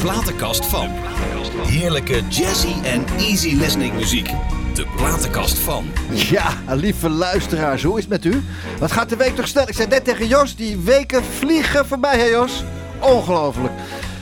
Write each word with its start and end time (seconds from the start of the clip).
platenkast 0.00 0.66
van. 0.66 0.88
Heerlijke 1.66 2.22
jazzy 2.28 2.74
en 2.82 3.04
easy 3.18 3.54
listening 3.54 3.94
muziek. 3.94 4.30
De 4.74 4.86
platenkast 4.96 5.58
van. 5.58 5.86
Ja, 6.10 6.54
lieve 6.66 7.08
luisteraars, 7.08 7.82
hoe 7.82 7.98
is 7.98 8.04
het 8.04 8.12
met 8.12 8.24
u? 8.24 8.44
Wat 8.78 8.92
gaat 8.92 9.08
de 9.08 9.16
week 9.16 9.36
toch 9.36 9.48
snel? 9.48 9.68
Ik 9.68 9.74
zei 9.74 9.88
net 9.88 10.04
tegen 10.04 10.26
Jos, 10.26 10.56
die 10.56 10.76
weken 10.76 11.24
vliegen 11.24 11.86
voorbij, 11.86 12.18
hè 12.18 12.24
Jos? 12.24 12.64
Ongelooflijk. 12.98 13.72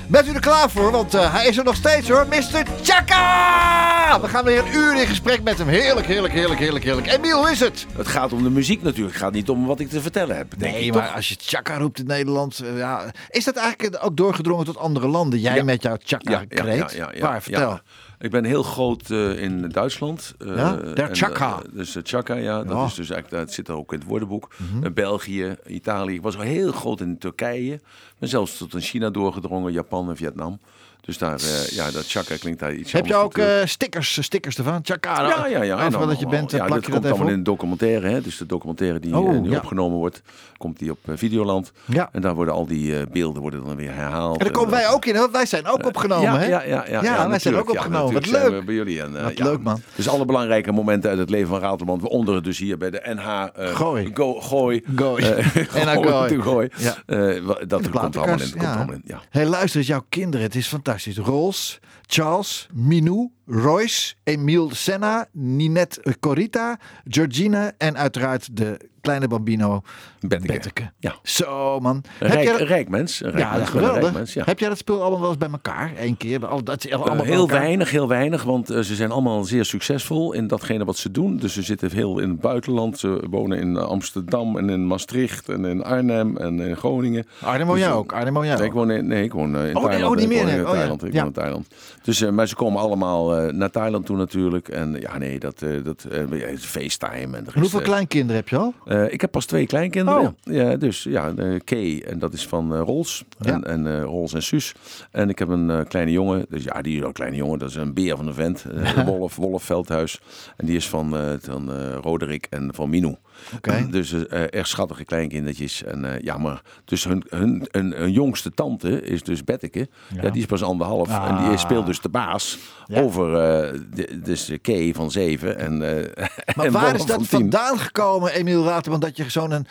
Bent 0.07 0.29
u 0.29 0.33
er 0.33 0.41
klaar 0.41 0.71
voor? 0.71 0.91
Want 0.91 1.15
eh, 1.15 1.33
hij 1.35 1.47
is 1.47 1.57
er 1.57 1.65
nog 1.65 1.77
steeds 1.77 2.09
hoor, 2.09 2.27
Mr. 2.29 2.63
Chaka! 2.83 3.96
We 4.07 4.29
gaan 4.29 4.45
weer 4.45 4.59
een 4.67 4.75
uur 4.75 5.01
in 5.01 5.07
gesprek 5.07 5.43
met 5.43 5.59
hem. 5.59 5.69
Heerlijk, 5.69 6.07
heerlijk, 6.07 6.33
heerlijk, 6.35 6.61
heerlijk, 6.61 6.85
heerlijk. 6.85 7.07
Emiel, 7.07 7.39
hoe 7.39 7.51
is 7.51 7.61
het? 7.61 7.87
Het 7.97 8.07
gaat 8.09 8.33
om 8.33 8.43
de 8.43 8.51
muziek 8.51 8.83
natuurlijk. 8.83 9.15
Het 9.15 9.23
gaat 9.23 9.33
niet 9.33 9.49
om 9.49 9.67
wat 9.67 9.81
ik 9.81 9.89
te 9.89 10.01
vertellen 10.01 10.37
heb. 10.37 10.51
Denk 10.59 10.73
Nee, 10.73 10.85
ik, 10.85 10.95
maar 10.95 11.07
toch? 11.07 11.15
als 11.17 11.29
je 11.29 11.37
Chaka 11.41 11.79
roept 11.79 11.99
in 11.99 12.07
Nederland, 12.07 12.59
eh, 12.59 12.79
ja, 12.79 13.11
is 13.31 13.45
dat 13.45 13.57
eigenlijk 13.57 14.05
ook 14.05 14.17
doorgedrongen 14.17 14.65
tot 14.65 14.77
andere 14.77 15.07
landen? 15.09 15.39
Jij 15.41 15.55
Ja. 15.57 15.65
met 15.65 15.83
jouw 15.83 15.97
Chaka-kreet? 16.05 16.99
Waar, 17.21 17.43
vertel. 17.43 17.61
Ja. 17.71 17.83
Ik 18.19 18.31
ben 18.31 18.45
heel 18.45 18.63
groot 18.63 19.11
eh, 19.11 19.43
in 19.43 19.69
Duitsland. 19.69 20.35
eh, 20.39 20.57
Ja? 20.57 20.73
Der 20.77 21.09
Chaka. 21.13 21.59
dus 21.73 21.97
Chaka, 22.03 22.35
ja. 22.35 22.63
Dat 22.65 22.77
Ja. 22.77 22.85
is 22.85 22.95
dus 22.95 23.11
eigenlijk, 23.11 23.45
dat 23.47 23.55
zit 23.55 23.71
ook 23.71 23.93
in 23.93 23.99
het 23.99 24.09
woordenboek. 24.09 24.55
Eh, 24.83 24.91
België, 24.93 25.57
Italië. 25.67 26.15
Ik 26.15 26.23
was 26.23 26.37
al 26.37 26.43
heel 26.43 26.73
groot 26.73 27.01
in 27.01 27.19
Turkije. 27.19 27.81
Ben 28.19 28.29
zelfs 28.29 28.57
tot 28.57 28.75
in 28.75 28.81
China 28.81 29.11
doorgedrongen, 29.11 29.73
Japan 29.73 30.09
en 30.09 30.17
Vietnam. 30.17 30.61
Dus 31.07 31.19
daar, 31.19 31.41
eh, 31.41 31.69
ja, 31.69 31.91
dat 31.91 32.07
Chaka 32.07 32.37
klinkt 32.37 32.61
daar 32.61 32.75
iets 32.75 32.93
Heb 32.93 33.07
je 33.07 33.15
ook 33.15 33.39
eh, 33.39 33.47
stickers, 33.65 34.23
stickers 34.23 34.59
ervan? 34.59 34.81
Chaka, 34.83 35.27
Ja, 35.29 35.47
ja, 35.47 35.63
ja. 35.63 35.79
En 35.79 35.91
dan- 35.93 36.09
dat 36.09 36.21
je 36.21 36.27
bent, 36.27 36.51
ja, 36.51 36.57
plak 36.57 36.71
dat 36.71 36.85
je 36.87 36.91
komt 36.91 37.03
dat 37.03 37.13
even 37.13 37.25
allemaal 37.25 37.27
in 37.27 37.33
op. 37.33 37.39
een 37.39 37.43
documentaire. 37.53 38.09
Hè? 38.09 38.21
Dus 38.21 38.37
de 38.37 38.47
documentaire 38.47 39.01
die 39.01 39.17
Oh, 39.17 39.35
eh, 39.35 39.41
nu 39.41 39.51
ja. 39.51 39.57
opgenomen 39.57 39.99
wordt, 39.99 40.23
komt 40.57 40.79
die 40.79 40.91
op 40.91 40.99
eh, 41.05 41.13
Videoland. 41.17 41.73
Ja. 41.85 42.09
En 42.13 42.21
daar 42.21 42.35
worden 42.35 42.55
al 42.55 42.67
die 42.67 42.99
eh, 42.99 43.07
beelden 43.13 43.43
worden 43.43 43.65
dan 43.65 43.77
weer 43.77 43.95
herhaald. 43.95 44.39
En 44.39 44.45
daar 44.45 44.55
komen 44.55 44.71
wij 44.71 44.89
ook 44.89 45.05
in, 45.05 45.15
want 45.15 45.33
wij 45.33 45.47
zijn 45.47 45.67
ook 45.67 45.87
opgenomen, 45.87 46.25
ja, 46.33 46.39
hè? 46.39 46.47
Ja, 46.47 46.63
ja, 46.63 46.85
ja, 46.89 47.03
Ja, 47.03 47.29
wij 47.29 47.39
zijn 47.39 47.57
ook 47.57 47.71
opgenomen. 47.71 48.15
Wat 48.15 48.27
leuk. 48.27 48.51
we 48.51 48.63
bij 48.65 48.75
jullie. 48.75 49.03
En, 49.03 49.17
eh, 49.17 49.23
Wat 49.25 49.39
leuk, 49.39 49.63
man. 49.63 49.81
Dus 49.95 50.09
alle 50.09 50.25
belangrijke 50.25 50.73
momenten 50.73 51.11
uit 51.11 51.19
het 51.19 51.31
leven 51.31 51.49
van 51.49 51.61
Ratelband. 51.61 52.01
Waaronder 52.03 52.43
dus 52.43 52.59
hier 52.59 52.79
bij 52.79 52.91
de 52.91 53.01
NH 53.05 53.47
eh, 53.55 53.75
Gooi. 53.77 54.11
Go, 54.15 54.41
gooi. 54.41 54.83
Gooi. 54.97 55.25
Eh, 55.25 55.85
NH 55.85 56.43
gooi. 56.43 56.69
Eh, 57.07 57.29
dat 57.67 57.91
komt 57.91 58.17
allemaal 58.17 58.41
in. 58.41 58.57
Komt 58.57 58.93
in. 58.93 59.15
Hey, 59.31 59.47
luister 59.47 59.79
eens, 59.79 59.89
jouw 59.89 60.05
kinderen. 60.09 60.47
Het 60.47 60.55
is 60.55 60.67
fantastisch. 60.67 60.95
Rolls, 61.05 61.79
Charles, 62.07 62.69
Minou, 62.73 63.33
Royce, 63.47 64.15
Emile 64.25 64.75
Senna, 64.75 65.29
Ninette 65.33 66.17
Corita, 66.21 66.79
Georgina 67.05 67.73
en 67.79 67.97
uiteraard 67.97 68.49
de 68.57 68.79
kleine 69.01 69.29
bambino 69.29 69.83
Betteke. 70.29 70.53
Betteke. 70.53 70.91
Ja. 70.99 71.15
Zo, 71.23 71.81
man. 71.81 72.03
Een 72.21 72.29
rijk, 72.31 72.59
rijk 72.59 72.89
mens. 72.89 73.23
Een 73.23 73.31
rijk 73.31 73.45
ja, 73.45 73.57
mens, 73.57 73.69
geweldig. 73.71 74.01
rijk 74.03 74.15
mens, 74.15 74.33
ja. 74.35 74.43
Heb 74.45 74.59
jij 74.59 74.69
dat 74.69 74.79
spul 74.79 75.01
allemaal 75.03 75.21
wel 75.21 75.29
eens 75.29 75.39
bij 75.39 75.49
elkaar? 75.51 75.93
Eén 75.99 76.17
keer? 76.17 76.47
Al- 76.47 76.65
Dat 76.65 76.85
is 76.85 76.93
allemaal 76.93 77.17
Eh, 77.25 77.31
heel 77.31 77.49
weinig, 77.49 77.91
heel 77.91 78.09
weinig, 78.09 78.43
want 78.43 78.71
eh, 78.71 78.81
ze 78.81 78.95
zijn 78.95 79.11
allemaal 79.11 79.45
zeer 79.45 79.65
succesvol 79.65 80.33
in 80.33 80.47
datgene 80.47 80.85
wat 80.85 80.97
ze 80.97 81.11
doen. 81.11 81.37
Dus 81.37 81.53
ze 81.53 81.63
zitten 81.63 81.91
heel 81.93 82.19
in 82.19 82.29
het 82.31 82.41
buitenland. 82.41 82.99
Ze 82.99 83.23
wonen 83.31 83.59
in 83.59 83.77
Amsterdam 83.77 84.57
en 84.59 84.71
in 84.71 84.87
Maastricht 84.87 85.49
en 85.49 85.65
in 85.65 85.85
Arnhem 85.85 86.37
en 86.37 86.61
in 86.61 86.77
Groningen. 86.77 87.27
Arnhem 87.41 87.67
woon 87.67 87.75
Dus, 87.77 87.85
jij 87.85 87.93
eh, 87.93 87.99
ook? 87.99 88.13
Arnhem 88.13 88.35
woon 88.35 88.47
jij 88.47 88.55
Nee, 88.55 88.63
ook? 88.63 88.69
ik 88.69 88.75
woon 88.77 88.91
in, 88.91 89.07
nee, 89.07 89.23
ik 89.25 89.33
woon 89.33 89.57
eh, 89.57 89.69
in 89.69 89.77
Oh, 89.77 89.83
nee, 89.83 89.91
Thailand. 89.91 90.05
oh, 90.15 90.21
niet 90.21 90.23
Ik 90.23 90.29
meer, 90.29 90.39
woon 90.39 90.47
nee. 90.47 90.57
in 90.59 90.67
Oh, 90.67 90.71
ja. 90.73 90.77
Thailand. 90.79 91.05
Ik 91.05 91.13
Ja. 91.13 91.19
woon 91.19 91.27
in 91.27 91.33
Thailand. 91.33 91.67
Dus, 92.03 92.21
eh, 92.23 92.31
maar 92.31 92.49
ze 92.49 92.55
komen 92.55 92.81
allemaal 92.81 93.37
eh, 93.37 93.53
naar 93.53 93.71
Thailand 93.71 94.07
toe 94.07 94.17
natuurlijk. 94.17 94.69
En 94.69 94.97
ja, 95.01 95.19
nee, 95.19 95.39
dat, 95.39 95.63
eh 95.63 95.71
dat 95.85 96.05
eh, 96.11 96.21
FaceTime. 96.59 97.37
En 97.37 97.47
er 97.47 97.53
hoeveel 97.61 97.79
eh, 97.81 97.85
kleinkinderen 97.85 98.37
heb 98.37 98.49
je 98.49 98.57
al? 98.57 98.75
eh, 98.85 99.13
ik 99.13 99.21
heb 99.21 99.31
pas 99.31 99.45
twee 99.47 99.67
kleinkinderen. 99.67 100.16
Oh. 100.21 100.29
Ja, 100.43 100.77
dus 100.77 101.03
ja, 101.03 101.33
Kay, 101.65 102.03
en 102.07 102.19
dat 102.19 102.33
is 102.33 102.47
van 102.47 102.75
eh 102.75 102.81
Rolls. 102.81 103.25
Ja. 103.41 103.53
En, 103.53 103.65
en 103.65 103.87
eh, 103.87 104.03
Rolls 104.03 104.33
en 104.35 104.43
Suus. 104.43 104.75
En 105.11 105.29
ik 105.29 105.39
heb 105.39 105.49
een 105.49 105.71
eh, 105.71 105.81
kleine 105.89 106.11
jongen. 106.13 106.47
Dus 106.49 106.65
ja, 106.65 106.83
die 106.83 106.99
is 106.99 107.05
een 107.05 107.13
kleine 107.13 107.37
jongen. 107.37 107.59
Dat 107.59 107.69
is 107.69 107.75
een 107.75 107.95
beer 107.95 108.17
van 108.17 108.27
een 108.27 108.35
vent. 108.35 108.65
Wolf, 109.07 109.37
Wolf 109.37 109.63
Veldhuis. 109.63 110.21
En 110.57 110.67
die 110.67 110.77
is 110.77 110.89
van, 110.89 111.17
van 111.41 111.71
Roderick 112.03 112.47
en 112.51 112.71
van 112.75 112.91
Minou. 112.91 113.17
Oké. 113.57 113.87
Dus 113.97 114.13
eh, 114.27 114.43
erg 114.55 114.67
schattige 114.67 115.05
kleinkindertjes. 115.05 115.83
En 115.83 116.05
eh, 116.15 116.21
ja, 116.23 116.39
maar 116.39 116.63
dus 116.85 117.05
hun, 117.05 117.25
hun, 117.29 117.69
hun, 117.71 117.93
hun 117.93 118.13
jongste 118.13 118.51
tante 118.55 119.03
is 119.03 119.23
dus 119.23 119.45
Betteke. 119.45 119.89
Ja. 120.23 120.31
die 120.31 120.41
is 120.41 120.47
pas 120.47 120.63
anderhalf. 120.63 121.09
En 121.09 121.37
die 121.37 121.47
Ah. 121.47 121.59
speelt 121.59 121.87
dus 121.87 122.01
de 122.01 122.09
baas 122.09 122.59
Ja. 122.87 123.01
over 123.01 123.35
eh, 123.35 123.81
de, 123.95 124.21
dus 124.23 124.45
de 124.45 124.59
Kay 124.59 124.95
van 124.95 125.11
zeven. 125.11 125.59
En, 125.59 125.79
Maar 126.57 126.67
en 126.67 126.73
waar 126.73 126.95
is 126.95 127.07
dat 127.07 127.27
vandaan 127.27 127.79
gekomen, 127.79 128.33
Emiel 128.33 128.65
Raterman, 128.65 129.01
dat 129.01 129.17
je 129.17 129.31
zo'n 129.31 129.67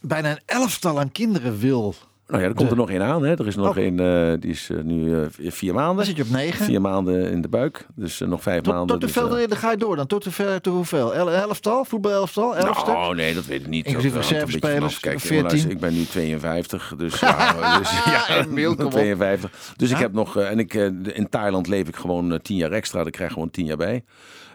bijna 0.00 0.30
een 0.30 0.40
elftal 0.46 0.98
aan 1.00 1.12
kinderen 1.12 1.58
wil? 1.58 1.94
Nou 2.28 2.42
ja, 2.42 2.48
er 2.48 2.54
komt 2.54 2.70
er 2.70 2.76
nog 2.76 2.90
één 2.90 3.02
aan. 3.02 3.22
Hè. 3.22 3.38
Er 3.38 3.46
is 3.46 3.56
nog 3.56 3.68
Oh. 3.68 3.76
één, 3.76 4.00
eh, 4.00 4.40
die 4.40 4.50
is 4.50 4.70
eh, 4.70 4.78
nu 4.82 5.20
eh, 5.22 5.26
vier 5.38 5.74
maanden. 5.74 5.96
Dan 5.96 6.04
zit 6.04 6.16
je 6.16 6.22
op 6.22 6.28
negen. 6.30 6.64
Vier 6.64 6.80
maanden 6.80 7.30
in 7.30 7.40
de 7.40 7.48
buik. 7.48 7.86
Dus 7.94 8.18
nog 8.18 8.42
vijf 8.42 8.62
Tot, 8.62 8.72
maanden. 8.72 8.98
tot 8.98 9.00
dus, 9.00 9.14
hoeveel 9.14 9.38
eh, 9.38 9.48
dan 9.48 9.58
ga 9.58 9.70
je 9.70 9.76
door 9.76 9.96
dan? 9.96 10.06
Tot, 10.06 10.24
hoeveel, 10.24 10.60
tot 10.60 10.74
hoeveel? 10.74 11.14
El- 11.14 11.30
Elftal? 11.30 11.84
Voetbalelftal? 11.84 12.56
Elfste? 12.56 12.90
Nou, 12.90 13.14
nee, 13.14 13.34
dat 13.34 13.46
weet 13.46 13.60
ik 13.60 13.66
niet. 13.66 13.86
Inclusief 13.86 14.14
reservespelers. 14.14 15.00
Kijk, 15.00 15.20
14. 15.20 15.42
luister, 15.42 15.70
ik 15.70 15.80
ben 15.80 15.94
nu 15.94 16.04
52, 16.04 16.94
dus 16.96 17.20
ja, 17.20 17.78
dus, 17.78 17.90
ja 18.04 18.44
op. 18.84 18.90
52. 18.90 19.72
Dus 19.76 19.90
ik 19.90 19.96
heb 19.96 20.12
nog, 20.12 20.36
en 20.36 20.58
ik, 20.58 20.74
in 21.12 21.26
Thailand 21.30 21.66
leef 21.66 21.88
ik 21.88 21.96
gewoon 21.96 22.38
10 22.42 22.56
jaar 22.56 22.72
extra. 22.72 23.02
Daar 23.02 23.10
krijg 23.12 23.28
ik 23.28 23.34
gewoon 23.34 23.50
10 23.50 23.64
jaar 23.64 23.76
bij. 23.76 24.04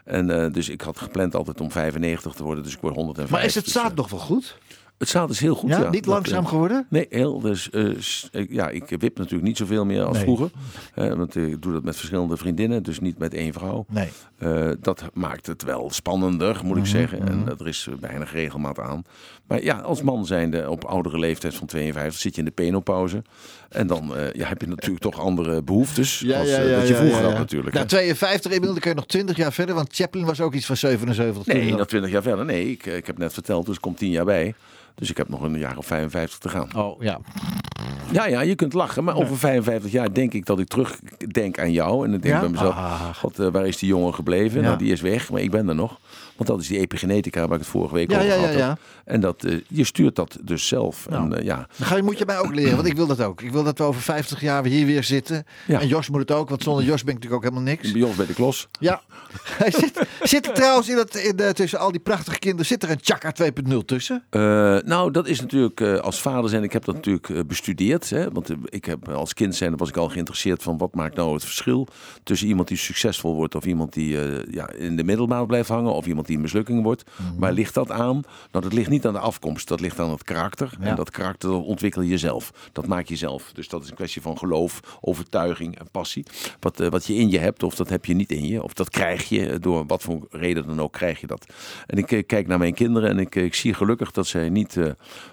En 0.04 0.52
dus 0.52 0.70
ik 0.70 0.82
had 0.82 0.98
gepland 1.00 1.36
altijd 1.36 1.62
om 1.62 1.72
95 1.72 2.34
te 2.34 2.44
worden, 2.44 2.64
dus 2.64 2.74
ik 2.74 2.82
word 2.82 2.96
105. 2.96 3.30
maar 3.30 3.44
is 3.44 3.56
het 3.56 3.64
dus, 3.64 3.74
zaad 3.74 3.92
eh, 3.92 3.98
nog 3.98 4.10
wel 4.10 4.20
goed? 4.20 4.58
Het 5.02 5.10
zaad 5.10 5.30
is 5.30 5.40
heel 5.40 5.56
goed, 5.56 5.70
Ja, 5.70 5.80
ja. 5.80 5.90
niet 5.90 6.04
Dat, 6.04 6.14
langzaam 6.14 6.44
eh, 6.44 6.50
geworden? 6.50 6.86
Nee, 6.90 7.06
heel. 7.10 7.40
Dus, 7.40 7.70
eh, 7.70 7.90
ik- 8.32 8.52
ja, 8.52 8.70
ik 8.70 8.90
wip 8.90 9.18
natuurlijk 9.18 9.44
niet 9.44 9.58
zoveel 9.58 9.86
meer 9.86 10.04
als 10.04 10.16
Nee. 10.16 10.24
vroeger. 10.26 10.50
Eh, 10.96 11.14
want 11.14 11.36
ik 11.36 11.62
doe 11.62 11.74
dat 11.74 11.84
met 11.84 11.96
verschillende 11.96 12.38
vriendinnen, 12.38 12.84
dus 12.84 13.00
niet 13.00 13.18
met 13.18 13.34
één 13.34 13.54
vrouw. 13.54 13.86
Nee. 13.90 14.10
Eh, 14.38 14.70
dat 14.80 15.04
maakt 15.14 15.46
het 15.48 15.64
wel 15.64 15.90
spannender, 15.90 16.60
moet 16.64 16.72
Mhm, 16.76 16.80
ik 16.80 16.86
zeggen. 16.86 17.28
En 17.28 17.46
er 17.60 17.68
is 17.68 17.88
eh, 17.90 17.96
weinig 18.00 18.32
regelmaat 18.34 18.80
aan. 18.80 19.04
Maar 19.48 19.64
ja, 19.64 19.76
als 19.78 20.02
man 20.02 20.26
zijnde 20.26 20.70
op 20.70 20.84
oudere 20.84 21.20
leeftijd 21.20 21.56
van 21.56 21.68
52 21.68 22.22
zit 22.22 22.34
je 22.34 22.40
in 22.40 22.46
de 22.46 22.52
penopauze. 22.54 23.22
En 23.70 23.88
dan 23.88 24.16
eh, 24.18 24.34
ja, 24.34 24.48
heb 24.48 24.62
je 24.62 24.68
natuurlijk 24.68 25.02
toch 25.02 25.20
andere 25.20 25.62
behoeftes. 25.64 26.26
als, 26.36 26.50
eh, 26.50 26.76
dat 26.78 26.88
je 26.88 26.96
vroeger 26.96 27.24
had 27.24 27.38
natuurlijk. 27.38 27.74
Nou, 27.74 27.86
hè. 27.86 27.92
52 27.92 28.52
Emiel, 28.52 28.72
dan 28.72 28.80
kun 28.80 28.90
je 28.90 28.96
nog 28.96 29.06
20 29.06 29.38
jaar 29.38 29.54
verder, 29.54 29.76
want 29.76 29.96
Chaplin 29.96 30.26
was 30.26 30.42
ook 30.42 30.54
iets 30.54 30.66
van 30.66 30.78
77. 30.78 31.44
toen 31.44 31.56
Nee, 31.58 31.76
nog 31.76 31.88
20 31.88 32.12
jaar 32.12 32.22
verder. 32.22 32.46
Nee, 32.46 32.72
ik, 32.72 32.86
eh, 32.86 32.96
ik 32.96 33.08
heb 33.08 33.18
net 33.18 33.34
verteld, 33.34 33.66
dus 33.66 33.80
komt 33.80 33.98
10 33.98 34.12
jaar 34.12 34.26
bij. 34.26 34.54
Dus 34.96 35.10
ik 35.10 35.18
heb 35.18 35.30
nog 35.30 35.42
een 35.42 35.58
jaar 35.58 35.78
of 35.78 35.86
55 35.86 36.40
te 36.40 36.50
gaan. 36.50 36.76
Oh, 36.76 37.02
ja. 37.04 37.20
Ja, 38.12 38.26
ja, 38.28 38.42
je 38.42 38.56
kunt 38.56 38.74
lachen. 38.74 39.04
Maar 39.04 39.16
over 39.16 39.38
55 39.38 39.92
jaar 39.92 40.14
denk 40.14 40.34
ik 40.34 40.46
dat 40.46 40.60
ik 40.60 40.68
terugdenk 40.68 41.60
aan 41.60 41.72
jou. 41.72 42.06
En 42.06 42.12
dan 42.12 42.20
denk 42.20 42.24
ik 42.24 42.30
Ja? 42.30 42.40
bij 42.40 42.50
mezelf, 42.50 42.74
Ah. 42.76 43.16
God, 43.16 43.38
waar 43.38 43.68
is 43.68 43.78
die 43.78 43.90
jongen 43.90 44.14
gebleven? 44.14 44.62
Ja. 44.62 44.66
Nou, 44.68 44.78
die 44.78 44.92
is 44.92 45.02
weg, 45.02 45.32
maar 45.32 45.42
ik 45.42 45.52
ben 45.52 45.70
er 45.70 45.76
nog. 45.76 46.00
Want 46.42 46.54
dat 46.54 46.62
is 46.62 46.68
die 46.68 46.80
epigenetica 46.80 47.40
waar 47.42 47.58
ik 47.58 47.64
het 47.64 47.72
vorige 47.72 47.94
week 47.94 48.12
Ja, 48.12 48.18
over 48.18 48.30
ja, 48.30 48.38
had. 48.38 48.54
ja. 48.54 48.78
En 49.06 49.20
dat, 49.20 49.44
eh, 49.44 49.58
je 49.68 49.84
stuurt 49.84 50.16
dat 50.16 50.38
dus 50.42 50.68
zelf. 50.68 51.10
Nou. 51.10 51.24
En, 51.32 51.38
eh, 51.38 51.46
ja. 51.46 51.68
Dan 51.78 51.88
ga 51.88 51.96
je, 51.96 52.04
moet 52.04 52.18
je 52.18 52.26
mij 52.26 52.40
ook 52.40 52.54
leren, 52.54 52.76
want 52.76 52.88
ik 52.88 52.96
wil 52.96 53.08
dat 53.08 53.22
ook. 53.22 53.42
Ik 53.42 53.52
wil 53.52 53.64
dat 53.64 53.78
we 53.78 53.84
over 53.84 54.02
50 54.02 54.42
jaar 54.42 54.66
hier 54.66 54.86
weer 54.86 55.04
zitten. 55.04 55.46
En 55.68 55.88
Jos 55.88 56.10
moet 56.10 56.20
het 56.20 56.32
ook, 56.32 56.50
want 56.50 56.64
zonder 56.64 56.84
Jos 56.84 57.04
ben 57.04 57.14
ik 57.16 57.20
natuurlijk 57.22 57.46
ook 57.46 57.50
helemaal 57.54 57.74
niks. 57.74 57.92
Bij 57.92 58.02
ons 58.02 58.16
bij 58.16 58.26
de 58.26 58.34
klos. 58.34 58.68
Ja. 58.80 59.02
Hij 59.62 59.72
zit, 59.72 60.08
zit 60.22 60.48
er 60.48 60.54
trouwens 60.54 60.90
in 60.90 60.98
het, 60.98 61.16
in 61.16 61.36
de, 61.36 61.54
tussen 61.54 61.80
al 61.80 61.92
die 61.92 62.00
prachtige 62.02 62.40
kinderen, 62.40 62.66
zit 62.66 62.84
er 62.84 62.90
een 62.90 63.00
Chaka 63.02 63.34
2.0 63.72 63.78
tussen? 63.86 64.24
Eh, 64.30 64.42
nou, 64.84 65.12
dat 65.12 65.28
is 65.28 65.42
natuurlijk 65.42 65.82
eh, 65.82 65.96
als 65.96 66.22
vader 66.22 66.50
zijn. 66.50 66.64
Ik 66.64 66.74
heb 66.74 66.86
dat 66.86 66.96
natuurlijk 66.96 67.30
eh, 67.30 67.40
bestudeerd. 67.48 68.10
Hè, 68.10 68.32
want 68.32 68.50
eh, 68.50 68.56
ik 68.66 68.86
heb 68.86 69.10
als 69.10 69.34
kind 69.34 69.56
zijn 69.56 69.78
was 69.78 69.90
ik 69.90 69.98
al 69.98 70.10
geïnteresseerd 70.10 70.64
van 70.64 70.78
wat 70.78 70.96
maakt 70.96 71.16
nou 71.16 71.34
het 71.34 71.44
verschil 71.44 71.88
tussen 72.24 72.48
iemand 72.48 72.68
die 72.68 72.78
succesvol 72.78 73.36
wordt 73.36 73.56
of 73.56 73.66
iemand 73.66 73.94
die 73.94 74.22
eh, 74.22 74.54
ja, 74.54 74.70
in 74.72 74.96
de 74.96 75.04
middelmaat 75.04 75.48
blijft 75.48 75.70
hangen 75.70 75.94
of 75.94 76.06
iemand 76.06 76.28
die 76.28 76.31
een 76.36 76.42
mislukking 76.42 76.84
wordt. 76.84 77.04
Waar 77.38 77.52
ligt 77.54 77.74
dat 77.74 77.92
aan? 77.92 78.22
Nou, 78.52 78.64
dat 78.64 78.74
ligt 78.74 78.90
niet 78.90 79.06
aan 79.06 79.14
de 79.14 79.20
afkomst. 79.20 79.68
Dat 79.68 79.80
ligt 79.80 80.00
aan 80.00 80.10
het 80.10 80.24
karakter. 80.24 80.70
Ja. 80.80 80.86
En 80.88 80.96
dat 80.96 81.10
karakter 81.12 81.50
dat 81.50 81.64
ontwikkel 81.64 82.02
je 82.02 82.18
zelf. 82.18 82.54
Dat 82.72 82.88
maak 82.88 83.08
je 83.08 83.16
zelf. 83.16 83.52
Dus 83.54 83.68
dat 83.68 83.84
is 83.84 83.90
een 83.90 83.96
kwestie 83.96 84.22
van 84.22 84.38
geloof, 84.38 84.80
overtuiging 85.02 85.80
en 85.80 85.88
passie. 85.92 86.26
Wat, 86.60 86.80
eh, 86.80 86.88
wat 86.88 87.06
je 87.06 87.16
in 87.16 87.30
je 87.30 87.40
hebt 87.40 87.64
of 87.64 87.76
dat 87.76 87.90
heb 87.90 88.06
je 88.06 88.14
niet 88.14 88.32
in 88.32 88.48
je. 88.48 88.64
Of 88.64 88.74
dat 88.74 88.90
krijg 88.90 89.30
je 89.30 89.50
eh, 89.50 89.56
door 89.60 89.86
wat 89.86 90.02
voor 90.02 90.28
reden 90.30 90.68
dan 90.68 90.82
ook 90.82 90.94
krijg 90.94 91.22
je 91.22 91.28
dat. 91.28 91.46
En 91.88 91.98
ik 91.98 92.12
eh, 92.12 92.24
kijk 92.26 92.48
naar 92.48 92.58
mijn 92.58 92.74
kinderen 92.74 93.10
en 93.10 93.20
ik, 93.20 93.36
ik 93.36 93.56
zie 93.56 93.74
gelukkig 93.74 94.12
dat 94.12 94.28
zij 94.28 94.50
niet 94.50 94.74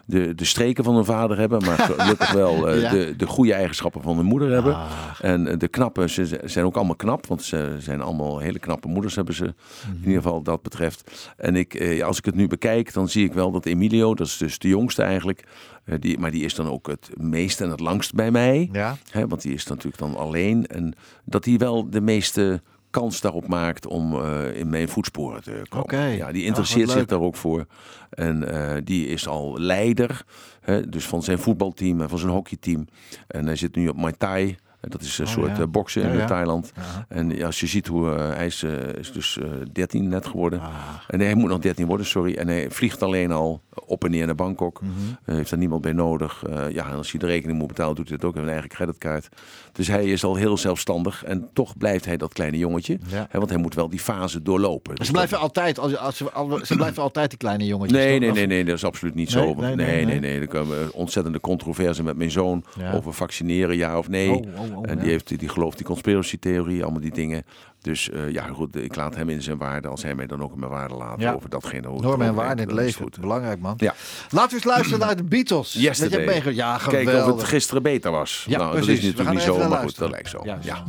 de, 0.07 0.35
de 0.35 0.45
streken 0.45 0.85
van 0.85 0.95
hun 0.95 1.05
vader 1.05 1.39
hebben. 1.39 1.65
Maar 1.65 1.79
gelukkig 1.97 2.33
wel 2.33 2.75
Ja. 2.75 2.91
de, 2.91 3.15
de 3.17 3.27
goede 3.27 3.53
eigenschappen 3.53 4.03
van 4.03 4.17
hun 4.17 4.25
moeder 4.27 4.51
hebben. 4.51 4.75
Ah. 4.75 4.91
En 5.21 5.59
de 5.59 5.69
knappe, 5.69 6.09
ze 6.09 6.41
zijn 6.45 6.65
ook 6.65 6.77
allemaal 6.77 6.97
knap. 6.97 7.27
Want 7.27 7.43
ze 7.43 7.77
zijn 7.79 8.01
allemaal 8.01 8.39
hele 8.39 8.59
knappe 8.59 8.89
moeders 8.89 9.15
hebben 9.15 9.35
ze. 9.35 9.45
In 9.87 9.99
ieder 9.99 10.23
geval 10.23 10.43
dat 10.43 10.63
betreft. 10.63 10.88
En 11.37 11.57
ik, 11.57 11.75
eh, 11.75 11.97
ja, 11.97 12.07
als 12.07 12.19
ik 12.19 12.25
het 12.25 12.35
nu 12.35 12.47
bekijk, 12.47 12.93
dan 12.93 13.09
zie 13.09 13.25
ik 13.25 13.33
wel 13.33 13.51
dat 13.51 13.67
Emilio, 13.67 14.15
dat 14.15 14.27
is 14.27 14.37
dus 14.37 14.59
de 14.59 14.69
jongste 14.69 15.03
eigenlijk. 15.03 15.45
eh, 15.85 15.95
die, 16.01 16.19
maar 16.19 16.31
die 16.31 16.45
is 16.45 16.55
dan 16.55 16.69
ook 16.69 16.87
het 16.87 17.11
meest 17.17 17.61
en 17.61 17.71
het 17.71 17.81
langst 17.81 18.15
bij 18.15 18.31
mij. 18.31 18.69
Ja. 18.73 18.97
Hè, 19.11 19.27
want 19.27 19.43
die 19.43 19.55
is 19.55 19.67
natuurlijk 19.67 19.99
dan 19.99 20.17
alleen. 20.17 20.67
En 20.67 20.95
dat 21.25 21.45
hij 21.45 21.57
wel 21.57 21.91
de 21.91 22.01
meeste 22.01 22.63
kans 22.91 23.21
daarop 23.21 23.49
maakt 23.49 23.87
om 23.87 24.15
eh, 24.15 24.57
in 24.57 24.69
mijn 24.71 24.89
voetsporen 24.89 25.43
te 25.43 25.63
komen. 25.69 26.17
Ja, 26.17 26.33
die 26.33 26.43
Ach, 26.43 26.49
interesseert 26.49 26.91
zich 26.91 27.05
daar 27.05 27.21
ook 27.21 27.37
voor. 27.37 27.67
En 28.11 28.47
die 28.85 29.07
is 29.07 29.29
al 29.29 29.59
leider, 29.59 30.25
hè, 30.61 30.89
dus 30.89 31.07
van 31.07 31.23
zijn 31.23 31.39
voetbalteam 31.39 32.01
en 32.01 32.09
van 32.09 32.19
zijn 32.19 32.33
hockeyteam. 32.33 32.87
En 33.27 33.47
hij 33.47 33.57
zit 33.57 33.77
nu 33.77 33.89
op 33.89 33.97
Muay 33.97 34.13
Thai. 34.19 34.57
Dat 34.81 35.03
is 35.03 35.19
een 35.19 35.27
Oh, 35.27 35.33
soort 35.33 35.57
ja. 35.57 35.63
eh, 35.63 35.69
boksen 35.69 36.03
in 36.03 36.17
ja. 36.17 36.27
Thailand. 36.27 36.73
En 37.09 37.43
als 37.43 37.61
je 37.61 37.67
ziet 37.67 37.87
hoe 37.87 38.11
eh, 38.15 38.29
hij 38.35 38.47
is, 38.47 38.63
eh, 38.63 38.73
is 38.99 39.13
dus 39.13 39.39
eh 39.39 39.45
13 39.73 40.09
net 40.09 40.27
geworden. 40.27 40.61
Ah. 40.61 40.67
En 41.09 41.21
hij 41.21 41.35
moet 41.35 41.49
nog 41.51 41.59
13 41.59 41.87
worden, 41.87 42.07
sorry. 42.07 42.35
En 42.35 42.49
hij 42.49 42.71
vliegt 42.71 43.03
alleen 43.03 43.33
al 43.33 43.61
op 43.87 44.05
en 44.05 44.11
neer 44.11 44.27
naar 44.27 44.35
Bangkok. 44.35 44.81
Mhm. 44.81 45.35
Heeft 45.37 45.51
daar 45.51 45.59
niemand 45.59 45.83
bij 45.83 45.93
nodig. 45.93 46.43
Ja, 46.73 46.87
en 46.91 46.97
als 46.97 47.11
hij 47.11 47.21
de 47.21 47.27
rekening 47.27 47.59
moet 47.59 47.69
betalen, 47.69 47.95
doet 47.95 48.07
hij 48.09 48.17
het 48.17 48.25
ook 48.25 48.35
met 48.35 48.43
een 48.43 48.49
eigen 48.49 48.69
creditcard. 48.69 49.29
Dus 49.73 49.87
hij 49.89 50.05
is 50.07 50.25
al 50.25 50.35
heel 50.35 50.57
zelfstandig. 50.59 51.25
En 51.25 51.49
toch 51.53 51.77
blijft 51.77 52.05
hij 52.05 52.17
dat 52.17 52.33
kleine 52.33 52.59
jongetje. 52.59 52.99
Hè, 53.09 53.39
want 53.39 53.51
hij 53.51 53.59
moet 53.59 53.75
wel 53.75 53.89
die 53.89 53.99
fase 54.01 54.43
doorlopen. 54.43 54.95
Dus 54.95 55.07
Ze 55.07 55.13
blijven 55.13 55.39
altijd, 55.39 55.79
als, 55.79 55.97
als 55.97 56.17
ze, 56.17 56.31
al- 56.33 56.61
ze 56.65 56.75
blijven 56.77 57.03
altijd 57.03 57.29
die 57.31 57.39
kleine 57.39 57.67
jongetjes. 57.67 57.99
Nee, 57.99 58.19
nee, 58.19 58.33
nee, 58.33 58.47
nee, 58.47 58.65
dat 58.65 58.75
is 58.75 58.85
absoluut 58.85 59.15
niet 59.15 59.35
Nee, 59.35 59.45
zo. 59.45 59.55
nee, 59.55 59.75
Nee, 59.75 59.87
nee, 59.87 60.05
nee, 60.05 60.21
nee. 60.21 60.41
Er 60.41 60.49
komen 60.49 60.93
ontzettende 60.93 61.41
controverse 61.41 62.03
met 62.03 62.17
mijn 62.17 62.31
zoon 62.31 62.65
over 62.95 63.13
vaccineren, 63.13 63.77
ja 63.77 63.99
of 63.99 64.09
nee. 64.09 64.31
Oh, 64.31 64.37
oh, 64.37 64.68
oh, 64.75 64.83
en 64.91 64.97
die, 64.97 65.05
ja. 65.05 65.11
heeft, 65.11 65.39
die 65.39 65.49
gelooft 65.49 65.77
die 65.77 65.87
conspiracy-theorie, 65.87 66.83
allemaal 66.83 67.01
die 67.01 67.11
dingen. 67.13 67.45
Dus 67.83 68.11
eh, 68.11 68.31
ja, 68.31 68.47
goed, 68.47 68.77
ik 68.77 68.97
laat 68.97 69.15
hem 69.17 69.29
in 69.29 69.43
zijn 69.43 69.59
waarde 69.59 69.89
als 69.89 70.03
hij 70.03 70.15
mij 70.15 70.27
dan 70.27 70.43
ook 70.43 70.53
in 70.53 70.59
mijn 70.59 70.71
waarde 70.73 70.95
laat 70.95 71.21
Ja. 71.21 71.33
over 71.33 71.49
datgene. 71.51 71.89
Normen 72.01 72.27
en 72.27 72.35
waarden 72.35 72.59
in 72.69 72.75
het 72.75 72.85
leven. 72.85 73.03
goed. 73.03 73.21
Belangrijk, 73.21 73.61
man. 73.61 73.75
Ja. 73.77 73.95
Laten 74.31 74.49
we 74.49 74.55
eens 74.55 74.65
luisteren 74.65 74.99
naar 74.99 75.17
de 75.17 75.25
Beatles. 75.25 75.73
Je, 75.73 75.81
Yesterday. 75.81 76.25
meege- 76.27 76.55
Ja, 76.55 76.79
geweldig. 76.79 77.11
Kijken 77.13 77.33
of 77.33 77.39
het 77.41 77.49
gisteren 77.49 77.83
beter 77.83 78.11
was. 78.11 78.45
Ja, 78.49 78.59
nou, 78.59 78.71
precies. 78.71 78.87
dat 78.87 78.97
is 78.97 79.01
We 79.03 79.07
natuurlijk 79.23 79.35
niet 79.37 79.45
zo, 79.47 79.53
maar 79.57 79.63
goed, 79.67 79.99
luisteren. 79.99 80.11
dat 80.11 80.11
lijkt 80.11 80.29
zo. 80.29 80.41
Juist. 80.45 80.65
Ja. 80.65 80.85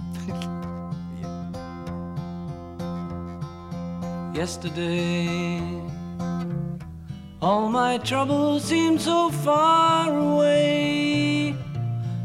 yesterday. 4.33 5.59
All 7.41 7.69
my 7.69 7.97
troubles 7.99 8.67
seem 8.67 8.97
so 8.99 9.29
far 9.43 10.09
away. 10.09 11.18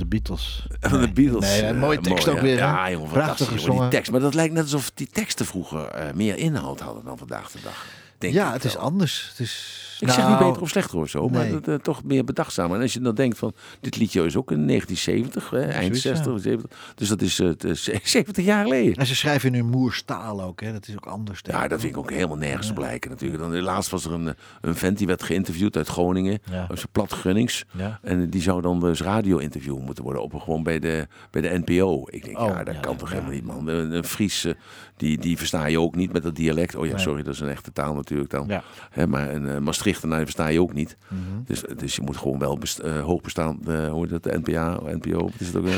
De 0.00 0.06
Beatles. 0.06 0.66
Van 0.80 1.00
de 1.00 1.12
Beatles. 1.12 1.44
Nee, 1.44 1.62
een 1.62 1.78
mooie 1.78 2.00
tekst 2.00 2.28
ook 2.28 2.40
weer? 2.40 2.56
Ja, 2.56 2.90
jongen, 2.90 3.10
Prachtig 3.10 3.48
gezongen. 3.48 3.80
Die 3.80 3.90
tekst. 3.90 4.10
Maar 4.10 4.20
dat 4.20 4.34
lijkt 4.34 4.54
net 4.54 4.62
alsof 4.62 4.90
die 4.94 5.08
teksten 5.12 5.46
vroeger 5.46 5.86
eh, 5.86 6.12
meer 6.14 6.36
inhoud 6.36 6.80
hadden 6.80 7.04
dan 7.04 7.18
vandaag 7.18 7.50
de 7.50 7.58
dag. 7.62 7.86
Denk 8.18 8.34
ja, 8.34 8.46
ik 8.48 8.52
het 8.52 8.64
is 8.64 8.76
anders. 8.76 9.26
Het 9.28 9.38
is, 9.38 9.84
Ik 10.00 10.08
zeg 10.08 10.16
Nou, 10.16 10.30
niet 10.30 10.46
beter 10.46 10.62
of 10.62 10.68
slechter 10.68 10.98
of 10.98 11.08
zo, 11.08 11.28
maar 11.28 11.42
nee. 11.42 11.52
dat, 11.52 11.68
eh, 11.68 11.74
toch 11.74 12.04
meer 12.04 12.24
bedachtzamer. 12.24 12.76
En 12.76 12.82
als 12.82 12.92
je 12.92 13.00
dan 13.00 13.14
denkt 13.14 13.38
van, 13.38 13.52
dit 13.80 13.96
liedje 13.96 14.24
is 14.24 14.36
ook 14.36 14.50
in 14.50 14.66
1970, 14.66 15.50
hè, 15.50 15.60
eind 15.60 15.96
zoiets, 15.96 16.02
ja. 16.02 16.14
60, 16.14 16.40
70. 16.40 16.70
Dus 16.94 17.08
dat 17.08 17.22
is 17.22 17.38
eh, 17.38 17.46
het 17.46 17.64
is 17.64 17.82
70 18.02 18.44
jaar 18.44 18.64
geleden. 18.64 18.94
En 18.94 19.06
ze 19.06 19.14
schrijven 19.14 19.54
in 19.54 19.60
hun 19.60 19.70
moerstaal 19.70 20.42
ook, 20.42 20.60
hè? 20.60 20.72
Dat 20.72 20.88
is 20.88 20.94
ook 20.94 21.06
anders. 21.06 21.40
Ja, 21.42 21.68
dat 21.68 21.80
vind 21.80 21.92
ik 21.92 21.98
ook 21.98 22.10
helemaal 22.10 22.36
nergens 22.36 22.70
op 22.70 22.78
lijken 22.78 23.10
natuurlijk. 23.10 23.42
Dan, 23.42 23.60
laatst 23.60 23.90
was 23.90 24.04
er 24.04 24.12
een, 24.12 24.28
eh, 24.28 24.34
een 24.60 24.74
vent 24.74 24.98
die 24.98 25.06
werd 25.06 25.22
geïnterviewd 25.22 25.76
uit 25.76 25.88
Groningen. 25.88 26.38
Ja. 26.50 26.66
Zijn 26.66 26.86
plat 26.92 27.12
Gunnings. 27.12 27.64
En 28.02 28.30
die 28.30 28.42
zou 28.42 28.62
dan 28.62 28.80
dus 28.80 29.00
radio-interview 29.00 29.78
moeten 29.78 30.04
worden. 30.04 30.22
Op, 30.22 30.34
gewoon 30.34 30.62
bij 30.62 30.78
de, 30.78 31.06
bij 31.30 31.42
de 31.42 31.62
NPO. 31.64 32.04
Ik 32.06 32.24
denk, 32.24 32.38
Oh, 32.38 32.46
ja, 32.46 32.64
dat 32.64 32.80
kan 32.80 32.96
toch 32.96 33.10
helemaal 33.10 33.30
niet, 33.30 33.44
man. 33.44 33.68
Een, 33.68 33.92
een 33.92 34.04
Fries, 34.04 34.44
eh, 34.44 34.52
die, 34.96 35.18
die 35.18 35.36
versta 35.38 35.66
je 35.66 35.80
ook 35.80 35.94
niet 35.94 36.12
met 36.12 36.22
dat 36.22 36.36
dialect. 36.36 36.74
Oh 36.74 36.86
ja, 36.86 36.98
sorry, 36.98 37.22
dat 37.22 37.34
is 37.34 37.40
een 37.40 37.48
echte 37.48 37.72
taal 37.72 37.94
natuurlijk 37.94 38.30
dan. 38.30 38.44
Ja. 38.48 38.62
Hè, 38.90 39.06
maar 39.06 39.34
een 39.34 39.62
uh, 39.94 39.96
Maastrichtenaar 39.96 40.20
versta 40.24 40.46
je 40.48 40.60
ook 40.60 40.72
niet. 40.72 40.96
Mhm. 41.08 41.20
dus, 41.46 41.62
dus 41.76 41.96
je 41.96 42.02
moet 42.02 42.16
gewoon 42.16 42.38
wel 42.38 42.58
best, 42.58 42.78
eh, 42.78 43.00
hoogbestaand, 43.04 43.68
eh, 43.68 43.88
hoe 43.88 44.00
heet 44.02 44.10
dat, 44.10 44.22
de 44.22 44.38
NPA, 44.44 44.80
NPO, 44.84 45.18
wat 45.22 45.32
is 45.38 45.46
het 45.46 45.56
ook? 45.56 45.66
eh, 45.66 45.72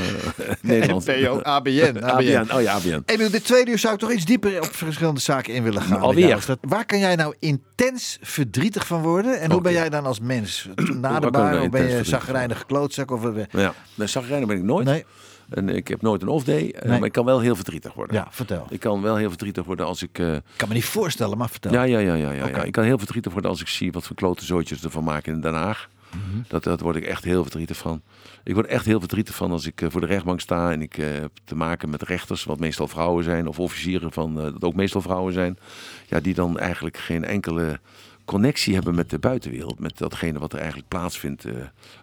Nederlands. 0.60 1.06
NPO, 1.06 1.40
ABN. 1.42 1.96
ABN, 2.02 2.52
oh 2.54 2.62
ja, 2.62 2.72
ABN. 2.74 3.02
En 3.06 3.18
dit 3.30 3.44
tweede 3.44 3.70
uur 3.70 3.78
zou 3.78 3.94
ik 3.94 4.00
toch 4.00 4.12
iets 4.12 4.24
dieper 4.24 4.56
op 4.60 4.74
verschillende 4.74 5.20
zaken 5.20 5.54
in 5.54 5.62
willen 5.62 5.82
gaan. 5.82 6.00
Alweer? 6.00 6.44
dat- 6.46 6.58
Waar 6.60 6.86
kan 6.86 6.98
jij 6.98 7.16
nou 7.16 7.34
intens 7.38 8.18
verdrietig 8.20 8.86
van 8.86 9.02
worden? 9.02 9.40
En 9.40 9.52
hoe 9.52 9.60
ben 9.60 9.72
jij 9.72 9.88
dan 9.88 10.06
als 10.06 10.20
mens? 10.20 10.68
Naderbaar? 11.00 11.54
nou 11.54 11.68
ben 11.68 11.88
je 11.88 12.04
zagrijnige 12.04 12.64
klootzak? 12.66 13.10
Of, 13.10 13.24
eh, 13.24 13.42
Ja, 13.50 13.74
nee, 13.94 14.06
zagrijnig 14.06 14.48
ben 14.48 14.56
ik 14.56 14.62
nooit. 14.62 14.86
nee? 14.86 15.04
En 15.50 15.68
ik 15.68 15.88
heb 15.88 16.02
nooit 16.02 16.22
een 16.22 16.28
off-day, 16.28 16.70
eh, 16.70 16.88
Nee. 16.88 16.98
maar 16.98 17.06
ik 17.06 17.12
kan 17.12 17.24
wel 17.24 17.40
heel 17.40 17.54
verdrietig 17.54 17.94
worden. 17.94 18.16
Ja, 18.16 18.26
vertel. 18.30 18.66
Ik 18.70 18.80
kan 18.80 19.02
wel 19.02 19.16
heel 19.16 19.28
verdrietig 19.28 19.64
worden 19.64 19.86
als 19.86 20.02
ik... 20.02 20.18
eh, 20.18 20.34
Ik 20.34 20.42
kan 20.56 20.68
me 20.68 20.74
niet 20.74 20.84
voorstellen, 20.84 21.38
maar 21.38 21.50
vertel. 21.50 21.72
ja, 21.72 21.82
ja, 21.82 21.98
ja, 21.98 22.14
ja, 22.14 22.32
ja, 22.32 22.46
ja. 22.48 22.62
Ik 22.62 22.72
kan 22.72 22.84
heel 22.84 22.98
verdrietig 22.98 23.32
worden 23.32 23.50
als 23.50 23.60
ik 23.60 23.68
zie 23.68 23.92
wat 23.92 24.06
voor 24.06 24.16
klote 24.16 24.44
zootjes 24.44 24.84
ervan 24.84 25.04
maken 25.04 25.32
in 25.32 25.40
Den 25.40 25.54
Haag. 25.54 25.88
Mhm. 26.12 26.42
dat, 26.48 26.64
dat 26.64 26.80
word 26.80 26.96
ik 26.96 27.04
echt 27.04 27.24
heel 27.24 27.42
verdrietig 27.42 27.76
van. 27.76 28.02
Ik 28.44 28.54
word 28.54 28.66
echt 28.66 28.84
heel 28.84 28.98
verdrietig 29.00 29.34
van 29.34 29.50
als 29.50 29.66
ik 29.66 29.80
eh, 29.80 29.88
voor 29.90 30.00
de 30.00 30.06
rechtbank 30.06 30.40
sta 30.40 30.72
en 30.72 30.82
ik 30.82 30.94
heb 30.96 31.30
te 31.44 31.54
maken 31.54 31.90
met 31.90 32.02
rechters, 32.02 32.44
wat 32.44 32.58
meestal 32.58 32.88
vrouwen 32.88 33.24
zijn, 33.24 33.46
of 33.46 33.58
officieren 33.58 34.12
van, 34.12 34.34
dat 34.34 34.64
ook 34.64 34.74
meestal 34.74 35.00
vrouwen 35.00 35.32
zijn. 35.32 35.58
Ja, 36.06 36.20
die 36.20 36.34
dan 36.34 36.58
eigenlijk 36.58 36.96
geen 36.96 37.24
enkele 37.24 37.80
connectie 38.24 38.74
hebben 38.74 38.94
met 38.94 39.10
de 39.10 39.18
buitenwereld. 39.18 39.78
Met 39.78 39.98
datgene 39.98 40.38
wat 40.38 40.52
er 40.52 40.58
eigenlijk 40.58 40.88
plaatsvindt 40.88 41.44
eh, 41.44 41.52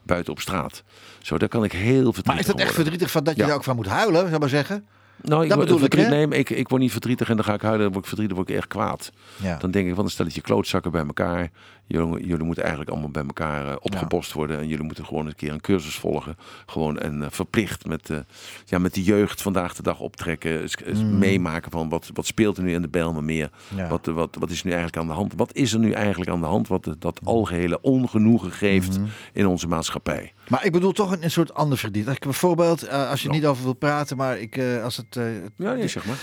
buiten 0.04 0.34
op 0.34 0.40
straat. 0.40 0.84
Zo, 1.20 1.38
daar 1.38 1.50
kan 1.50 1.64
ik 1.64 1.72
heel 1.72 2.14
verdrietig 2.14 2.26
Maar 2.26 2.40
is 2.40 2.46
dat 2.46 2.56
echt 2.56 2.66
worden. 2.66 2.76
verdrietig 2.84 3.12
van 3.12 3.24
dat 3.24 3.36
je 3.36 3.42
Ja. 3.42 3.48
er 3.48 3.54
ook 3.54 3.64
van 3.64 3.76
moet 3.76 3.88
huilen, 3.88 4.20
zou 4.22 4.34
ik 4.34 4.40
maar 4.40 4.50
zeggen? 4.50 4.86
Nou, 5.22 5.44
ik 5.44 5.50
Dat 5.50 5.58
word 5.58 5.70
bedoel 5.70 5.86
ik, 5.86 5.94
hè? 5.94 6.10
Nee, 6.26 6.40
ik, 6.40 6.50
ik 6.50 6.68
word 6.70 6.82
niet 6.82 6.92
verdrietig 6.92 7.30
en 7.30 7.36
dan 7.36 7.46
ga 7.46 7.54
ik 7.54 7.62
huilen. 7.62 7.82
Dan 7.84 7.92
word 7.92 8.04
ik 8.04 8.10
verdrietig, 8.10 8.38
word 8.38 8.50
ik 8.50 8.56
echt 8.56 8.68
kwaad. 8.68 9.12
Ja. 9.36 9.58
Dan 9.58 9.72
denk 9.72 9.88
ik, 9.88 9.96
van 9.96 10.04
een 10.04 10.10
stelletje 10.12 10.42
klootzakken 10.42 10.92
bij 10.92 11.06
elkaar. 11.06 11.52
Jullie, 11.86 12.28
jullie 12.28 12.46
moeten 12.46 12.64
eigenlijk 12.64 12.92
allemaal 12.92 13.12
bij 13.12 13.24
elkaar 13.24 13.68
eh, 13.68 13.76
opgepost 13.80 14.34
worden. 14.34 14.60
En 14.60 14.68
jullie 14.68 14.86
moeten 14.86 15.06
gewoon 15.06 15.28
een 15.28 15.36
keer 15.36 15.52
een 15.52 15.62
cursus 15.62 15.96
volgen. 15.96 16.38
Gewoon 16.66 17.00
en 17.00 17.24
eh, 17.24 17.28
verplicht 17.32 17.86
met, 17.86 18.10
eh, 18.10 18.18
ja, 18.66 18.80
met 18.80 18.94
de 18.94 19.04
jeugd 19.04 19.42
vandaag 19.42 19.76
de 19.76 19.84
dag 19.84 20.00
optrekken. 20.00 20.62
eens 20.62 21.04
Meemaken 21.04 21.72
van 21.72 21.90
wat, 21.90 22.10
wat 22.14 22.26
speelt 22.26 22.58
er 22.58 22.64
nu 22.64 22.74
in 22.74 22.82
de 22.82 22.88
Bijlmermeer. 22.88 23.50
Mm. 23.68 23.78
Ja. 23.78 23.88
Wat, 23.88 24.06
wat, 24.06 24.36
wat 24.40 24.50
is 24.50 24.64
nu 24.64 24.70
eigenlijk 24.72 25.02
aan 25.02 25.08
de 25.08 25.14
hand? 25.14 25.34
Wat 25.36 25.54
is 25.54 25.74
er 25.74 25.80
nu 25.80 25.92
eigenlijk 25.92 26.32
aan 26.32 26.40
de 26.42 26.46
hand? 26.46 26.68
Wat 26.68 26.96
dat 27.00 27.20
algehele 27.24 27.82
ongenoegen 27.82 28.52
geeft 28.52 28.68
Mm-hmm. 28.90 29.10
in 29.34 29.48
onze 29.48 29.68
maatschappij. 29.68 30.34
Maar 30.50 30.66
ik 30.66 30.72
bedoel 30.72 30.92
toch 30.92 31.12
een, 31.12 31.24
een 31.24 31.32
soort 31.32 31.54
ander 31.54 31.78
verdriet. 31.78 32.08
Ik 32.08 32.20
bijvoorbeeld, 32.20 32.84
eh, 32.84 33.10
als 33.10 33.22
je 33.22 33.30
niet 33.30 33.46
over 33.46 33.64
wil 33.64 33.74
praten, 33.74 34.18
maar 34.18 34.40
ik, 34.40 34.58
eh, 34.58 34.84
als 34.84 34.98
het, 34.98 35.16
eh, 35.16 35.24
Ja, 35.56 35.74
nee, 35.74 35.88
zeg 35.88 36.06
maar. 36.06 36.18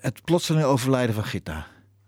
het 0.00 0.24
plotseling 0.24 0.64
overlijden 0.64 1.14
van 1.14 1.24
Gita. 1.24 1.66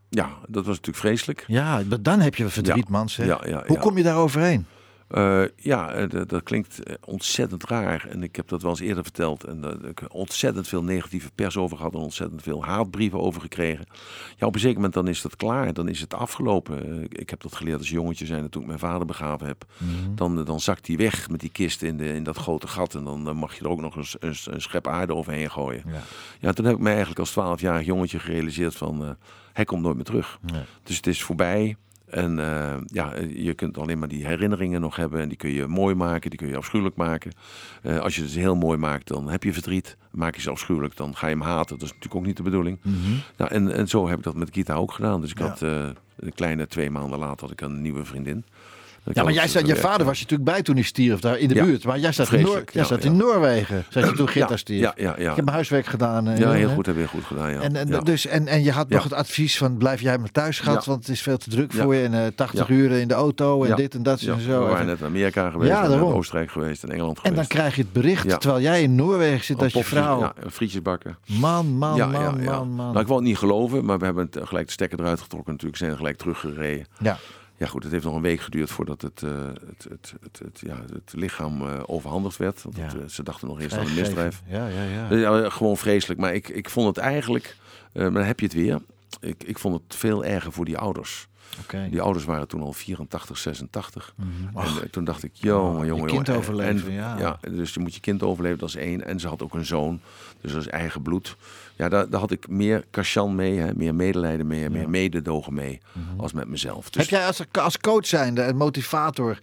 Ja, 0.09 0.27
dat 0.47 0.65
was 0.67 0.77
natuurlijk 0.77 0.97
vreselijk. 0.97 1.45
Ja, 1.47 1.83
maar 1.89 2.03
dan 2.03 2.21
heb 2.21 2.35
je 2.35 2.49
verdriet, 2.49 2.89
man. 2.89 3.09
Zeg. 3.09 3.27
Ja, 3.27 3.41
ja, 3.47 3.65
Hoe 3.67 3.79
kom 3.79 3.97
je 3.97 4.03
daar 4.03 4.17
overheen? 4.17 4.67
Eh, 5.11 5.43
ja, 5.57 5.93
eh, 5.93 6.09
dat, 6.09 6.29
dat 6.29 6.43
klinkt 6.43 6.83
eh, 6.83 6.95
ontzettend 7.05 7.65
raar. 7.65 8.07
En 8.09 8.23
ik 8.23 8.37
heb 8.37 8.49
dat 8.49 8.63
wel 8.63 8.71
eens 8.71 8.81
eerder 8.81 9.03
verteld. 9.03 9.45
En 9.45 9.61
daar 9.61 9.71
heb 9.71 9.85
ik 9.87 10.03
ontzettend 10.09 10.69
veel 10.69 10.83
negatieve 10.83 11.31
pers 11.35 11.57
over 11.57 11.77
gehad. 11.77 11.95
En 11.95 11.99
ontzettend 12.01 12.43
veel 12.43 12.65
haatbrieven 12.65 13.21
over 13.21 13.41
gekregen. 13.41 13.87
Ja, 14.37 14.47
op 14.47 14.55
een 14.55 14.61
zeker 14.61 14.77
moment 14.77 14.95
dan 14.95 15.09
is 15.09 15.23
dat 15.23 15.37
klaar. 15.37 15.73
Dan 15.73 15.89
is 15.89 16.01
het 16.01 16.15
afgelopen. 16.15 17.03
Ik- 17.11 17.31
heb 17.31 17.41
dat 17.43 17.55
geleerd 17.57 17.79
als 17.79 17.89
jongetje 17.91 18.27
zijn. 18.27 18.49
Toen 18.49 18.61
ik 18.63 18.67
mijn 18.69 18.79
vader 18.79 19.07
begraven 19.07 19.47
heb. 19.47 19.65
Dan, 20.15 20.39
eh, 20.39 20.45
dan 20.47 20.61
zakt 20.61 20.87
hij 20.87 20.97
weg 20.97 21.29
met 21.31 21.41
die 21.41 21.51
kist 21.51 21.83
in, 21.83 21.97
de, 21.97 22.13
in 22.15 22.23
dat 22.23 22.37
grote 22.37 22.69
gat. 22.69 22.95
En 22.95 23.05
dan 23.05 23.37
mag 23.37 23.55
je 23.55 23.65
er 23.65 23.71
ook 23.71 23.81
nog 23.81 23.97
eens 23.97 24.17
een, 24.21 24.35
een 24.45 24.61
schep 24.63 24.87
aarde 24.89 25.15
overheen 25.15 25.51
gooien. 25.51 25.83
Ja. 25.87 26.01
Ja, 26.41 26.53
toen 26.53 26.65
heb 26.65 26.75
ik 26.75 26.81
mij 26.81 26.95
eigenlijk 26.95 27.21
als 27.21 27.31
12-jarig 27.61 27.87
jongetje 27.87 28.19
gerealiseerd 28.19 28.75
van... 28.77 29.17
hij 29.53 29.65
komt 29.65 29.83
nooit 29.83 29.97
meer 29.97 30.05
terug. 30.05 30.39
Nee. 30.53 30.63
Dus 30.83 30.97
het 30.97 31.07
is 31.07 31.23
voorbij. 31.23 31.77
En 32.11 32.39
eh, 32.39 32.75
ja, 32.87 33.13
eh, 33.13 33.45
je 33.45 33.55
kunt 33.55 33.79
alleen 33.79 33.99
maar 33.99 34.09
die 34.09 34.27
herinneringen 34.27 34.81
nog 34.81 34.97
hebben. 34.97 35.21
En 35.21 35.29
die 35.29 35.37
kun 35.37 35.51
je 35.51 35.67
mooi 35.67 35.95
maken, 35.95 36.31
die 36.31 36.39
kun 36.39 36.49
je 36.49 36.57
afschuwelijk 36.57 36.97
maken. 36.97 37.33
Eh, 37.83 37.99
als 37.99 38.17
je 38.17 38.23
het 38.23 38.31
heel 38.31 38.57
mooi 38.57 38.79
maakt, 38.79 39.09
dan 39.09 39.29
heb 39.29 39.43
je 39.43 39.53
verdriet. 39.53 39.97
Maak 40.11 40.35
je 40.35 40.41
ze 40.41 40.51
afschuwelijk, 40.51 40.97
dan 40.97 41.17
ga 41.17 41.27
je 41.27 41.33
hem 41.35 41.43
haten. 41.45 41.79
Dat 41.79 41.83
is 41.89 41.89
natuurlijk 41.95 42.15
ook 42.15 42.27
niet 42.27 42.37
de 42.37 42.43
bedoeling. 42.43 42.79
Nou, 43.37 43.51
en, 43.51 43.73
en 43.75 43.89
zo 43.89 44.09
heb 44.09 44.19
ik 44.19 44.25
dat 44.25 44.35
met 44.35 44.49
Gita 44.53 44.75
ook 44.75 44.93
gedaan. 44.93 45.21
Dus 45.21 45.31
ik 45.31 45.39
Ja. 45.39 45.47
had 45.49 45.61
een 45.61 46.35
kleine 46.35 46.67
twee 46.67 46.91
maanden 46.91 47.19
later 47.19 47.41
had 47.41 47.51
ik 47.51 47.61
een 47.61 47.81
nieuwe 47.83 48.05
vriendin. 48.05 48.45
Ja, 49.13 49.23
maar 49.23 49.33
jij 49.33 49.49
zei, 49.49 49.67
je 49.67 49.77
vader 49.77 50.07
was 50.07 50.19
je 50.19 50.23
natuurlijk 50.23 50.51
bij 50.51 50.63
toen 50.63 50.75
hij 50.75 50.85
stierf, 50.85 51.21
daar 51.21 51.39
in 51.39 51.49
de 51.49 51.55
Ja. 51.55 51.65
buurt. 51.65 51.85
Maar 51.85 51.99
jij 51.99 52.13
zat, 52.13 52.33
in, 52.33 52.43
Noor, 52.43 52.63
jij 52.73 52.85
zat 52.85 53.03
ja. 53.03 53.09
in 53.11 53.17
Noorwegen, 53.17 53.85
zei 53.89 54.07
je 54.07 54.13
toen 54.13 54.29
Gitta 54.29 54.57
stierf. 54.57 54.81
ja, 54.81 54.93
ja, 54.97 55.15
ja. 55.19 55.31
Ik 55.31 55.37
heb 55.37 55.45
mijn 55.45 55.49
huiswerk 55.49 55.87
gedaan. 55.87 56.29
eh, 56.29 56.39
Ja, 56.39 56.51
heel 56.51 56.69
hè? 56.69 56.75
goed. 56.75 56.87
Heb 56.87 56.97
je 56.97 57.07
goed 57.09 57.25
gedaan, 57.25 57.51
ja. 57.53 57.61
En, 57.61 57.77
en, 57.77 58.05
dus, 58.05 58.27
en, 58.27 58.47
en 58.47 58.63
je 58.63 58.71
had 58.73 58.89
nog 58.89 59.03
het 59.03 59.13
advies 59.13 59.59
van 59.59 59.77
blijf 59.77 60.01
jij 60.01 60.19
maar 60.19 60.31
thuis 60.31 60.59
Ja. 60.59 60.65
want 60.73 60.87
het 60.87 61.09
is 61.09 61.23
veel 61.23 61.37
te 61.37 61.51
druk 61.51 61.73
voor 61.73 61.95
je. 61.95 62.03
En 62.05 62.15
eh 62.15 62.27
80 62.35 62.69
Ja. 62.69 62.75
uren 62.75 63.01
in 63.01 63.09
de 63.09 63.15
auto 63.15 63.65
en 63.65 63.77
dit 63.77 63.95
en 63.95 64.03
dat 64.03 64.21
en 64.21 64.37
we 64.37 64.43
zo. 64.43 64.61
waren 64.61 64.79
En- 64.79 64.87
net 64.87 64.99
in 65.01 65.07
Amerika 65.07 65.51
geweest, 65.51 65.71
Ja, 65.71 65.85
en. 65.85 66.01
Oostenrijk 66.01 66.51
geweest, 66.51 66.83
in 66.83 66.91
Engeland 66.91 67.17
en 67.17 67.23
geweest. 67.31 67.37
dan 67.49 67.59
krijg 67.59 67.77
je 67.77 67.83
het 67.83 67.93
bericht, 67.93 68.41
terwijl 68.41 68.61
jij 68.63 68.83
in 68.83 68.95
Noorwegen 68.95 69.45
zit, 69.45 69.59
dat 69.59 69.73
je 69.73 69.85
vrouw... 69.85 70.21
Ja, 70.21 70.35
frietjes 70.51 70.83
bakken. 70.83 71.19
Man, 71.27 71.67
man, 71.67 71.99
man, 71.99 72.11
man, 72.45 72.69
man. 72.71 72.75
Nou, 72.77 72.99
ik 73.01 73.07
wou 73.07 73.19
het 73.21 73.29
niet 73.29 73.39
geloven, 73.39 73.85
maar 73.85 73.99
we 73.99 74.05
hebben 74.05 74.29
eh, 74.31 74.47
gelijk 74.47 74.67
de 74.67 74.73
stekker 74.73 75.01
eruit 75.01 75.21
getrokken 75.21 75.53
natuurlijk. 75.53 75.79
Zijn 75.79 75.97
gelijk 75.97 76.17
teruggereden. 76.17 76.87
ja. 76.99 77.19
Ja 77.61 77.67
goed, 77.67 77.83
het 77.83 77.93
heeft 77.93 78.05
nog 78.05 78.15
een 78.15 78.23
week 78.23 78.41
geduurd 78.41 78.71
voordat 78.71 79.03
het, 79.03 79.23
eh, 79.23 79.31
het, 79.67 79.87
het, 79.89 80.15
het, 80.23 80.39
het, 80.45 80.61
ja, 80.61 80.77
het 80.93 81.13
lichaam 81.13 81.63
eh, 81.67 81.83
overhandigd 81.87 82.37
werd. 82.37 82.63
Want 82.63 82.77
Ja. 82.77 82.83
het, 82.83 82.95
eh, 82.95 83.09
ze 83.09 83.23
dachten 83.23 83.49
nog 83.49 83.61
eerst 83.61 83.77
aan 83.77 83.87
een 83.87 83.95
misdrijf. 83.95 84.43
Ja, 84.47 84.67
ja, 84.67 84.83
ja. 84.83 85.15
Ja, 85.15 85.51
gewoon 85.51 85.77
vreselijk. 85.77 86.21
Maar 86.21 86.35
ik, 86.35 86.49
ik 86.49 86.71
vond 86.71 86.87
het 86.87 86.97
eigenlijk, 86.97 87.57
maar 87.93 88.13
dan 88.13 88.23
heb 88.23 88.41
je 88.41 88.47
het 88.47 88.55
weer. 88.55 88.81
Ik, 89.21 89.45
ik 89.45 89.59
vond 89.59 89.75
het 89.75 89.97
veel 89.97 90.25
erger 90.25 90.53
voor 90.53 90.65
die 90.65 90.79
ouders. 90.79 91.29
Oké. 91.63 91.89
Die 91.91 92.01
ouders 92.01 92.25
waren 92.25 92.49
toen 92.49 92.63
al 92.63 92.73
84, 92.73 93.39
86. 93.39 94.15
Mhm. 94.17 94.59
En 94.83 94.91
toen 94.91 95.05
dacht 95.05 95.23
ik, 95.23 95.31
jongen, 95.35 95.81
je 95.81 95.87
jongen, 95.87 96.07
kind 96.07 96.27
jongen. 96.27 96.41
overleven, 96.41 96.89
en, 96.89 96.95
ja. 96.95 97.39
dus 97.41 97.75
je 97.75 97.81
moet 97.81 97.95
je 97.95 98.01
kind 98.01 98.23
overleven, 98.23 98.59
dat 98.59 98.69
is 98.69 98.77
één. 98.77 99.05
En 99.05 99.21
ze 99.21 99.29
had 99.29 99.43
ook 99.43 99.55
een 99.55 99.67
zoon, 99.67 100.01
dus 100.41 100.53
dat 100.53 100.61
is 100.61 100.69
eigen 100.69 101.03
bloed. 101.03 101.37
Ja, 101.81 101.89
daar, 101.89 102.11
daar 102.11 102.21
had 102.21 102.31
ik 102.31 102.49
meer 102.49 102.85
kashan 102.91 103.35
mee, 103.35 103.59
hè, 103.59 103.75
meer 103.75 103.95
medelijden 103.95 104.47
mee, 104.47 104.71
meer 104.71 104.91
mededogen 104.91 105.55
mee, 105.55 105.81
als 106.17 106.33
met 106.33 106.49
mezelf. 106.49 106.91
Dus 106.91 107.03
Heb 107.03 107.11
jij 107.11 107.27
als, 107.27 107.43
als 107.53 107.79
coach 107.79 108.07
zijnde 108.07 108.43
en 108.43 108.57
motivator, 108.57 109.39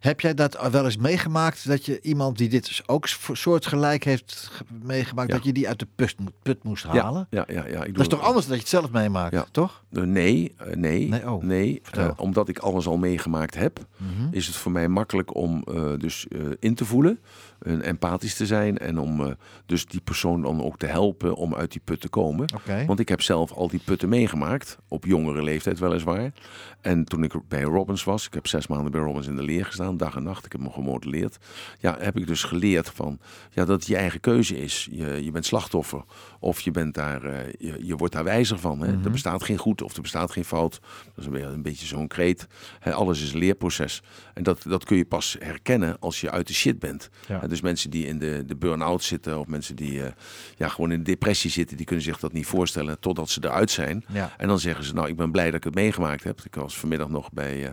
heb 0.00 0.20
jij 0.20 0.34
dat 0.34 0.70
wel 0.70 0.84
eens 0.84 0.96
meegemaakt? 0.96 1.68
Dat 1.68 1.84
je 1.86 2.00
iemand 2.00 2.38
die 2.38 2.48
dit 2.48 2.66
dus 2.66 2.88
ook 2.88 3.06
soortgelijk 3.32 4.04
heeft 4.04 4.48
ge- 4.52 4.64
meegemaakt, 4.82 5.28
Ja. 5.28 5.34
dat 5.36 5.44
je 5.44 5.52
die 5.52 5.68
uit 5.68 5.78
de 5.78 5.86
put, 5.94 6.14
put 6.42 6.62
moest 6.62 6.84
halen? 6.84 7.26
ja, 7.30 7.44
ja, 7.48 7.54
ja, 7.54 7.66
ja, 7.66 7.78
ik 7.78 7.84
doe 7.84 7.92
Dat 7.92 8.00
is 8.02 8.08
toch 8.08 8.20
anders 8.26 8.46
dan 8.46 8.56
dat 8.56 8.68
je 8.68 8.76
het 8.76 8.82
zelf 8.82 8.90
meemaakt, 8.90 9.32
Ja. 9.34 9.46
toch? 9.50 9.82
Eh, 9.92 10.02
nee, 10.02 10.54
eh, 10.56 10.76
nee, 10.76 11.08
Nee, 11.08 11.30
oh, 11.30 11.42
nee. 11.42 11.80
vertel. 11.82 12.08
Eh, 12.08 12.12
omdat 12.16 12.48
ik 12.48 12.58
alles 12.58 12.86
al 12.86 12.96
meegemaakt 12.96 13.54
heb, 13.54 13.86
Mhm. 13.96 14.28
is 14.30 14.46
het 14.46 14.56
voor 14.56 14.72
mij 14.72 14.88
makkelijk 14.88 15.34
om 15.34 15.62
eh, 15.68 15.82
dus 15.98 16.26
eh, 16.28 16.40
in 16.58 16.74
te 16.74 16.84
voelen, 16.84 17.18
en 17.53 17.53
empathisch 17.64 18.34
te 18.34 18.46
zijn 18.46 18.78
en 18.78 18.98
om 18.98 19.20
eh, 19.20 19.32
dus 19.66 19.86
die 19.86 20.00
persoon 20.00 20.42
dan 20.42 20.62
ook 20.62 20.78
te 20.78 20.86
helpen 20.86 21.34
om 21.34 21.54
uit 21.54 21.72
die 21.72 21.80
put 21.84 22.00
te 22.00 22.08
komen. 22.08 22.46
Want 22.86 23.00
ik 23.00 23.08
heb 23.08 23.22
zelf 23.22 23.52
al 23.52 23.68
die 23.68 23.80
putten 23.84 24.08
meegemaakt, 24.08 24.78
op 24.88 25.04
jongere 25.04 25.42
leeftijd 25.42 25.78
weliswaar. 25.78 26.32
En 26.80 27.04
toen 27.04 27.22
ik 27.22 27.48
bij 27.48 27.62
Robbins 27.62 28.04
was, 28.04 28.26
ik 28.26 28.34
heb 28.34 28.46
zes 28.46 28.66
maanden 28.66 28.92
bij 28.92 29.00
Robbins 29.00 29.26
in 29.26 29.36
de 29.36 29.42
leer 29.42 29.64
gestaan, 29.64 29.96
dag 29.96 30.16
en 30.16 30.22
nacht, 30.22 30.44
ik 30.44 30.52
heb 30.52 30.60
me 30.60 30.70
gemodelleerd. 30.70 31.38
Ja, 31.78 31.96
heb 31.98 32.16
ik 32.16 32.26
dus 32.26 32.42
geleerd 32.42 32.88
van, 32.88 33.18
ja, 33.50 33.64
dat 33.64 33.78
het 33.78 33.86
je 33.86 33.96
eigen 33.96 34.20
keuze 34.20 34.56
is. 34.56 34.88
Je, 34.90 35.24
je 35.24 35.30
bent 35.30 35.46
slachtoffer 35.46 36.04
of 36.38 36.60
je, 36.60 36.70
bent 36.70 36.94
daar, 36.94 37.24
eh, 37.24 37.52
je, 37.58 37.86
je 37.86 37.96
wordt 37.96 38.14
daar 38.14 38.24
wijzer 38.24 38.58
van. 38.58 38.80
Hè? 38.80 38.92
Mhm. 38.92 39.04
Er 39.04 39.10
bestaat 39.10 39.42
geen 39.42 39.58
goed 39.58 39.82
of 39.82 39.94
er 39.94 40.02
bestaat 40.02 40.30
geen 40.30 40.44
fout. 40.44 40.80
Dat 41.14 41.24
is 41.24 41.30
weer 41.30 41.46
een 41.46 41.62
beetje 41.62 41.86
zo'n 41.86 42.06
kreet. 42.06 42.46
Hè, 42.80 42.92
alles 42.92 43.22
is 43.22 43.32
een 43.32 43.38
leerproces. 43.38 44.02
En 44.34 44.42
dat, 44.42 44.62
dat 44.62 44.84
kun 44.84 44.96
je 44.96 45.04
pas 45.04 45.36
herkennen 45.38 45.96
als 46.00 46.20
je 46.20 46.30
uit 46.30 46.46
de 46.46 46.54
shit 46.54 46.78
bent. 46.78 47.10
Ja. 47.28 47.46
Dus 47.54 47.62
mensen 47.62 47.90
die 47.90 48.06
in 48.06 48.18
de, 48.18 48.42
de 48.46 48.56
burn-out 48.56 49.02
zitten 49.02 49.38
of 49.38 49.46
mensen 49.46 49.76
die 49.76 50.04
eh, 50.04 50.12
ja, 50.56 50.68
gewoon 50.68 50.92
in 50.92 50.98
de 50.98 51.04
depressie 51.04 51.50
zitten, 51.50 51.76
die 51.76 51.86
kunnen 51.86 52.04
zich 52.04 52.18
dat 52.18 52.32
niet 52.32 52.46
voorstellen 52.46 53.00
totdat 53.00 53.30
ze 53.30 53.40
eruit 53.44 53.70
zijn. 53.70 54.04
Ja. 54.12 54.34
En 54.36 54.48
dan 54.48 54.58
zeggen 54.58 54.84
ze, 54.84 54.94
nou, 54.94 55.08
ik 55.08 55.16
ben 55.16 55.30
blij 55.30 55.44
dat 55.44 55.54
ik 55.54 55.64
het 55.64 55.74
meegemaakt 55.74 56.24
heb. 56.24 56.40
Ik 56.44 56.54
was 56.54 56.78
vanmiddag 56.78 57.08
nog 57.08 57.32
bij, 57.32 57.66
eh, 57.66 57.72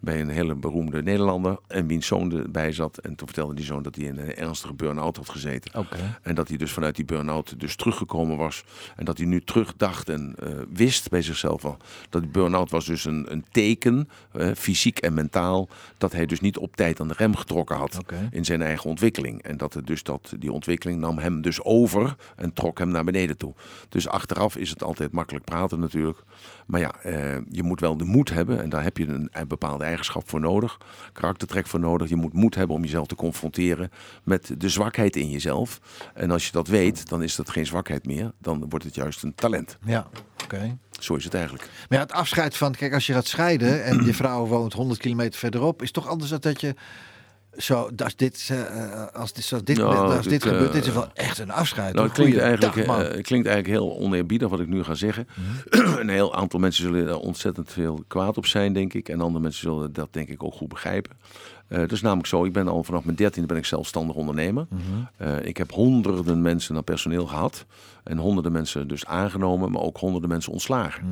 bij 0.00 0.20
een 0.20 0.28
hele 0.28 0.54
beroemde 0.54 1.02
Nederlander 1.02 1.58
en 1.66 1.86
wiens 1.86 2.06
zoon 2.06 2.32
erbij 2.32 2.72
zat. 2.72 2.98
En 2.98 3.14
toen 3.14 3.26
vertelde 3.26 3.54
die 3.54 3.64
zoon 3.64 3.82
dat 3.82 3.94
hij 3.94 4.04
in 4.04 4.18
een 4.18 4.34
ernstige 4.34 4.74
burn-out 4.74 5.16
had 5.16 5.28
gezeten. 5.28 5.86
En 6.22 6.34
dat 6.34 6.48
hij 6.48 6.56
dus 6.56 6.72
vanuit 6.72 6.96
die 6.96 7.04
burn-out 7.04 7.60
dus 7.60 7.76
teruggekomen 7.76 8.36
was. 8.36 8.64
En 8.96 9.04
dat 9.04 9.18
hij 9.18 9.26
nu 9.26 9.40
terugdacht 9.40 10.08
en 10.08 10.34
eh, 10.38 10.48
wist 10.72 11.08
bij 11.08 11.22
zichzelf 11.22 11.64
al. 11.64 11.76
Dat 12.10 12.22
die 12.22 12.30
burn-out 12.30 12.70
was 12.70 12.86
dus 12.86 13.04
een, 13.04 13.32
een 13.32 13.44
teken, 13.50 14.08
eh, 14.32 14.50
fysiek 14.54 14.98
en 14.98 15.14
mentaal. 15.14 15.68
Dat 15.98 16.12
hij 16.12 16.26
dus 16.26 16.40
niet 16.40 16.58
op 16.58 16.76
tijd 16.76 17.00
aan 17.00 17.08
de 17.08 17.14
rem 17.16 17.36
getrokken 17.36 17.76
had 17.76 17.98
in 18.30 18.44
zijn 18.44 18.62
eigen 18.62 18.90
ontwikkeling. 18.90 19.42
En 19.42 19.56
dat 19.56 19.74
het 19.74 19.86
dus 19.86 20.02
dat, 20.02 20.34
die 20.38 20.52
ontwikkeling 20.52 21.00
nam 21.00 21.18
hem 21.18 21.42
dus 21.42 21.62
over 21.62 22.16
en 22.36 22.52
trok 22.52 22.78
hem 22.78 22.88
naar 22.88 23.04
beneden 23.04 23.36
toe. 23.36 23.54
Dus 23.88 24.08
achteraf 24.08 24.56
is 24.56 24.70
het 24.70 24.82
altijd 24.82 25.12
makkelijk 25.12 25.44
praten 25.44 25.80
natuurlijk. 25.80 26.18
Maar 26.66 26.80
ja, 26.80 26.94
eh, 27.02 27.36
je 27.50 27.62
moet 27.62 27.80
wel 27.80 27.96
de 27.96 28.04
moed 28.04 28.30
hebben. 28.30 28.62
En 28.62 28.68
daar 28.68 28.82
heb 28.82 28.96
je 28.96 29.06
een, 29.06 29.28
een 29.32 29.48
bepaalde 29.48 29.84
eigenschap 29.86 30.28
voor 30.28 30.40
nodig. 30.40 30.78
Karaktertrek 31.12 31.66
voor 31.66 31.80
nodig. 31.80 32.08
Je 32.08 32.16
moet 32.16 32.32
moed 32.32 32.54
hebben 32.54 32.76
om 32.76 32.82
jezelf 32.82 33.06
te 33.06 33.14
confronteren 33.14 33.90
met 34.24 34.54
de 34.58 34.68
zwakheid 34.68 35.16
in 35.16 35.30
jezelf. 35.30 35.80
En 36.14 36.30
als 36.30 36.46
je 36.46 36.52
dat 36.52 36.68
weet, 36.68 37.08
dan 37.08 37.22
is 37.22 37.36
dat 37.36 37.50
geen 37.50 37.66
zwakheid 37.66 38.06
meer. 38.06 38.32
Dan 38.38 38.68
wordt 38.68 38.84
het 38.84 38.94
juist 38.94 39.22
een 39.22 39.34
talent. 39.34 39.78
Ja, 39.84 40.06
oké. 40.44 40.78
Zo 41.00 41.14
is 41.14 41.24
het 41.24 41.34
eigenlijk. 41.34 41.64
Maar 41.88 41.98
ja, 41.98 42.04
het 42.04 42.12
afscheid 42.12 42.56
van, 42.56 42.72
kijk, 42.72 42.94
als 42.94 43.06
je 43.06 43.12
gaat 43.12 43.26
scheiden 43.26 43.84
en 43.84 44.04
je 44.04 44.14
vrouw 44.14 44.46
woont 44.46 44.72
100 44.72 45.00
kilometer 45.00 45.38
verderop, 45.38 45.82
is 45.82 45.90
toch 45.90 46.06
anders 46.06 46.30
dan 46.30 46.38
dat 46.40 46.60
je 46.60 46.74
zo, 47.58 47.90
als 47.96 48.16
dit, 48.16 48.48
eh, 48.52 49.06
als 49.12 49.32
dit, 49.32 49.76
Nou, 49.78 50.16
als 50.16 50.22
dit, 50.22 50.30
dit 50.30 50.44
eh, 50.44 50.50
gebeurt, 50.50 50.72
dit 50.72 50.86
is 50.86 50.92
wel 50.92 51.08
echt 51.14 51.38
een 51.38 51.50
afscheid. 51.50 51.94
Nou, 51.94 52.06
het 52.06 52.16
klinkt 52.16 52.38
eigenlijk, 52.38 52.76
eh, 52.76 53.22
klinkt 53.22 53.46
eigenlijk 53.46 53.66
heel 53.66 53.98
oneerbiedig 53.98 54.48
wat 54.48 54.60
ik 54.60 54.68
nu 54.68 54.82
ga 54.82 54.94
zeggen. 54.94 55.28
een 56.00 56.08
heel 56.08 56.34
aantal 56.34 56.60
mensen 56.60 56.84
zullen 56.84 57.08
er 57.08 57.18
ontzettend 57.18 57.72
veel 57.72 58.04
kwaad 58.08 58.36
op 58.36 58.46
zijn, 58.46 58.72
denk 58.72 58.94
ik. 58.94 59.08
En 59.08 59.20
andere 59.20 59.42
mensen 59.42 59.60
zullen 59.60 59.92
dat 59.92 60.08
denk 60.10 60.28
ik 60.28 60.42
ook 60.42 60.54
goed 60.54 60.68
begrijpen. 60.68 61.12
Eh 61.68 61.78
het 61.78 61.92
is 61.92 62.00
namelijk 62.00 62.26
zo, 62.26 62.44
ik 62.44 62.52
ben 62.52 62.68
al 62.68 62.84
vanaf 62.84 63.04
mijn 63.04 63.16
dertiende 63.16 63.48
ben 63.48 63.56
ik 63.56 63.64
zelfstandig 63.64 64.16
ondernemer. 64.16 64.66
Eh, 65.16 65.44
ik 65.44 65.56
heb 65.56 65.72
honderden 65.72 66.42
mensen 66.42 66.76
aan 66.76 66.84
personeel 66.84 67.26
gehad. 67.26 67.66
En 68.06 68.18
honderden 68.18 68.52
mensen 68.52 68.88
dus 68.88 69.06
aangenomen, 69.06 69.72
maar 69.72 69.82
ook 69.82 69.96
honderden 69.98 70.28
mensen 70.30 70.52
ontslagen. 70.52 71.04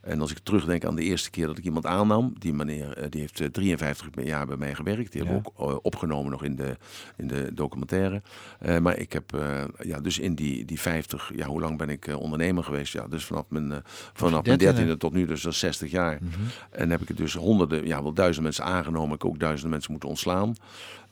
En 0.00 0.20
als 0.20 0.30
ik 0.30 0.38
terugdenk 0.42 0.84
aan 0.84 0.94
de 0.96 1.02
eerste 1.02 1.30
keer 1.30 1.46
dat 1.46 1.58
ik 1.58 1.64
iemand 1.64 1.86
aannam, 1.86 2.32
die 2.38 2.52
meneer 2.52 2.96
eh, 2.96 3.06
die 3.10 3.20
heeft 3.20 3.40
eh, 3.40 3.46
53 3.48 4.24
jaar 4.24 4.46
bij 4.46 4.56
mij 4.56 4.74
gewerkt. 4.74 5.12
Die 5.12 5.24
Ja. 5.24 5.28
hebben 5.30 5.52
ook 5.54 5.70
eh, 5.70 5.76
opgenomen 5.82 6.30
nog 6.30 6.44
in 6.44 6.56
de, 6.56 6.76
in 7.16 7.26
de 7.28 7.50
documentaire. 7.54 8.22
Eh, 8.58 8.78
maar 8.78 8.96
ik 8.98 9.12
heb 9.12 9.34
eh, 9.34 9.64
ja, 9.80 10.00
dus 10.00 10.18
in 10.18 10.34
die, 10.34 10.64
die 10.64 10.80
50, 10.80 11.30
ja, 11.34 11.46
hoe 11.46 11.60
lang 11.60 11.78
ben 11.78 11.88
ik 11.88 12.06
eh, 12.06 12.16
ondernemer 12.20 12.64
geweest? 12.64 12.92
Ja, 12.92 13.06
dus 13.08 13.24
vanaf 13.24 13.44
mijn, 13.48 13.72
eh, 13.72 13.78
vanaf 14.12 14.30
mijn 14.30 14.32
dertiende. 14.42 14.64
dertiende 14.64 14.96
tot 14.96 15.12
nu, 15.12 15.26
dus 15.26 15.42
dat 15.42 15.52
is 15.52 15.58
60 15.58 15.90
jaar. 15.90 16.18
En 16.70 16.90
heb 16.90 17.00
ik 17.02 17.08
het 17.08 17.16
dus 17.16 17.34
honderden, 17.34 17.86
ja, 17.86 18.02
wel 18.02 18.12
duizenden 18.12 18.42
mensen 18.42 18.64
aangenomen. 18.64 19.14
Ik 19.14 19.22
heb 19.22 19.30
ook 19.30 19.38
duizenden 19.38 19.70
mensen 19.70 19.90
moeten 19.90 20.08
ontslaan. 20.08 20.54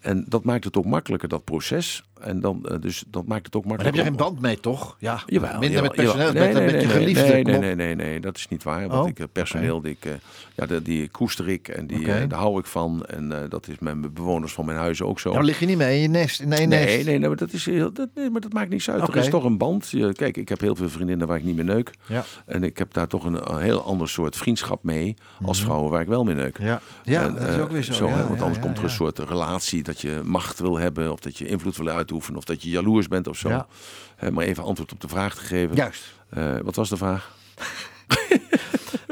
En 0.00 0.24
dat 0.28 0.44
maakt 0.44 0.64
het 0.64 0.76
ook 0.76 0.84
makkelijker, 0.84 1.28
dat 1.28 1.44
proces. 1.44 2.04
En 2.20 2.40
dan, 2.40 2.66
eh, 2.66 2.76
dus 2.80 3.04
dat 3.10 3.26
maakt 3.26 3.46
het 3.46 3.56
ook 3.56 3.64
Maar 3.64 3.76
daar 3.76 3.86
heb 3.86 3.94
je 3.94 4.02
geen 4.02 4.16
band 4.16 4.40
mee, 4.40 4.60
toch? 4.60 4.96
Ja, 4.98 5.22
Jawel, 5.26 5.50
minder 5.50 5.70
jawel, 5.70 5.82
met 5.82 5.92
personeel, 5.92 6.32
jawel. 6.32 6.52
met, 6.62 6.72
met 6.72 6.82
je 6.82 6.88
geliefde. 6.88 7.22
Nee, 7.22 7.42
nee, 7.42 7.58
nee, 7.58 7.74
nee, 7.74 7.94
nee, 7.94 8.20
dat 8.20 8.36
is 8.36 8.48
niet 8.48 8.62
waar. 8.62 8.88
Want 8.88 9.02
Oh, 9.02 9.08
ik, 9.08 9.18
eh, 9.18 9.26
personeel, 9.32 9.80
die, 9.80 9.90
ik, 9.90 10.04
eh, 10.04 10.12
ja, 10.54 10.66
die, 10.66 10.82
die 10.82 11.08
koester 11.08 11.48
ik 11.48 11.68
en 11.68 11.86
die, 11.86 12.06
daar 12.06 12.38
hou 12.38 12.58
ik 12.58 12.66
van. 12.66 13.04
En 13.06 13.46
dat 13.48 13.68
is 13.68 13.78
met 13.78 14.00
mijn 14.00 14.14
bewoners 14.14 14.52
van 14.52 14.64
mijn 14.64 14.78
huis 14.78 15.02
ook 15.02 15.20
zo. 15.20 15.32
Maar 15.32 15.44
lig 15.44 15.60
je 15.60 15.66
niet 15.66 15.76
mee 15.76 15.96
in 15.96 16.02
je 16.02 16.08
nest, 16.08 16.40
in 16.40 16.52
één 16.52 16.68
nest? 16.68 16.84
Nee, 16.84 17.04
nee, 17.04 17.18
nee, 17.18 17.28
maar 17.28 17.36
dat, 17.36 17.52
is 17.52 17.66
heel, 17.66 17.92
dat, 17.92 18.08
nee, 18.14 18.30
maar 18.30 18.40
dat 18.40 18.52
maakt 18.52 18.70
niets 18.70 18.90
uit. 18.90 19.08
Er 19.08 19.16
is 19.16 19.28
toch 19.28 19.44
een 19.44 19.58
band. 19.58 19.92
Kijk, 20.12 20.36
ik 20.36 20.48
heb 20.48 20.60
heel 20.60 20.76
veel 20.76 20.88
vriendinnen 20.88 21.26
waar 21.26 21.36
ik 21.36 21.44
niet 21.44 21.56
meer 21.56 21.64
neuk. 21.64 21.90
Ja. 22.06 22.24
En 22.46 22.64
ik 22.64 22.78
heb 22.78 22.92
daar 22.92 23.06
toch 23.06 23.24
een, 23.24 23.54
een 23.54 23.60
heel 23.60 23.82
ander 23.82 24.08
soort 24.08 24.36
vriendschap 24.36 24.82
mee 24.84 25.14
als 25.42 25.60
vrouwen 25.60 25.90
waar 25.90 26.00
ik 26.00 26.08
wel 26.08 26.24
mee 26.24 26.34
neuk. 26.34 26.58
Mhm. 26.58 26.66
Ja, 26.68 26.80
ja 27.04 27.22
En, 27.22 27.34
dat 27.34 27.48
is 27.48 27.58
ook 27.58 27.70
weer 27.70 27.82
zo. 27.82 28.06
ja, 28.06 28.26
want 28.28 28.40
anders 28.40 28.58
komt 28.60 28.78
er 28.78 28.84
een 28.84 28.90
soort 28.90 29.18
relatie 29.18 29.82
dat 29.82 30.00
je 30.00 30.20
macht 30.24 30.58
wil 30.58 30.78
hebben, 30.78 31.12
of 31.12 31.20
dat 31.20 31.38
je 31.38 31.46
invloed 31.46 31.76
wil 31.76 31.88
uitoefenen, 32.10 32.38
of 32.38 32.44
dat 32.44 32.62
je 32.62 32.70
jaloers 32.70 33.08
bent 33.08 33.26
of 33.26 33.36
zo. 33.38 33.48
Ja. 33.48 33.66
Maar 34.30 34.44
even 34.44 34.64
antwoord 34.64 34.92
op 34.92 35.00
de 35.00 35.08
vraag 35.08 35.34
te 35.34 35.40
geven. 35.40 35.76
Juist. 35.76 36.02
Eh, 36.30 36.56
wat 36.62 36.76
was 36.76 36.88
de 36.88 36.96
vraag? 36.96 37.30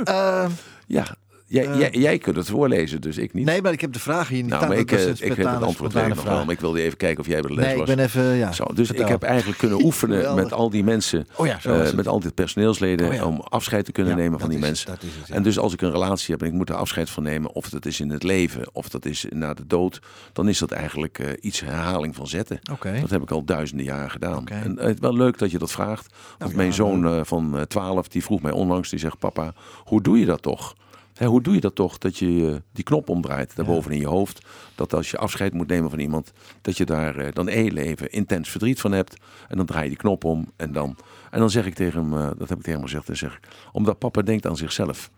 Eh, 0.04 0.46
Ja, 0.86 1.16
jij, 1.48 1.76
jij, 1.76 1.90
jij 1.90 2.18
kunt 2.18 2.36
het 2.36 2.48
voorlezen, 2.48 3.00
dus 3.00 3.16
ik 3.18 3.32
niet. 3.32 3.44
nee, 3.44 3.62
maar 3.62 3.72
ik 3.72 3.80
heb 3.80 3.92
de 3.92 3.98
vraag 3.98 4.28
hier 4.28 4.42
niet 4.42 4.50
nou, 4.50 4.64
staan. 4.64 4.76
ik, 4.76 4.88
Dat 4.90 5.00
eh, 5.00 5.08
ik 5.08 5.34
weet 5.34 5.46
het 5.46 5.62
antwoord 5.62 5.92
weet 5.92 6.06
ik 6.06 6.14
nog 6.14 6.24
wel. 6.24 6.44
Maar 6.44 6.54
ik 6.54 6.60
wilde 6.60 6.80
even 6.82 6.96
kijken 6.96 7.20
of 7.20 7.26
jij 7.26 7.40
bij 7.40 7.48
de 7.50 7.54
les 7.56 7.64
Nee, 7.64 7.72
ik 7.72 7.78
was. 7.78 7.88
ben 7.94 7.98
even, 8.04 8.22
ja. 8.22 8.52
Zo, 8.52 8.64
dus 8.74 8.86
vertel. 8.86 9.04
ik 9.04 9.10
heb 9.10 9.22
eigenlijk 9.22 9.58
kunnen 9.58 9.84
oefenen 9.88 10.34
met 10.34 10.52
al 10.52 10.70
die 10.70 10.84
mensen, 10.84 11.26
Oh 11.36 11.46
ja, 11.46 11.58
eh, 11.62 11.92
met 11.92 12.08
al 12.08 12.20
die 12.20 12.30
personeelsleden, 12.30 13.08
Oh 13.08 13.14
ja. 13.14 13.24
om 13.24 13.40
afscheid 13.40 13.84
te 13.84 13.92
kunnen 13.92 14.16
nemen 14.16 14.40
van 14.40 14.48
die 14.48 14.58
is 14.58 14.64
mensen. 14.64 14.90
het. 14.90 15.02
En 15.30 15.42
dus 15.42 15.58
als 15.58 15.72
ik 15.72 15.80
een 15.82 15.90
relatie 15.90 16.32
heb 16.34 16.42
en 16.42 16.48
ik 16.48 16.54
moet 16.54 16.68
er 16.68 16.74
afscheid 16.74 17.10
van 17.10 17.22
nemen, 17.22 17.52
of 17.52 17.68
dat 17.68 17.86
is 17.86 18.00
in 18.00 18.10
het 18.10 18.22
leven, 18.22 18.68
of 18.72 18.88
dat 18.88 19.04
is 19.04 19.26
na 19.30 19.54
de 19.54 19.66
dood, 19.66 20.00
dan 20.32 20.48
is 20.48 20.58
dat 20.58 20.70
eigenlijk 20.70 21.18
eh, 21.18 21.28
iets 21.40 21.60
herhaling 21.60 22.14
van 22.14 22.26
zetten. 22.26 22.60
Dat 23.00 23.10
heb 23.10 23.22
ik 23.22 23.30
al 23.30 23.44
duizenden 23.44 23.86
jaren 23.86 24.10
gedaan. 24.10 24.46
En 24.46 24.78
het 24.80 25.00
wel 25.00 25.14
leuk 25.14 25.38
dat 25.38 25.50
je 25.50 25.58
dat 25.58 25.70
vraagt. 25.70 26.14
Want 26.38 26.50
ja, 26.50 26.56
mijn 26.56 26.72
zoon 26.72 27.06
eh, 27.06 27.20
van 27.22 27.56
eh, 27.58 27.62
12, 27.62 28.08
die 28.08 28.22
vroeg 28.22 28.40
mij 28.42 28.52
onlangs, 28.52 28.90
die 28.90 28.98
zegt, 28.98 29.18
papa, 29.18 29.52
hoe 29.84 30.02
doe 30.02 30.18
je 30.18 30.26
dat 30.26 30.42
toch? 30.42 30.74
Hè, 31.18 31.26
hoe 31.26 31.42
doe 31.42 31.54
je 31.54 31.60
dat 31.60 31.74
toch, 31.74 31.98
dat 31.98 32.16
je 32.16 32.50
eh, 32.52 32.60
die 32.72 32.84
knop 32.84 33.08
omdraait 33.08 33.56
daarboven 33.56 33.90
in 33.90 34.00
je 34.00 34.06
hoofd? 34.06 34.46
Dat 34.74 34.94
als 34.94 35.10
je 35.10 35.16
afscheid 35.16 35.52
moet 35.52 35.68
nemen 35.68 35.90
van 35.90 35.98
iemand, 35.98 36.32
dat 36.60 36.76
je 36.76 36.84
daar 36.84 37.16
eh, 37.16 37.32
dan 37.32 37.48
heel 37.48 37.76
even 37.76 38.10
intens 38.10 38.50
verdriet 38.50 38.80
van 38.80 38.92
hebt. 38.92 39.16
En 39.48 39.56
dan 39.56 39.66
draai 39.66 39.82
je 39.82 39.88
die 39.88 39.98
knop 39.98 40.24
om 40.24 40.52
en 40.56 40.72
dan, 40.72 40.96
en 41.30 41.38
dan 41.38 41.50
zeg 41.50 41.66
ik 41.66 41.74
tegen 41.74 42.00
hem, 42.00 42.12
eh, 42.12 42.30
dat 42.38 42.48
heb 42.48 42.58
ik 42.58 42.64
tegen 42.64 42.72
hem 42.72 42.82
gezegd, 42.82 43.06
dan 43.06 43.16
zeg 43.16 43.36
ik, 43.36 43.48
omdat 43.72 43.98
papa 43.98 44.22
denkt 44.22 44.46
aan 44.46 44.56
zichzelf. 44.56 45.10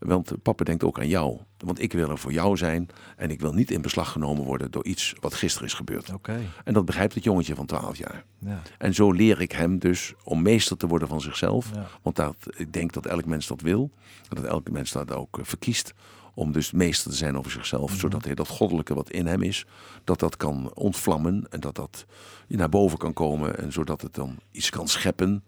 Want 0.00 0.42
papa 0.42 0.64
denkt 0.64 0.84
ook 0.84 0.98
aan 0.98 1.08
jou. 1.08 1.38
Want 1.58 1.82
ik 1.82 1.92
wil 1.92 2.10
er 2.10 2.18
voor 2.18 2.32
jou 2.32 2.56
zijn 2.56 2.88
en 3.16 3.30
ik 3.30 3.40
wil 3.40 3.52
niet 3.52 3.70
in 3.70 3.82
beslag 3.82 4.12
genomen 4.12 4.44
worden 4.44 4.70
door 4.70 4.84
iets 4.84 5.14
wat 5.20 5.34
gisteren 5.34 5.66
is 5.68 5.74
gebeurd. 5.74 6.12
Oké. 6.12 6.40
En 6.64 6.72
dat 6.72 6.84
begrijpt 6.84 7.14
het 7.14 7.24
jongetje 7.24 7.54
van 7.54 7.66
12 7.66 7.98
jaar. 7.98 8.24
Ja. 8.38 8.62
En 8.78 8.94
zo 8.94 9.12
leer 9.12 9.40
ik 9.40 9.52
hem 9.52 9.78
dus 9.78 10.14
om 10.24 10.42
meester 10.42 10.76
te 10.76 10.86
worden 10.86 11.08
van 11.08 11.20
zichzelf. 11.20 11.70
Ja. 11.74 11.86
Want 12.02 12.16
dat, 12.16 12.36
ik 12.56 12.72
denk 12.72 12.92
dat 12.92 13.06
elk 13.06 13.24
mens 13.24 13.46
dat 13.46 13.60
wil. 13.60 13.90
En 14.28 14.36
dat 14.36 14.44
elke 14.44 14.70
mens 14.70 14.92
dat 14.92 15.12
ook 15.12 15.38
eh, 15.38 15.44
verkiest. 15.44 15.94
Om 16.34 16.52
dus 16.52 16.72
meester 16.72 17.10
te 17.10 17.16
zijn 17.16 17.38
over 17.38 17.50
zichzelf. 17.50 17.90
Mhm. 17.90 18.00
Zodat 18.00 18.24
hij 18.24 18.34
dat 18.34 18.48
goddelijke 18.48 18.94
wat 18.94 19.10
in 19.10 19.26
hem 19.26 19.42
is. 19.42 19.66
Dat 20.04 20.18
dat 20.18 20.36
kan 20.36 20.70
ontvlammen. 20.74 21.46
En 21.50 21.60
dat 21.60 21.74
dat 21.74 22.06
naar 22.46 22.68
boven 22.68 22.98
kan 22.98 23.12
komen. 23.12 23.58
En 23.58 23.72
zodat 23.72 24.02
het 24.02 24.14
dan 24.14 24.38
iets 24.50 24.70
kan 24.70 24.88
scheppen. 24.88 25.44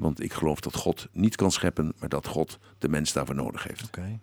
Want 0.00 0.22
ik 0.22 0.32
geloof 0.32 0.60
dat 0.60 0.74
God 0.74 1.08
niet 1.12 1.36
kan 1.36 1.50
scheppen. 1.50 1.92
Maar 1.98 2.08
dat 2.08 2.26
God 2.26 2.58
de 2.78 2.88
mens 2.88 3.12
daarvoor 3.12 3.34
nodig 3.34 3.64
heeft. 3.64 3.84
Oké. 3.84 4.18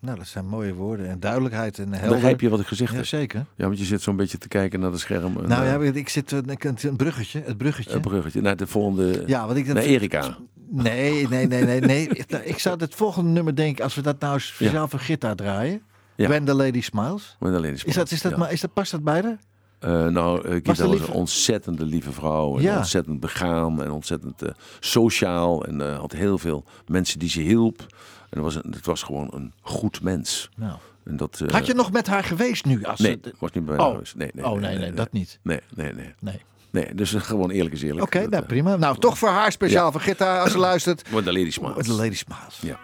Nou, 0.00 0.18
dat 0.18 0.26
zijn 0.26 0.46
mooie 0.46 0.74
woorden 0.74 1.08
en 1.08 1.20
duidelijkheid 1.20 1.78
en 1.78 1.92
helder. 1.92 2.10
Begrijp 2.14 2.40
je 2.40 2.48
wat 2.48 2.60
ik 2.60 2.66
gezegd 2.66 2.90
Ja, 2.90 2.96
heb? 2.96 3.06
zeker. 3.06 3.46
Ja, 3.56 3.66
want 3.66 3.78
je 3.78 3.84
zit 3.84 4.02
zo'n 4.02 4.16
beetje 4.16 4.38
te 4.38 4.48
kijken 4.48 4.80
naar 4.80 4.90
het 4.90 5.00
scherm. 5.00 5.36
En, 5.36 5.48
Nou 5.48 5.64
eh, 5.82 5.86
ja, 5.86 5.92
ik 5.98 6.08
zit 6.08 6.30
een, 6.32 6.44
een 6.48 6.96
bruggetje, 6.96 7.42
het 7.46 7.56
bruggetje. 7.56 7.94
een 7.94 8.00
bruggetje 8.00 8.40
naar 8.40 8.56
de 8.56 8.66
volgende. 8.66 9.22
Ja, 9.26 9.46
want 9.46 9.58
ik 9.58 9.66
naar 9.66 9.82
Erika. 9.82 10.36
Nee, 10.70 11.28
nee, 11.28 11.46
nee, 11.46 11.64
nee, 11.64 11.80
nee. 11.80 12.08
Ik- 12.08 12.30
nou, 12.30 12.44
ik 12.44 12.58
zou 12.58 12.78
het 12.80 12.94
volgende 12.94 13.30
nummer 13.30 13.56
denken, 13.56 13.84
als 13.84 13.94
we 13.94 14.00
dat 14.02 14.20
nou 14.20 14.34
eens 14.34 14.46
speciaal 14.46 14.88
voor 14.88 14.98
Gitta 14.98 15.34
draaien. 15.34 15.82
Ja. 16.16 16.28
When 16.28 16.44
the 16.44 16.54
Lady 16.54 16.80
Smiles. 16.80 17.36
Met 17.40 17.54
alleen 17.54 17.72
Is 17.84 17.94
dat, 17.94 18.10
is 18.10 18.22
dat, 18.22 18.32
ja. 18.32 18.38
maar, 18.38 18.52
is 18.52 18.60
dat, 18.60 18.72
past 18.72 18.90
dat 18.90 19.02
bij 19.04 19.22
haar? 19.22 19.38
Eh, 19.84 20.06
nou, 20.06 20.38
uh, 20.38 20.50
Was 20.50 20.54
Gita 20.54 20.72
de 20.90 20.98
was 20.98 21.08
een 21.08 21.14
ontzettende 21.14 21.84
lieve 21.84 22.12
vrouw. 22.12 22.56
En 22.56 22.62
Ja. 22.62 22.76
ontzettend 22.76 23.20
begaan 23.20 23.82
en 23.82 23.90
ontzettend 23.90 24.42
eh, 24.42 24.50
sociaal. 24.80 25.64
En 25.64 25.80
eh, 25.80 25.98
had 25.98 26.12
heel 26.12 26.38
veel 26.38 26.64
mensen 26.86 27.18
die 27.18 27.28
ze 27.28 27.40
hielp. 27.40 27.78
En 27.80 27.86
het 28.30 28.40
was, 28.40 28.54
een, 28.54 28.72
het 28.72 28.86
was 28.86 29.02
gewoon 29.02 29.28
een 29.34 29.52
goed 29.60 30.02
mens. 30.02 30.48
Nou. 30.56 30.72
En 31.04 31.16
dat, 31.16 31.40
eh, 31.46 31.52
Had 31.54 31.66
je 31.66 31.74
nog 31.74 31.92
met 31.92 32.06
haar 32.06 32.24
geweest 32.24 32.64
nu? 32.64 32.84
Als 32.84 33.00
Nee, 33.00 33.18
het- 33.22 33.34
was 33.38 33.50
niet 33.52 33.64
bij 33.66 33.78
Oh. 33.78 33.90
geweest. 33.90 34.16
Nee, 34.16 34.30
nee, 34.34 34.44
oh, 34.44 34.60
nee, 34.60 34.78
nee, 34.78 34.92
dat 34.92 35.12
niet. 35.12 35.38
Nee, 35.42 35.60
nee, 35.74 35.92
nee. 35.92 36.14
Nee. 36.20 36.40
nee 36.70 36.94
dus 36.94 37.14
eh, 37.14 37.20
gewoon 37.20 37.50
eerlijk 37.50 37.74
is 37.74 37.82
eerlijk. 37.82 38.02
Oké, 38.06 38.18
nou 38.18 38.42
eh, 38.42 38.48
prima. 38.48 38.76
Nou, 38.76 38.98
toch 38.98 39.18
voor 39.18 39.28
haar 39.28 39.52
speciaal, 39.52 39.92
voor 39.92 40.00
Gitta, 40.00 40.40
als 40.42 40.52
ze 40.52 40.58
luistert. 40.58 41.10
With 41.10 41.24
the 41.24 41.32
lady 41.32 41.50
smiles. 41.50 41.76
With 41.76 41.84
the 41.86 41.92
Lady 41.92 42.14
Smiles. 42.14 42.58
Ja. 42.60 42.78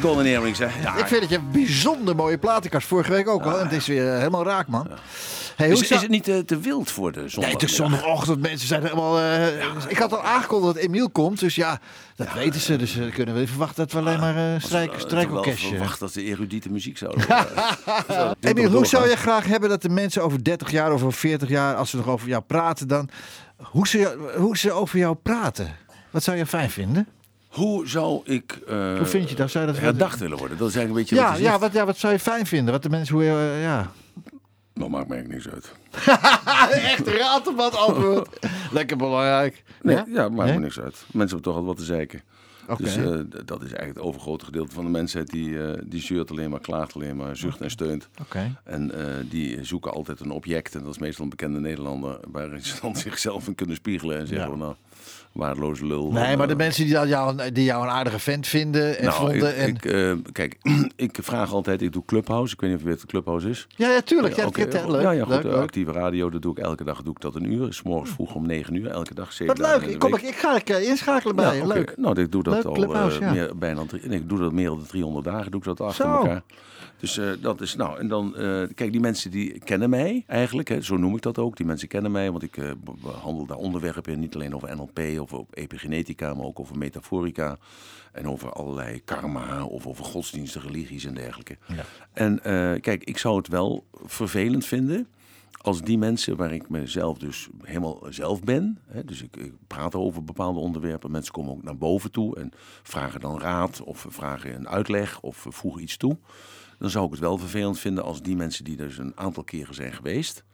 golden 0.00 0.26
earrings, 0.26 0.58
hè. 0.58 0.66
Ja, 0.82 0.96
Ik 0.96 1.06
vind 1.06 1.20
dat 1.20 1.30
je 1.30 1.36
een 1.36 1.50
bijzonder 1.50 2.16
mooie 2.16 2.38
platenkast. 2.38 2.86
Vorige 2.86 3.10
week 3.10 3.28
ook 3.28 3.42
al. 3.44 3.58
En 3.58 3.64
het 3.64 3.72
is 3.72 3.86
weer 3.86 4.10
eh, 4.12 4.16
helemaal 4.18 4.44
raak, 4.44 4.66
man. 4.68 4.88
Hey, 5.56 5.66
hoe 5.70 5.82
is, 5.82 5.90
is 5.90 6.00
het 6.00 6.10
niet 6.10 6.28
eh, 6.28 6.38
te 6.38 6.58
wild 6.58 6.90
voor 6.90 7.12
de 7.12 7.18
zondag? 7.28 7.42
Nee, 7.44 7.52
het 7.52 7.62
is 7.62 7.76
zondagochtend. 7.76 8.40
Mensen 8.40 8.68
zijn 8.68 8.82
helemaal... 8.82 9.18
eh, 9.20 9.46
Ik 9.88 9.96
had 9.98 10.12
al 10.12 10.22
aangekondigd 10.22 10.74
dat 10.74 10.82
Emiel 10.82 11.10
komt. 11.10 11.40
Dus 11.40 11.54
ja, 11.54 11.80
dat 12.16 12.32
weten 12.32 12.60
ze. 12.60 12.76
Dus 12.76 12.98
kunnen 13.14 13.34
we 13.34 13.40
even 13.40 13.58
wachten 13.58 13.76
dat 13.76 13.92
we 13.92 13.98
alleen 13.98 14.20
maar 14.20 14.36
eh 14.54 14.60
strijk, 14.60 14.92
Ik 14.92 15.00
strijkorkestje... 15.00 15.68
verwacht 15.68 16.00
dat 16.00 16.12
ze 16.12 16.22
erudiete 16.22 16.70
muziek 16.70 16.98
zouden. 16.98 17.24
Zo, 18.10 18.32
Emiel, 18.40 18.70
hoe 18.70 18.86
zou 18.86 19.08
je 19.08 19.16
graag 19.16 19.44
hebben 19.46 19.68
dat 19.68 19.82
de 19.82 19.88
mensen 19.88 20.22
over 20.22 20.44
30 20.44 20.70
jaar, 20.70 20.90
over 20.90 21.12
40 21.12 21.48
jaar, 21.48 21.74
als 21.74 21.90
ze 21.90 21.96
nog 21.96 22.06
over 22.08 22.28
jou 22.28 22.42
praten, 22.42 22.88
dan 22.88 23.08
hoe 23.56 23.88
ze, 23.88 24.30
hoe 24.36 24.56
ze 24.56 24.72
over 24.72 24.98
jou 24.98 25.14
praten? 25.14 25.76
Wat 26.10 26.22
zou 26.22 26.36
je 26.36 26.46
fijn 26.46 26.70
vinden? 26.70 27.06
Hoe 27.56 27.88
zou 27.88 28.20
ik 28.24 28.58
eh, 28.68 28.96
Hoe 28.96 29.06
vind 29.06 29.30
je 29.30 29.34
dat? 29.36 29.50
Zou 29.50 29.66
je 29.66 29.72
dat 29.72 29.80
herdacht 29.80 30.18
willen 30.18 30.38
worden? 30.38 30.58
Dat 30.58 30.68
is 30.68 30.76
eigenlijk 30.76 31.10
een 31.10 31.16
beetje 31.16 31.26
Ja, 31.28 31.32
wat 31.32 31.40
ja, 31.52 31.58
wat, 31.58 31.72
ja, 31.72 31.86
wat 31.86 31.96
zou 31.96 32.12
je 32.12 32.18
fijn 32.18 32.46
vinden? 32.46 32.72
Wat 32.72 32.82
de 32.82 32.88
mensen, 32.88 33.14
hoe 33.14 33.24
eh, 33.24 33.62
ja. 33.62 33.90
Nou, 34.74 34.90
maakt 34.90 35.08
mij 35.08 35.22
niks 35.22 35.48
uit. 35.48 35.72
Echt 36.92 37.06
ratenbad 37.08 37.76
antwoord. 37.76 38.28
Lekker 38.70 38.96
belangrijk. 38.96 39.62
Nee, 39.82 39.96
Ja? 39.96 40.04
ja, 40.08 40.28
maakt 40.28 40.48
Nee? 40.48 40.58
me 40.58 40.64
niks 40.64 40.80
uit. 40.80 40.94
Mensen 40.94 41.16
hebben 41.36 41.42
toch 41.42 41.54
altijd 41.54 41.66
wat 41.66 41.76
te 41.76 41.84
zeiken. 41.94 42.22
Dus 42.78 42.96
eh, 42.96 43.04
dat 43.44 43.62
is 43.62 43.68
eigenlijk 43.72 43.94
het 43.94 44.00
overgrote 44.00 44.44
gedeelte 44.44 44.74
van 44.74 44.84
de 44.84 44.90
mensheid. 44.90 45.30
Die, 45.30 45.62
eh, 45.62 45.80
die 45.84 46.00
zeurt 46.00 46.30
alleen 46.30 46.50
maar, 46.50 46.60
klaagt 46.60 46.94
alleen 46.94 47.16
maar, 47.16 47.36
zucht 47.36 47.60
en 47.60 47.70
steunt. 47.70 48.08
Oké. 48.20 48.56
En 48.64 48.92
eh, 48.98 49.14
die 49.30 49.64
zoeken 49.64 49.92
altijd 49.92 50.20
een 50.20 50.30
object. 50.30 50.74
En 50.74 50.82
dat 50.82 50.90
is 50.90 50.98
meestal 50.98 51.24
een 51.24 51.30
bekende 51.30 51.60
Nederlander. 51.60 52.20
Waarin 52.30 52.62
ze 52.64 52.74
dan 52.82 52.96
zichzelf 52.96 53.46
in 53.46 53.54
kunnen 53.54 53.76
spiegelen. 53.76 54.18
En 54.18 54.26
zeggen 54.26 54.44
Ja. 54.46 54.50
van 54.50 54.58
nou, 54.58 54.74
waardeloze 55.32 55.86
lul. 55.86 56.12
Nee, 56.12 56.36
maar 56.36 56.48
de 56.48 56.56
mensen 56.56 56.84
die 56.84 56.92
jou, 56.92 57.52
die 57.52 57.64
jou 57.64 57.82
een 57.82 57.90
aardige 57.90 58.18
vent 58.18 58.46
vinden 58.46 58.98
en 58.98 59.04
nou, 59.04 59.16
vonden. 59.16 59.68
ik, 59.68 59.84
en... 59.84 60.18
ik, 60.18 60.32
kijk, 60.32 60.58
ik 60.96 61.18
vraag 61.22 61.52
altijd, 61.52 61.82
ik 61.82 61.92
doe 61.92 62.04
Clubhouse. 62.04 62.54
Ik 62.54 62.60
weet 62.60 62.70
niet 62.70 62.78
of 62.78 62.84
je 62.84 62.90
weet 62.90 63.00
wat 63.00 63.10
Clubhouse 63.10 63.48
is. 63.48 63.66
ja, 63.76 63.90
ja, 63.90 64.00
tuurlijk. 64.00 64.36
Ja, 64.36 64.48
leuk, 64.86 65.02
ja, 65.02 65.10
ja, 65.10 65.24
goed, 65.24 65.42
leuk, 65.42 65.54
actieve 65.54 65.92
radio, 65.92 66.30
dat 66.30 66.42
doe 66.42 66.52
ik 66.52 66.58
elke 66.58 66.84
dag. 66.84 67.02
Doe 67.02 67.12
ik 67.14 67.20
dat 67.20 67.34
een 67.34 67.52
uur. 67.52 67.74
S 67.74 67.82
morgens 67.82 68.10
vroeg 68.10 68.34
om 68.34 68.46
9 68.46 68.74
uur, 68.74 68.90
elke 68.90 69.14
dag. 69.14 69.32
zeven 69.32 69.56
Wat 69.56 69.80
leuk. 69.80 69.90
Ik, 69.90 69.98
kom, 69.98 70.14
ik, 70.14 70.22
ik 70.22 70.34
ga 70.34 70.58
keer 70.58 70.82
inschakelen 70.82 71.36
bij 71.36 71.56
Ja. 71.56 71.66
Leuk. 71.66 71.94
Nou, 71.96 72.20
ik 72.20 72.32
doe 72.32 72.42
dat 72.42 72.55
Leuk, 72.56 72.64
al 72.64 72.72
Clubhouse, 72.72 73.16
eh, 73.20 73.26
ja. 73.26 73.32
meer, 73.32 73.56
bijna 73.58 73.84
drie, 73.86 74.02
en 74.02 74.12
ik 74.12 74.28
doe 74.28 74.38
dat 74.38 74.52
meer 74.52 74.68
dan 74.68 74.86
300 74.86 75.24
dagen. 75.24 75.50
Doe 75.50 75.60
ik 75.60 75.66
dat 75.66 75.80
achter 75.80 76.04
Zo. 76.04 76.12
elkaar. 76.12 76.42
Dus 77.00 77.18
eh, 77.18 77.30
dat 77.40 77.60
is 77.60 77.76
nou. 77.76 77.98
En 77.98 78.08
dan, 78.08 78.36
eh, 78.36 78.62
kijk, 78.74 78.92
die 78.92 79.00
mensen 79.00 79.30
die 79.30 79.58
kennen 79.58 79.90
mij 79.90 80.24
eigenlijk. 80.26 80.68
Hè, 80.68 80.80
zo 80.80 80.96
noem 80.96 81.14
ik 81.16 81.22
dat 81.22 81.38
ook. 81.38 81.56
Die 81.56 81.66
mensen 81.66 81.88
kennen 81.88 82.10
mij, 82.10 82.30
want 82.30 82.42
ik 82.42 82.56
eh, 82.56 82.64
be- 82.84 82.92
behandel 83.02 83.46
daar 83.46 83.56
onderwerpen 83.56 84.12
in. 84.12 84.18
Niet 84.18 84.34
alleen 84.34 84.54
over 84.54 84.76
NLP 84.76 84.98
of 85.20 85.32
over 85.32 85.44
epigenetica, 85.54 86.34
maar 86.34 86.44
ook 86.44 86.60
over 86.60 86.78
metaforica. 86.78 87.56
En 88.12 88.28
over 88.28 88.52
allerlei 88.52 89.02
karma 89.04 89.64
of 89.64 89.86
over 89.86 90.04
godsdiensten, 90.04 90.60
religies 90.60 91.04
en 91.04 91.14
dergelijke. 91.14 91.56
En 92.12 92.44
eh, 92.44 92.80
kijk, 92.80 93.04
ik 93.04 93.18
zou 93.18 93.36
het 93.36 93.48
wel 93.48 93.84
vervelend 94.04 94.66
vinden 94.66 95.06
als 95.60 95.82
die 95.82 95.98
mensen 95.98 96.36
waar 96.36 96.52
ik 96.52 96.68
mezelf 96.68 97.18
dus 97.18 97.48
helemaal 97.62 98.02
zelf 98.08 98.40
ben, 98.42 98.78
hè, 98.86 99.04
dus 99.04 99.22
ik, 99.22 99.36
ik 99.36 99.52
praat 99.66 99.94
over 99.94 100.24
bepaalde 100.24 100.60
onderwerpen, 100.60 101.10
mensen 101.10 101.32
komen 101.32 101.52
ook 101.52 101.62
naar 101.62 101.76
boven 101.76 102.10
toe 102.10 102.36
en 102.36 102.50
vragen 102.82 103.20
dan 103.20 103.40
raad 103.40 103.82
of 103.82 104.06
vragen 104.08 104.54
een 104.54 104.68
uitleg 104.68 105.20
of 105.20 105.46
voegen 105.48 105.82
iets 105.82 105.96
toe, 105.96 106.18
dan 106.78 106.90
zou 106.90 107.04
ik 107.04 107.10
het 107.10 107.20
wel 107.20 107.38
vervelend 107.38 107.78
vinden 107.78 108.04
als 108.04 108.22
die 108.22 108.36
mensen 108.36 108.64
die 108.64 108.76
dus 108.76 108.98
een 108.98 109.12
aantal 109.16 109.44
keren 109.44 109.74
zijn 109.74 109.92
geweest, 109.92 110.44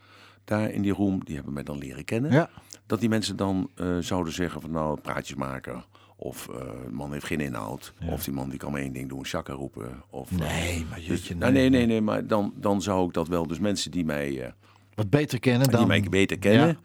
daar 0.45 0.71
in 0.71 0.83
die 0.83 0.93
room, 0.93 1.25
die 1.25 1.35
hebben 1.35 1.53
mij 1.53 1.63
dan 1.63 1.79
leren 1.79 2.05
kennen, 2.05 2.33
Ja. 2.33 2.51
dat 2.87 3.01
die 3.01 3.09
mensen 3.09 3.37
dan 3.37 3.71
eh, 3.75 3.99
zouden 3.99 4.33
zeggen 4.33 4.61
van 4.61 4.71
nou, 4.71 5.01
praatjes 5.01 5.37
maken. 5.37 5.85
Of 6.17 6.47
de 6.53 6.89
man 6.91 7.13
heeft 7.13 7.25
geen 7.27 7.41
inhoud. 7.41 7.93
Of 8.11 8.25
die 8.25 8.35
man 8.35 8.49
die 8.49 8.59
kan 8.59 8.73
maar 8.73 8.81
één 8.81 8.93
ding 8.93 9.09
doen, 9.09 9.27
shaka 9.27 9.53
roepen. 9.53 10.03
Of, 10.11 10.31
eh, 10.33 10.39
Nee, 10.39 10.87
maar 10.89 10.99
dus- 10.99 11.07
jeetje, 11.07 11.37
nou, 11.37 11.53
nee. 11.53 11.69
nee, 11.69 11.79
nee, 11.79 11.87
nee, 11.87 12.01
maar 12.01 12.27
dan, 12.27 12.53
dan 12.57 12.83
zou 12.83 13.07
ik 13.07 13.13
dat 13.15 13.29
wel. 13.29 13.47
Dus 13.47 13.59
mensen 13.59 13.91
die 13.91 14.05
mij, 14.05 14.55
Wat 14.95 15.11
beter 15.11 15.39
kennen 15.41 15.69
dan... 15.71 15.79
die 15.79 15.89
mij 15.89 16.03
beter 16.11 16.39
kennen, 16.39 16.69
Ja. 16.69 16.77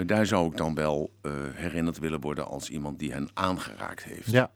eh, 0.00 0.06
daar 0.06 0.26
zou 0.26 0.50
ik 0.50 0.56
dan 0.56 0.74
wel 0.74 1.10
eh, 1.20 1.32
herinnerd 1.52 1.98
willen 1.98 2.20
worden 2.20 2.46
als 2.46 2.70
iemand 2.70 2.98
die 2.98 3.12
hen 3.12 3.28
aangeraakt 3.34 4.04
heeft. 4.04 4.30
Ja. 4.30 4.50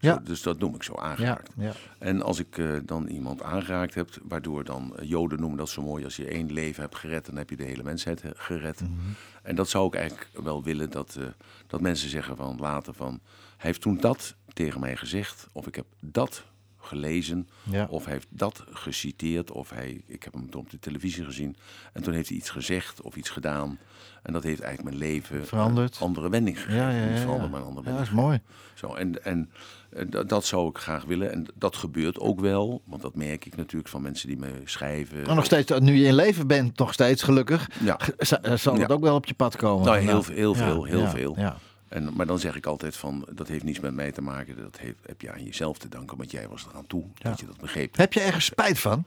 Zo, 0.00 0.06
Ja. 0.08 0.16
dus 0.24 0.42
dat 0.42 0.58
noem 0.58 0.74
ik 0.74 0.82
zo 0.82 0.94
aangeraakt. 0.94 1.52
ja. 1.56 1.72
En 1.98 2.22
als 2.22 2.38
ik 2.38 2.58
eh, 2.58 2.68
dan 2.84 3.06
iemand 3.06 3.42
aangeraakt 3.42 3.94
heb, 3.94 4.08
waardoor 4.22 4.64
dan 4.64 4.96
Joden 5.02 5.40
noemen 5.40 5.58
dat 5.58 5.68
zo 5.68 5.82
mooi, 5.82 6.04
als 6.04 6.16
je 6.16 6.26
één 6.26 6.52
leven 6.52 6.82
hebt 6.82 6.96
gered, 6.96 7.26
dan 7.26 7.36
heb 7.36 7.50
je 7.50 7.56
de 7.56 7.64
hele 7.64 7.82
mensheid 7.82 8.22
gered. 8.34 8.80
Mhm. 8.80 8.90
En 9.42 9.54
dat 9.54 9.68
zou 9.68 9.86
ik 9.86 9.94
eigenlijk 9.94 10.28
wel 10.32 10.62
willen 10.62 10.90
dat, 10.90 11.18
dat 11.66 11.80
mensen 11.80 12.08
zeggen 12.10 12.36
van 12.36 12.56
later 12.60 12.94
van, 12.94 13.10
hij 13.56 13.66
heeft 13.70 13.80
toen 13.80 13.96
dat 13.96 14.34
tegen 14.52 14.80
mij 14.80 14.96
gezegd, 14.96 15.46
of 15.52 15.66
ik 15.66 15.74
heb 15.74 15.86
dat 16.00 16.44
gelezen, 16.80 17.48
Ja. 17.62 17.86
of 17.90 18.04
hij 18.04 18.12
heeft 18.14 18.26
dat 18.30 18.64
geciteerd, 18.70 19.50
of 19.52 19.70
hij, 19.70 20.02
ik 20.06 20.22
heb 20.22 20.32
hem 20.32 20.50
toen 20.50 20.60
op 20.60 20.70
de 20.70 20.78
televisie 20.78 21.24
gezien, 21.24 21.56
en 21.92 22.02
toen 22.02 22.14
heeft 22.14 22.28
hij 22.28 22.36
iets 22.38 22.50
gezegd 22.50 23.00
of 23.02 23.16
iets 23.16 23.30
gedaan. 23.30 23.78
En 24.22 24.32
dat 24.32 24.42
heeft 24.42 24.60
eigenlijk 24.60 24.96
mijn 24.96 25.10
leven 25.12 25.46
Veranderd. 25.46 25.96
een 25.96 26.02
andere 26.06 26.28
wending 26.30 26.56
gegeven. 26.60 26.76
Ja, 26.82 26.90
ja, 26.90 27.04
ja, 27.04 27.10
ja. 27.10 27.16
veranderd, 27.16 27.50
maar 27.50 27.60
een 27.60 27.66
andere 27.66 27.90
Ja, 27.90 27.96
dat 27.96 28.04
is 28.06 28.10
mooi. 28.12 28.40
zo, 28.74 28.94
en 28.94 29.24
en 29.24 29.50
dat, 30.08 30.28
dat 30.28 30.44
zou 30.44 30.68
ik 30.68 30.78
graag 30.78 31.04
willen. 31.04 31.32
En 31.32 31.46
dat 31.54 31.76
gebeurt 31.76 32.18
ook 32.18 32.40
wel. 32.40 32.82
Want 32.84 33.02
dat 33.02 33.14
merk 33.14 33.44
ik 33.44 33.56
natuurlijk 33.56 33.90
van 33.90 34.02
mensen 34.02 34.28
die 34.28 34.36
me 34.36 34.48
schrijven. 34.64 35.22
Maar 35.26 35.34
nog 35.34 35.44
steeds, 35.44 35.72
nu 35.78 35.94
je 35.94 36.06
in 36.06 36.14
leven 36.14 36.46
bent, 36.46 36.78
nog 36.78 36.92
steeds 36.92 37.22
gelukkig, 37.22 37.68
Ja. 37.84 37.98
eh, 38.42 38.54
zal 38.56 38.76
Ja. 38.78 38.86
ook 38.86 39.00
wel 39.00 39.14
op 39.14 39.26
je 39.26 39.34
pad 39.34 39.56
komen. 39.56 39.86
Nou, 39.86 39.98
heel, 39.98 40.22
veel, 40.22 40.34
heel 40.34 40.54
ja, 40.56 40.64
veel, 40.64 40.84
heel 40.84 41.06
veel. 41.06 41.34
Ja. 41.38 41.56
En, 41.90 42.10
maar 42.14 42.26
dan 42.26 42.38
zeg 42.38 42.56
ik 42.56 42.66
altijd 42.66 42.96
van, 42.96 43.28
dat 43.32 43.48
heeft 43.48 43.64
niets 43.64 43.80
met 43.80 43.94
mij 43.94 44.12
te 44.12 44.22
maken. 44.22 44.56
Dat 44.56 44.78
heeft, 44.78 44.96
heb 45.06 45.20
je 45.20 45.32
aan 45.32 45.44
jezelf 45.44 45.78
te 45.78 45.88
danken, 45.88 46.16
want 46.16 46.30
jij 46.30 46.48
was 46.48 46.66
eraan 46.70 46.86
toe 46.86 47.04
dat 47.18 47.40
je 47.40 47.46
dat 47.46 47.60
begreep. 47.60 47.96
Heb 47.96 48.12
je 48.12 48.20
ergens 48.20 48.44
spijt 48.44 48.78
van? 48.78 49.04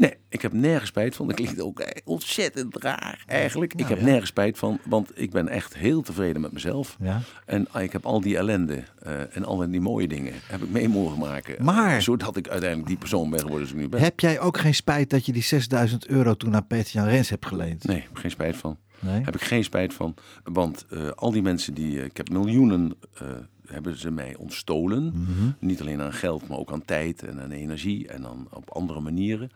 Nee, 0.00 0.14
ik 0.28 0.42
heb 0.42 0.52
nergens 0.52 0.88
spijt 0.88 1.16
van. 1.16 1.26
Dat 1.26 1.36
klinkt 1.36 1.60
ook 1.60 1.80
eh, 1.80 2.02
ontzettend 2.04 2.76
raar 2.76 3.24
eigenlijk. 3.26 3.72
Nou 3.72 3.84
ik 3.84 3.88
heb 3.94 3.98
ja. 3.98 4.10
nergens 4.10 4.30
spijt 4.30 4.58
van, 4.58 4.78
want 4.84 5.10
ik 5.14 5.30
ben 5.30 5.48
echt 5.48 5.76
heel 5.76 6.02
tevreden 6.02 6.40
met 6.40 6.52
mezelf. 6.52 6.96
Ja. 7.00 7.20
En 7.46 7.66
ah, 7.70 7.82
ik 7.82 7.92
heb 7.92 8.06
al 8.06 8.20
die 8.20 8.36
ellende 8.36 8.82
eh, 9.02 9.36
en 9.36 9.44
al 9.44 9.70
die 9.70 9.80
mooie 9.80 10.08
dingen 10.08 10.32
heb 10.46 10.62
ik 10.62 10.70
mee 10.70 10.88
mogen 10.88 11.18
maken. 11.18 11.64
Maar- 11.64 12.02
Zodat 12.02 12.36
ik 12.36 12.48
uiteindelijk 12.48 12.88
die 12.88 12.98
persoon 12.98 13.30
ben 13.30 13.40
geworden 13.40 13.66
zoals 13.68 13.82
ik 13.82 13.86
nu 13.86 13.90
ben. 13.96 14.00
Heb 14.00 14.20
jij 14.20 14.40
ook 14.40 14.58
geen 14.58 14.74
spijt 14.74 15.10
dat 15.10 15.26
je 15.26 15.32
die 15.32 15.42
6000 15.42 16.06
euro 16.06 16.34
toen 16.34 16.54
aan 16.54 16.66
Peter-Jan 16.66 17.08
Rens 17.08 17.28
hebt 17.28 17.46
geleend? 17.46 17.84
Nee, 17.84 18.00
heb 18.00 18.16
geen 18.16 18.30
spijt 18.30 18.56
van. 18.56 18.78
Nee? 19.00 19.24
Heb 19.24 19.34
ik 19.34 19.42
geen 19.42 19.64
spijt 19.64 19.94
van. 19.94 20.14
Want 20.44 20.86
eh, 20.90 21.08
al 21.08 21.30
die 21.30 21.42
mensen 21.42 21.74
die. 21.74 21.98
eh, 21.98 22.04
ik 22.04 22.16
heb 22.16 22.28
miljoenen. 22.30 22.92
eh, 23.14 23.26
hebben 23.66 23.98
ze 23.98 24.10
mij 24.10 24.36
ontstolen. 24.36 25.04
Mhm. 25.04 25.50
Niet 25.58 25.80
alleen 25.80 26.00
aan 26.00 26.12
geld, 26.12 26.48
maar 26.48 26.58
ook 26.58 26.72
aan 26.72 26.84
tijd 26.84 27.22
en 27.22 27.40
aan 27.40 27.50
energie. 27.50 28.08
En 28.08 28.22
dan 28.22 28.48
op 28.52 28.70
andere 28.70 29.00
manieren. 29.00 29.50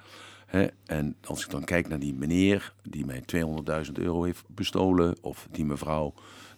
En 0.87 1.17
als 1.25 1.45
ik 1.45 1.51
dan 1.51 1.65
kijk 1.65 1.89
naar 1.89 1.99
die 1.99 2.15
meneer 2.15 2.73
die 2.83 3.05
mij 3.07 3.23
200.000 3.87 3.93
euro 3.93 4.23
heeft 4.25 4.45
bestolen. 4.49 5.17
Of 5.21 5.49
die 5.51 5.65
mevrouw 5.65 6.15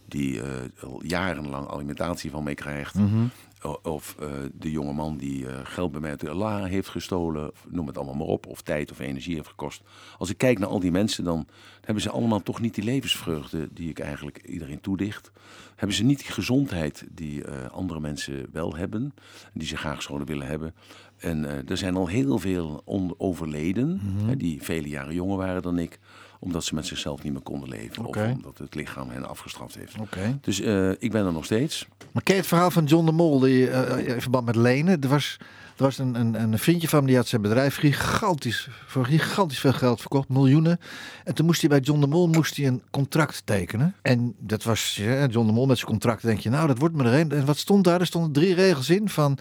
die 0.09 0.41
al 0.81 1.03
jarenlang 1.05 1.69
alimentatie 1.69 2.31
van 2.31 2.45
mij 2.45 2.55
krijgt. 2.55 2.95
Mhm. 2.95 3.25
Of 3.75 4.17
eh, 4.19 4.29
de 4.53 4.71
jonge 4.71 4.93
man 4.93 5.17
die 5.17 5.49
eh, 5.49 5.61
geld 5.63 5.93
bij 5.93 6.01
mij 6.01 6.11
uit 6.11 6.21
de 6.21 6.31
Allah 6.31 6.65
heeft 6.65 6.89
gestolen. 6.89 7.51
Noem 7.69 7.87
het 7.87 7.97
allemaal 7.97 8.15
maar 8.15 8.27
op. 8.27 8.47
Of 8.47 8.63
tijd 8.63 8.91
of 8.91 8.99
energie 8.99 9.35
heeft 9.35 9.49
gekost. 9.49 9.83
Als 10.19 10.31
ik 10.31 10.39
kijk 10.39 10.59
naar 10.59 10.69
al 10.69 10.81
die 10.81 10.91
mensen, 10.91 11.25
dan 11.25 11.47
hebben 11.81 12.03
ze 12.03 12.11
allemaal 12.11 12.43
toch 12.43 12.61
niet 12.61 12.75
die 12.75 12.85
levensvreugde 12.85 13.69
die 13.73 13.89
ik 13.89 13.99
eigenlijk 13.99 14.43
iedereen 14.45 14.81
toedicht. 14.81 15.31
Hebben 15.77 15.97
ze 15.97 16.05
niet 16.05 16.19
die 16.19 16.33
gezondheid 16.33 17.07
die 17.11 17.45
eh, 17.45 17.71
andere 17.71 18.01
mensen 18.01 18.49
wel 18.53 18.77
hebben. 18.77 19.15
Die 19.53 19.67
ze 19.67 19.77
graag 19.77 20.03
zouden 20.03 20.27
willen 20.27 20.47
hebben. 20.47 20.75
En 21.17 21.69
er 21.69 21.77
zijn 21.77 21.97
al 21.97 22.07
heel 22.07 22.39
veel 22.39 22.83
overleden. 23.17 24.01
hè, 24.27 24.37
die 24.37 24.63
vele 24.63 24.89
jaren 24.89 25.15
jonger 25.15 25.37
waren 25.37 25.63
dan 25.63 25.79
ik. 25.79 25.99
Omdat 26.41 26.65
ze 26.65 26.75
met 26.75 26.87
zichzelf 26.87 27.23
niet 27.23 27.33
meer 27.33 27.43
konden 27.43 27.69
leven. 27.69 28.05
Of 28.05 28.17
omdat 28.17 28.59
het 28.59 28.75
lichaam 28.75 29.11
hen 29.11 29.29
afgestraft 29.29 29.75
heeft. 29.75 29.99
Oké. 29.99 30.39
Dus 30.41 30.61
eh, 30.61 30.91
ik 30.91 31.11
ben 31.11 31.27
er 31.27 31.33
nog 31.33 31.45
steeds. 31.45 31.87
Maar 32.13 32.23
ken 32.23 32.35
je 32.35 32.41
het 32.41 32.49
verhaal 32.49 32.71
van 32.71 32.85
John 32.85 33.07
de 33.07 33.13
Mol 33.13 33.39
die, 33.39 33.71
eh, 33.71 34.15
in 34.15 34.21
verband 34.21 34.47
met 34.47 34.57
lenen? 34.57 35.01
Er 35.01 35.09
was, 35.09 35.37
er 35.77 35.83
was 35.83 35.99
een, 35.99 36.15
een, 36.15 36.35
een 36.43 36.59
vriendje 36.59 36.89
van 36.89 36.99
hem 36.99 37.09
die 37.09 37.17
had 37.17 37.27
zijn 37.27 37.43
bedrijf 37.43 37.77
gigantisch, 37.77 38.69
voor 38.87 39.05
gigantisch 39.05 39.59
veel 39.59 39.73
geld 39.73 40.01
verkocht, 40.01 40.29
miljoenen. 40.29 40.81
En 41.25 41.35
toen 41.35 41.47
moest 41.47 41.61
hij 41.61 41.71
bij 41.71 41.81
John 41.81 42.01
de 42.01 42.07
Mol 42.07 42.29
moest 42.29 42.57
hij 42.57 42.67
een 42.67 42.83
contract 42.91 43.43
tekenen. 43.45 43.95
En 44.03 44.35
dat 44.39 44.63
was 44.63 44.97
ja, 44.97 45.27
John 45.27 45.47
de 45.47 45.53
Mol 45.53 45.67
met 45.67 45.77
zijn 45.77 45.91
contract. 45.91 46.23
denk 46.23 46.41
je, 46.41 46.51
nou 46.51 46.67
dat 46.67 46.79
wordt 46.79 46.95
me 46.95 47.05
er 47.05 47.21
een. 47.21 47.33
En 47.33 47.45
wat 47.45 47.59
stond 47.59 47.85
daar? 47.85 48.01
Er 48.01 48.07
stonden 48.07 48.33
drie 48.33 48.55
regels 48.55 48.91
in 48.91 49.09
van 49.09 49.39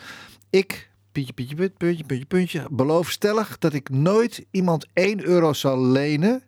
ik... 0.49 0.93
Pietje, 1.11 1.33
pietje, 1.33 1.55
punt, 1.55 1.77
puntje, 1.77 2.03
puntje, 2.03 2.25
puntje. 2.25 2.67
Beloof 2.69 3.11
stellig 3.11 3.57
dat 3.57 3.73
ik 3.73 3.89
nooit 3.89 4.45
iemand 4.51 4.87
1 4.93 5.25
euro 5.25 5.53
zal 5.53 5.81
lenen. 5.81 6.43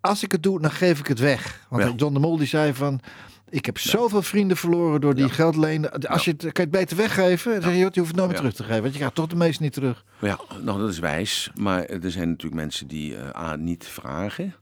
Als 0.00 0.22
ik 0.22 0.32
het 0.32 0.42
doe, 0.42 0.60
dan 0.60 0.70
geef 0.70 0.98
ik 0.98 1.06
het 1.06 1.18
weg. 1.18 1.66
Want 1.68 1.82
Ja. 1.82 1.92
John 1.96 2.14
de 2.14 2.20
Mol 2.20 2.36
die 2.36 2.46
zei 2.46 2.74
van... 2.74 3.00
Ik 3.48 3.66
heb 3.66 3.78
zoveel 3.78 4.22
vrienden 4.22 4.56
verloren 4.56 5.00
door 5.00 5.14
die 5.14 5.26
Ja. 5.26 5.32
geld 5.32 5.56
lenen. 5.56 5.90
Als 6.08 6.24
je 6.24 6.30
het, 6.30 6.40
kan 6.40 6.50
je 6.52 6.60
het 6.60 6.70
beter 6.70 6.96
weggeven? 6.96 7.52
Dan 7.52 7.62
zeg 7.62 7.72
je, 7.72 7.78
joh, 7.78 7.92
je 7.92 8.00
hoeft 8.00 8.10
het 8.12 8.20
nooit 8.20 8.30
meer 8.30 8.38
terug 8.40 8.54
te 8.54 8.62
geven. 8.62 8.80
Want 8.80 8.92
je 8.92 8.98
krijgt 8.98 9.14
toch 9.14 9.26
de 9.26 9.36
meeste 9.36 9.62
niet 9.62 9.72
terug. 9.72 10.04
Ja, 10.20 10.38
nou 10.62 10.78
dat 10.80 10.88
is 10.88 10.98
wijs. 10.98 11.50
Maar 11.54 11.84
er 11.84 12.10
zijn 12.10 12.28
natuurlijk 12.28 12.60
mensen 12.60 12.86
die 12.86 13.16
eh, 13.16 13.42
A, 13.42 13.56
niet 13.56 13.86
vragen, 13.86 14.54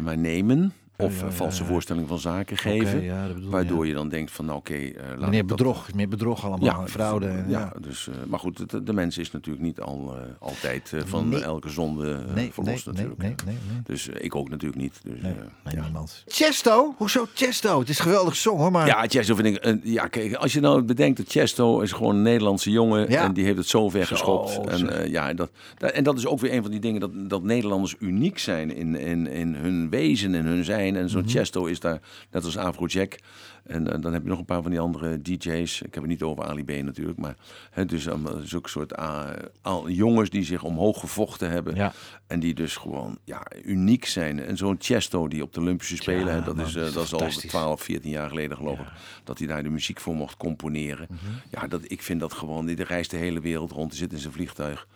maar 0.00 0.18
nemen. 0.18 0.72
Of 1.02 1.20
ja, 1.20 1.26
ja, 1.26 1.32
valse 1.32 1.64
voorstelling 1.64 2.08
van 2.08 2.18
zaken 2.18 2.56
geven. 2.56 3.04
waardoor 3.50 3.86
je 3.86 3.94
dan 3.94 4.08
denkt 4.08 4.30
van 4.30 4.44
nou 4.44 4.58
oké, 4.58 4.74
eh, 4.74 5.30
dat- 5.30 5.46
bedrog, 5.46 5.94
meer 5.94 6.08
bedrog 6.08 6.44
allemaal, 6.44 6.86
fraude. 6.86 7.26
en- 7.26 7.44
ja. 7.48 7.72
Dus, 7.80 8.08
eh, 8.08 8.14
maar 8.28 8.38
goed, 8.38 8.70
de, 8.70 8.82
de 8.82 8.92
mens 8.92 9.18
is 9.18 9.30
natuurlijk 9.30 9.64
niet 9.64 9.80
al, 9.80 10.14
eh, 10.16 10.22
altijd 10.38 10.92
eh, 10.92 11.00
van 11.04 11.28
Nee. 11.28 11.40
elke 11.42 11.68
zonde 11.68 12.10
eh, 12.28 12.34
Nee, 12.34 12.52
verlost 12.52 12.86
nee, 12.86 12.94
natuurlijk. 12.94 13.42
Dus 13.84 14.08
eh, 14.08 14.24
ik 14.24 14.34
ook 14.34 14.48
natuurlijk 14.48 14.82
niet. 14.82 15.00
Dus, 15.04 15.20
eh, 15.20 15.72
niemand. 15.82 16.22
Chesto? 16.26 16.94
Hoezo 16.96 17.26
Chesto? 17.34 17.78
Het 17.78 17.88
is 17.88 17.98
een 17.98 18.04
geweldig 18.04 18.36
song 18.36 18.58
hoor, 18.58 18.70
maar... 18.70 18.86
Ja, 18.86 19.04
Chesto 19.08 19.34
vind 19.34 19.56
ik. 19.56 19.78
ja, 19.82 20.06
kijk, 20.06 20.34
als 20.34 20.52
je 20.52 20.60
nou 20.60 20.82
bedenkt 20.82 21.16
dat 21.16 21.26
Chesto 21.28 21.80
is 21.80 21.92
gewoon 21.92 22.14
een 22.16 22.22
Nederlandse 22.22 22.70
jongen 22.70 23.08
en 23.08 23.32
die 23.32 23.44
heeft 23.44 23.56
het 23.56 23.66
zo 23.66 23.88
ver 23.88 24.06
geschopt. 24.06 24.60
En, 24.66 24.98
eh, 24.98 25.06
ja, 25.10 25.28
en 25.28 25.36
dat, 25.36 25.50
dat- 25.78 25.90
en 25.90 26.04
dat 26.04 26.18
is 26.18 26.26
ook 26.26 26.40
weer 26.40 26.52
een 26.52 26.62
van 26.62 26.70
die 26.70 26.80
dingen 26.80 27.00
dat, 27.00 27.10
dat 27.14 27.42
Nederlanders 27.42 27.94
uniek 27.98 28.38
zijn 28.38 28.76
in, 28.76 28.94
in, 28.96 29.26
in 29.26 29.54
hun 29.54 29.90
wezen 29.90 30.34
en 30.34 30.44
hun 30.44 30.64
zijn. 30.64 30.91
En 30.96 31.08
zo'n 31.08 31.20
Mhm. 31.20 31.30
Chesto 31.30 31.64
is 31.64 31.80
daar 31.80 32.00
net 32.30 32.44
als 32.44 32.56
Afrojack. 32.56 33.18
En 33.62 33.92
eh, 33.92 34.00
dan 34.00 34.12
heb 34.12 34.22
je 34.22 34.28
nog 34.28 34.38
een 34.38 34.44
paar 34.44 34.62
van 34.62 34.70
die 34.70 34.80
andere 34.80 35.22
DJ's. 35.22 35.80
Ik 35.82 35.94
heb 35.94 36.02
het 36.02 36.12
niet 36.12 36.22
over 36.22 36.44
Ali 36.44 36.64
B 36.64 36.82
natuurlijk, 36.84 37.18
maar 37.18 37.36
hè, 37.70 37.86
dus 37.86 38.06
um, 38.06 38.26
zulke 38.44 38.68
soort 38.68 38.96
ah, 38.96 39.30
al, 39.62 39.88
jongens 39.88 40.30
die 40.30 40.44
zich 40.44 40.62
omhoog 40.62 41.00
gevochten 41.00 41.50
hebben. 41.50 41.74
Ja. 41.74 41.92
En 42.26 42.40
die 42.40 42.54
dus 42.54 42.76
gewoon 42.76 43.18
ja, 43.24 43.46
uniek 43.64 44.04
zijn. 44.04 44.40
En 44.40 44.56
zo'n 44.56 44.76
Chesto 44.78 45.28
die 45.28 45.42
op 45.42 45.52
de 45.52 45.60
Olympische 45.60 45.96
Spelen, 45.96 46.26
Ja, 46.26 46.32
hè, 46.32 46.42
dat, 46.42 46.56
man, 46.56 46.66
is, 46.66 46.72
dat 46.72 46.82
eh, 46.82 46.88
is 46.88 46.94
dat 46.94 47.04
is 47.04 47.12
al 47.12 47.18
fantastisch. 47.18 47.50
12, 47.50 47.82
14 47.82 48.10
jaar 48.10 48.28
geleden 48.28 48.56
geloof 48.56 48.78
ik, 48.78 48.86
dat 49.24 49.38
hij 49.38 49.46
daar 49.46 49.62
de 49.62 49.68
muziek 49.70 50.00
voor 50.00 50.14
mocht 50.14 50.36
componeren. 50.36 51.06
Mhm. 51.10 51.20
Ja, 51.50 51.66
dat, 51.66 51.80
ik 51.84 52.02
vind 52.02 52.20
dat 52.20 52.32
gewoon, 52.32 52.66
die 52.66 52.84
reist 52.84 53.10
de 53.10 53.16
hele 53.16 53.40
wereld 53.40 53.70
rond, 53.70 53.90
die 53.90 53.98
zit 53.98 54.12
in 54.12 54.18
zijn 54.18 54.32
vliegtuig. 54.32 54.86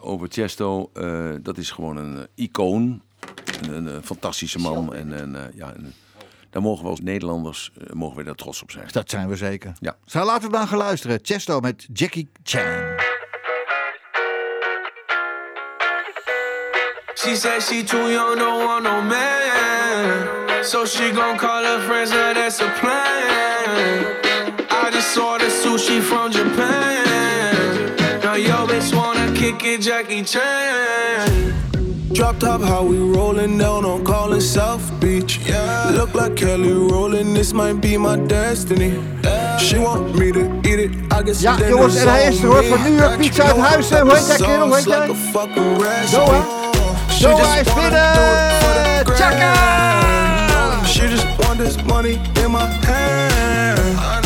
Over 0.00 0.28
Chesto, 0.28 0.90
eh, 0.92 1.34
dat 1.42 1.58
is 1.58 1.70
gewoon 1.70 1.96
een 1.96 2.16
eh, 2.16 2.44
icoon, 2.44 3.02
een, 3.62 3.76
een, 3.76 3.88
eh, 3.88 4.02
fantastische 4.04 4.58
man. 4.58 4.94
En, 4.94 5.12
en, 5.12 5.36
eh, 5.36 5.54
ja, 5.54 5.72
en, 5.72 5.94
daar 6.50 6.62
mogen 6.62 6.84
we 6.84 6.90
als 6.90 7.00
Nederlanders 7.00 7.70
eh, 7.80 7.92
mogen 7.92 8.16
we 8.16 8.24
daar 8.24 8.34
trots 8.34 8.62
op 8.62 8.70
zijn. 8.70 8.88
Dat 8.90 9.10
zijn 9.10 9.28
we 9.28 9.36
zeker. 9.36 9.72
Ja. 9.80 9.96
Zo, 10.04 10.24
laten 10.24 10.50
we 10.50 10.56
dan 10.56 10.68
gaan 10.68 10.78
luisteren. 10.78 11.18
Chesto 11.22 11.60
met 11.60 11.86
Jackie 11.92 12.28
Chan. 12.42 13.14
She 17.14 17.34
said 17.34 17.62
she 17.62 17.82
too 17.82 18.10
young, 18.10 18.38
don't 18.38 18.64
want 18.64 18.82
no 18.82 19.02
man. 19.02 20.64
So 20.64 20.84
she 20.84 21.12
gon' 21.14 21.36
call 21.36 21.64
her 21.64 21.80
friends, 21.80 22.10
now 22.10 22.34
that's 22.34 22.60
a 22.60 22.70
plan. 22.80 24.16
I 24.70 24.90
just 24.90 25.18
ordered 25.18 25.50
sushi 25.50 26.00
from 26.00 26.30
Japan. 26.30 27.94
Now 28.22 28.36
yo 28.36 28.66
bitch 28.66 28.94
wanna 28.94 29.32
kick 29.32 29.64
it, 29.64 29.80
Jackie 29.80 30.22
Chan. 30.22 31.65
Drop 32.12 32.38
top, 32.38 32.60
how 32.62 32.84
we 32.84 32.96
rollin' 32.98 33.58
down 33.58 33.84
on 33.84 34.04
calling 34.04 34.40
South 34.40 34.90
Beach. 35.00 35.38
Yeah. 35.46 35.90
Look 35.90 36.14
like 36.14 36.36
Kelly 36.36 36.72
rolling, 36.72 37.34
this 37.34 37.52
might 37.52 37.80
be 37.80 37.96
my 37.98 38.16
destiny. 38.16 38.92
She 39.58 39.78
want 39.78 40.14
me 40.16 40.30
to 40.32 40.44
eat 40.64 40.78
it, 40.78 40.90
I 41.12 41.22
guess 41.22 41.40
Ja, 41.42 41.56
jongens, 41.68 41.96
en 41.96 42.08
hij 42.08 42.28
is 42.28 42.42
er, 42.42 42.46
hoor, 42.46 42.62
me. 42.62 42.78
New 42.90 42.98
York 42.98 43.16
Pizza 43.18 43.42
uit 43.42 43.56
Huizen. 43.56 44.00
Hoe 44.00 44.14
heet 44.14 44.26
dat 44.28 44.36
kerel? 44.36 44.66
Hoe 44.66 44.74
heet 44.76 44.84
Sauce 44.84 44.90
hij? 44.90 45.08
like 45.08 45.12
a 45.12 45.38
fucking 45.38 45.82
recipe. 45.82 46.16
Noah. 46.16 46.44
She 47.10 47.26
Noah 47.28 47.38
just 47.38 47.66
is 47.66 47.74
binnen. 47.74 47.92
it 47.92 48.62
for 48.62 48.72
the 48.72 49.04
gram. 49.04 49.16
Chaka! 49.16 50.86
She 50.86 51.08
just 51.08 51.26
want 51.38 51.58
this 51.58 51.76
money 51.84 52.18
in 52.44 52.50
my 52.50 52.66
hand. 52.86 54.25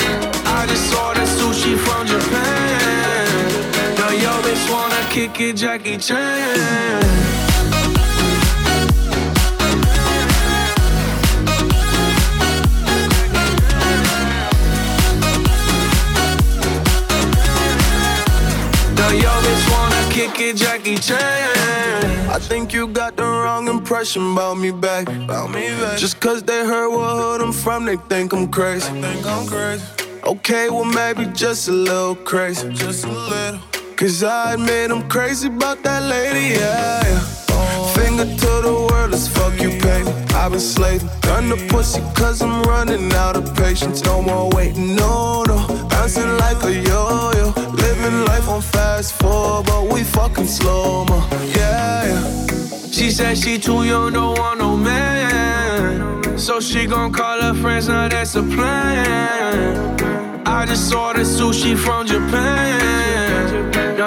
Kick 5.11 5.41
it, 5.41 5.57
Jackie 5.57 5.97
Chan. 5.97 6.17
Now 18.95 19.11
yo 19.11 19.33
wanna 19.69 20.01
kick 20.11 20.39
it, 20.39 20.55
Jackie 20.55 20.95
Chan. 20.95 21.19
I 22.29 22.39
think 22.39 22.73
you 22.73 22.87
got 22.87 23.17
the 23.17 23.23
wrong 23.23 23.67
impression 23.67 24.31
about 24.31 24.57
me 24.59 24.71
back. 24.71 25.09
About 25.09 25.51
me 25.51 25.67
back. 25.81 25.97
Just 25.97 26.21
cause 26.21 26.41
they 26.41 26.65
heard 26.65 26.89
what 26.89 27.17
hood 27.21 27.41
I'm 27.41 27.51
from, 27.51 27.83
they 27.83 27.97
think 27.97 28.31
I'm 28.31 28.47
crazy. 28.47 28.89
think 29.01 29.25
I'm 29.27 29.45
crazy. 29.45 29.83
Okay, 30.23 30.69
well 30.69 30.85
maybe 30.85 31.25
just 31.33 31.67
a 31.67 31.73
little 31.73 32.15
crazy. 32.15 32.71
Just 32.71 33.03
a 33.03 33.09
little. 33.09 33.80
Cause 34.01 34.23
I 34.23 34.55
admit 34.55 34.89
I'm 34.89 35.07
crazy 35.09 35.47
about 35.47 35.83
that 35.83 36.01
lady, 36.01 36.55
yeah. 36.55 37.03
yeah. 37.05 37.93
Finger 37.93 38.25
to 38.25 38.51
the 38.65 38.87
world, 38.89 39.11
let's 39.11 39.27
fuck 39.27 39.53
you, 39.61 39.69
me. 39.69 40.11
I've 40.33 40.49
been 40.49 40.59
slaving. 40.59 41.07
Gun 41.21 41.49
the 41.49 41.67
pussy 41.69 42.01
cause 42.15 42.41
I'm 42.41 42.63
running 42.63 43.13
out 43.13 43.37
of 43.37 43.55
patience. 43.55 44.03
No 44.03 44.23
more 44.23 44.49
waiting, 44.55 44.95
no, 44.95 45.43
no. 45.43 45.67
Bouncing 45.91 46.35
like 46.39 46.63
a 46.63 46.73
yo 46.73 47.31
yo. 47.35 47.53
Living 47.73 48.25
life 48.25 48.49
on 48.49 48.63
fast 48.63 49.13
forward, 49.21 49.67
but 49.67 49.93
we 49.93 50.03
fucking 50.03 50.47
slow 50.47 51.05
mo. 51.05 51.23
Yeah, 51.55 52.07
yeah. 52.07 52.47
She 52.89 53.11
said 53.11 53.37
she 53.37 53.59
too 53.59 53.83
young, 53.83 54.13
don't 54.13 54.35
want 54.39 54.57
no 54.57 54.75
man. 54.75 56.39
So 56.39 56.59
she 56.59 56.87
gon' 56.87 57.13
call 57.13 57.39
her 57.39 57.53
friends, 57.53 57.87
now 57.87 58.07
that's 58.07 58.33
a 58.33 58.41
plan. 58.41 60.01
I 60.47 60.65
just 60.65 60.91
ordered 60.91 61.27
sushi 61.27 61.77
from 61.77 62.07
Japan. 62.07 62.80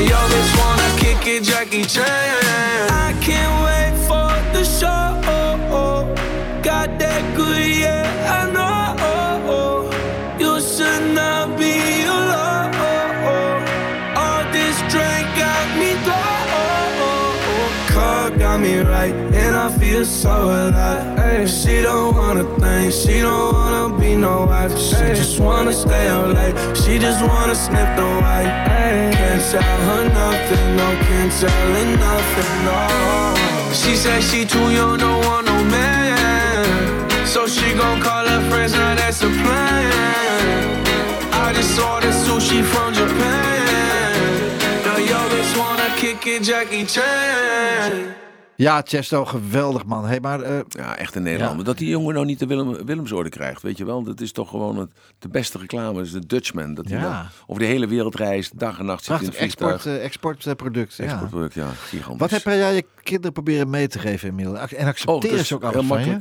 Yo 0.00 0.18
bitch 0.30 0.52
wanna 0.58 0.88
kick 0.98 1.26
it, 1.26 1.42
Jackie 1.42 1.84
Chan. 1.84 2.06
I 3.06 3.12
can't 3.20 3.54
wait 3.66 3.94
for 4.06 4.30
the 4.52 4.64
show. 4.64 5.06
Got 6.62 6.98
that 6.98 7.22
good, 7.36 7.66
yeah, 7.66 8.38
I 8.38 8.50
know. 8.54 9.90
You 10.38 10.60
should 10.60 11.14
not 11.14 11.58
be 11.58 12.04
alone. 12.04 12.74
All 14.16 14.44
this 14.52 14.78
got 14.92 15.66
me 15.78 15.90
got 18.38 18.60
me 18.60 18.78
right, 18.78 19.27
and 19.88 19.96
I 19.96 20.04
feel 20.04 20.04
so 20.04 20.30
alive. 20.30 21.18
Ay, 21.18 21.46
she 21.46 21.82
don't 21.82 22.14
wanna 22.14 22.44
think, 22.58 22.92
she 22.92 23.20
don't 23.20 23.52
wanna 23.54 23.98
be 23.98 24.16
no 24.16 24.46
wife. 24.46 24.76
She 24.78 24.96
just 25.14 25.40
wanna 25.40 25.72
stay 25.72 26.08
up 26.08 26.34
late, 26.34 26.56
she 26.76 26.98
just 26.98 27.22
wanna 27.24 27.54
sniff 27.54 27.96
the 27.96 28.02
white. 28.02 28.50
Ay, 28.68 29.10
can't 29.12 29.42
tell 29.50 29.78
her 29.88 30.04
nothing, 30.08 30.76
no, 30.76 30.88
can't 31.06 31.32
tell 31.40 31.74
her 31.74 31.96
nothing, 31.96 32.54
no. 32.64 32.78
She 33.72 33.96
said 33.96 34.22
she 34.22 34.44
too 34.44 34.70
young, 34.70 34.98
don't 34.98 35.24
want 35.26 35.46
no 35.46 35.64
man. 35.64 37.26
So 37.26 37.46
she 37.46 37.74
gon' 37.74 38.00
call 38.00 38.26
her 38.26 38.42
friends, 38.50 38.72
now 38.72 38.94
that's 38.94 39.22
a 39.22 39.28
plan. 39.28 40.84
I 41.32 41.52
just 41.52 41.78
ordered 41.78 42.16
sushi 42.24 42.62
from 42.62 42.94
Japan. 42.94 44.58
Now 44.84 44.98
yo 44.98 45.18
bitch 45.32 45.52
wanna 45.58 45.88
kick 45.96 46.26
it, 46.26 46.42
Jackie 46.42 46.84
Chan. 46.84 48.27
Ja, 48.58 48.82
Chesto, 48.84 49.24
geweldig 49.24 49.84
man. 49.84 50.04
Hey, 50.06 50.20
maar 50.20 50.40
eh, 50.40 50.58
Ja, 50.68 50.96
echt 50.96 51.14
een 51.14 51.22
Nederlander. 51.22 51.64
Dat 51.64 51.78
die 51.78 51.88
jongen 51.88 52.14
nou 52.14 52.26
niet 52.26 52.38
de 52.38 52.46
Willem, 52.46 52.84
Willemsorde 52.86 53.28
krijgt, 53.28 53.62
weet 53.62 53.78
je 53.78 53.84
wel. 53.84 54.02
Dat 54.02 54.20
is 54.20 54.32
toch 54.32 54.50
gewoon 54.50 54.76
het, 54.78 54.90
de 55.18 55.28
beste 55.28 55.58
reclame. 55.58 56.00
Is 56.02 56.10
de 56.12 56.26
Dutchman. 56.26 56.74
Dat 56.74 56.88
hij 56.88 56.98
Ja. 57.00 57.28
over 57.46 57.62
de 57.62 57.68
hele 57.68 57.86
wereld 57.86 58.14
reist, 58.14 58.58
dag 58.58 58.78
en 58.78 58.84
nacht 58.84 59.04
zit 59.04 59.20
in 59.20 59.26
het 59.26 59.36
export, 59.36 59.86
eh, 59.86 60.04
exportproduct. 60.04 60.94
ja. 60.96 61.04
Exportproduct, 61.04 61.54
ja, 61.54 61.68
gigantisch. 61.68 62.20
Wat 62.20 62.30
heb 62.30 62.42
jij 62.42 62.74
je 62.74 62.84
kinderen 63.02 63.32
proberen 63.32 63.70
mee 63.70 63.88
te 63.88 63.98
geven 63.98 64.28
inmiddels? 64.28 64.58
En 64.72 64.80
Oh, 64.82 64.86
accepteren 64.86 65.30
dat 65.30 65.40
is 65.40 65.46
ze 65.48 65.54
ook 65.54 65.62
heel 65.62 65.72
alles 65.72 65.86
van 65.86 66.04
je? 66.04 66.16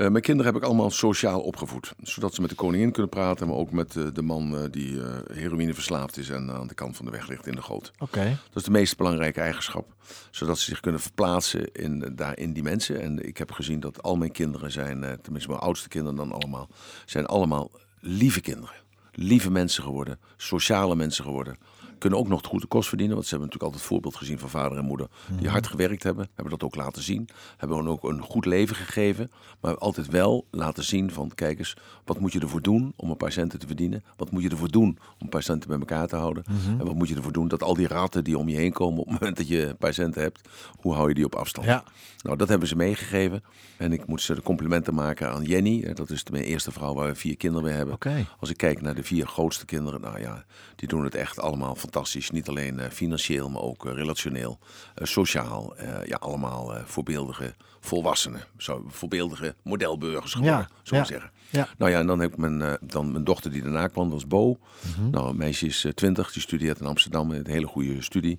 Eh, 0.00 0.08
mijn 0.08 0.22
kinderen 0.22 0.52
heb 0.52 0.62
ik 0.62 0.68
allemaal 0.68 0.90
sociaal 0.90 1.40
opgevoed. 1.40 1.92
Zodat 2.02 2.34
ze 2.34 2.40
met 2.40 2.50
de 2.50 2.56
koningin 2.56 2.92
kunnen 2.92 3.10
praten, 3.10 3.46
maar 3.46 3.56
ook 3.56 3.70
met 3.70 3.96
eh, 3.96 4.04
de 4.12 4.22
man 4.22 4.56
eh, 4.56 4.64
die 4.70 5.00
heroïne 5.32 5.74
verslaafd 5.74 6.16
is 6.16 6.28
en 6.28 6.50
aan 6.50 6.66
de 6.66 6.74
kant 6.74 6.96
van 6.96 7.04
de 7.04 7.10
weg 7.10 7.28
ligt 7.28 7.46
in 7.46 7.54
de 7.54 7.62
goot. 7.62 7.92
Oké. 7.98 8.38
Dat 8.46 8.56
is 8.56 8.62
de 8.62 8.70
meest 8.70 8.96
belangrijke 8.96 9.40
eigenschap. 9.40 9.94
Zodat 10.30 10.58
ze 10.58 10.64
zich 10.64 10.80
kunnen 10.80 11.00
verplaatsen 11.00 11.72
in, 11.72 12.12
daar 12.12 12.38
in 12.38 12.52
die 12.52 12.62
mensen. 12.62 13.00
En 13.00 13.26
ik 13.26 13.38
heb 13.38 13.52
gezien 13.52 13.80
dat 13.80 14.02
al 14.02 14.16
mijn 14.16 14.32
kinderen 14.32 14.72
zijn, 14.72 15.18
tenminste 15.22 15.50
mijn 15.50 15.62
oudste 15.62 15.88
kinderen 15.88 16.16
dan 16.16 16.32
allemaal, 16.32 16.68
zijn 17.04 17.26
allemaal 17.26 17.70
lieve 18.00 18.40
kinderen. 18.40 18.74
Lieve 19.12 19.50
mensen 19.50 19.82
geworden, 19.82 20.18
sociale 20.36 20.96
mensen 20.96 21.24
geworden. 21.24 21.56
Kunnen 22.00 22.18
ook 22.18 22.28
nog 22.28 22.44
goed 22.46 22.60
de 22.60 22.66
kost 22.66 22.88
verdienen, 22.88 23.14
want 23.16 23.26
ze 23.28 23.34
hebben 23.34 23.48
natuurlijk 23.48 23.74
altijd 23.74 23.92
voorbeeld 23.92 24.16
gezien 24.22 24.38
van 24.38 24.48
vader 24.48 24.78
en 24.78 24.84
moeder. 24.84 25.08
Die 25.38 25.48
hard 25.48 25.66
gewerkt 25.66 26.02
hebben, 26.02 26.28
hebben 26.34 26.50
dat 26.58 26.62
ook 26.62 26.74
laten 26.76 27.02
zien. 27.02 27.28
Hebben 27.56 27.76
hun 27.76 27.88
ook 27.88 28.04
een 28.04 28.20
goed 28.22 28.44
leven 28.46 28.76
gegeven. 28.76 29.30
Maar 29.60 29.78
altijd 29.78 30.08
wel 30.08 30.46
laten 30.50 30.84
zien 30.84 31.10
van, 31.12 31.30
kijk 31.34 31.58
eens, 31.58 31.76
wat 32.04 32.20
moet 32.20 32.32
je 32.32 32.40
ervoor 32.40 32.62
doen 32.62 32.92
om 32.96 33.10
een 33.10 33.16
paar 33.16 33.32
centen 33.32 33.58
te 33.58 33.66
verdienen? 33.66 34.04
Wat 34.16 34.30
moet 34.30 34.42
je 34.42 34.48
ervoor 34.48 34.70
doen 34.70 34.88
om 34.88 34.98
een 35.18 35.28
paar 35.28 35.42
centen 35.42 35.68
bij 35.68 35.78
elkaar 35.78 36.06
te 36.06 36.16
houden? 36.16 36.44
En 36.78 36.84
wat 36.86 36.94
moet 36.94 37.08
je 37.08 37.14
ervoor 37.14 37.32
doen 37.32 37.48
dat 37.48 37.62
al 37.62 37.74
die 37.74 37.86
ratten 37.86 38.24
die 38.24 38.38
om 38.38 38.48
je 38.48 38.56
heen 38.56 38.72
komen 38.72 39.00
op 39.00 39.08
het 39.10 39.20
moment 39.20 39.36
dat 39.36 39.48
je 39.48 39.66
een 39.66 39.76
paar 39.76 39.94
centen 39.94 40.22
hebt, 40.22 40.48
hoe 40.80 40.94
hou 40.94 41.08
je 41.08 41.14
die 41.14 41.24
op 41.24 41.34
afstand? 41.34 41.66
Ja. 41.66 41.84
Nou, 42.22 42.36
dat 42.36 42.48
hebben 42.48 42.68
ze 42.68 42.76
meegegeven. 42.76 43.42
En 43.76 43.92
ik 43.92 44.06
moet 44.06 44.20
ze 44.22 44.34
de 44.34 44.42
complimenten 44.42 44.94
maken 44.94 45.30
aan 45.32 45.42
Jenny. 45.44 45.82
Eh, 45.82 45.94
Dat 45.94 46.10
is 46.10 46.24
de- 46.24 46.32
mijn 46.32 46.44
eerste 46.44 46.70
vrouw 46.72 46.94
waar 46.94 47.06
we 47.08 47.14
vier 47.14 47.36
kinderen 47.36 47.64
mee 47.66 47.74
hebben. 47.76 47.94
Als 48.40 48.50
ik 48.50 48.56
kijk 48.56 48.80
naar 48.80 48.94
de 48.94 49.02
vier 49.02 49.26
grootste 49.26 49.64
kinderen, 49.64 50.00
nou 50.00 50.20
ja, 50.20 50.44
die 50.76 50.88
doen 50.88 51.04
het 51.04 51.14
echt 51.14 51.40
allemaal 51.40 51.74
fantastisch. 51.74 51.88
Niet 52.32 52.48
alleen 52.48 52.78
eh, 52.78 52.90
financieel, 52.90 53.48
maar 53.50 53.62
ook 53.62 53.86
eh, 53.86 53.92
relationeel, 53.92 54.58
eh, 54.94 55.06
sociaal. 55.06 55.74
Ja, 56.06 56.16
allemaal 56.16 56.72
voorbeeldige 56.84 57.54
volwassenen. 57.80 58.40
Zo, 58.56 58.84
voorbeeldige 58.88 59.54
modelburgers 59.62 60.32
geworden, 60.32 60.58
Ja, 60.58 60.68
zo 60.82 60.96
ja. 60.96 61.04
zeggen. 61.04 61.30
Ja. 61.50 61.68
Nou 61.78 61.90
ja, 61.90 61.98
en 61.98 62.06
dan 62.06 62.20
heb 62.20 62.32
ik 62.32 62.38
mijn, 62.38 62.78
dan 62.80 63.12
mijn 63.12 63.24
dochter 63.24 63.50
die 63.50 63.62
daarna 63.62 63.86
kwam, 63.86 64.04
dat 64.04 64.12
was 64.12 64.26
Bo. 64.26 64.58
Mhm. 64.96 65.10
Nou, 65.10 65.28
een 65.28 65.36
meisje 65.36 65.66
is 65.66 65.86
20, 65.94 66.32
die 66.32 66.42
studeert 66.42 66.80
in 66.80 66.86
Amsterdam, 66.86 67.30
een 67.30 67.46
hele 67.46 67.66
goede 67.66 68.02
studie. 68.02 68.38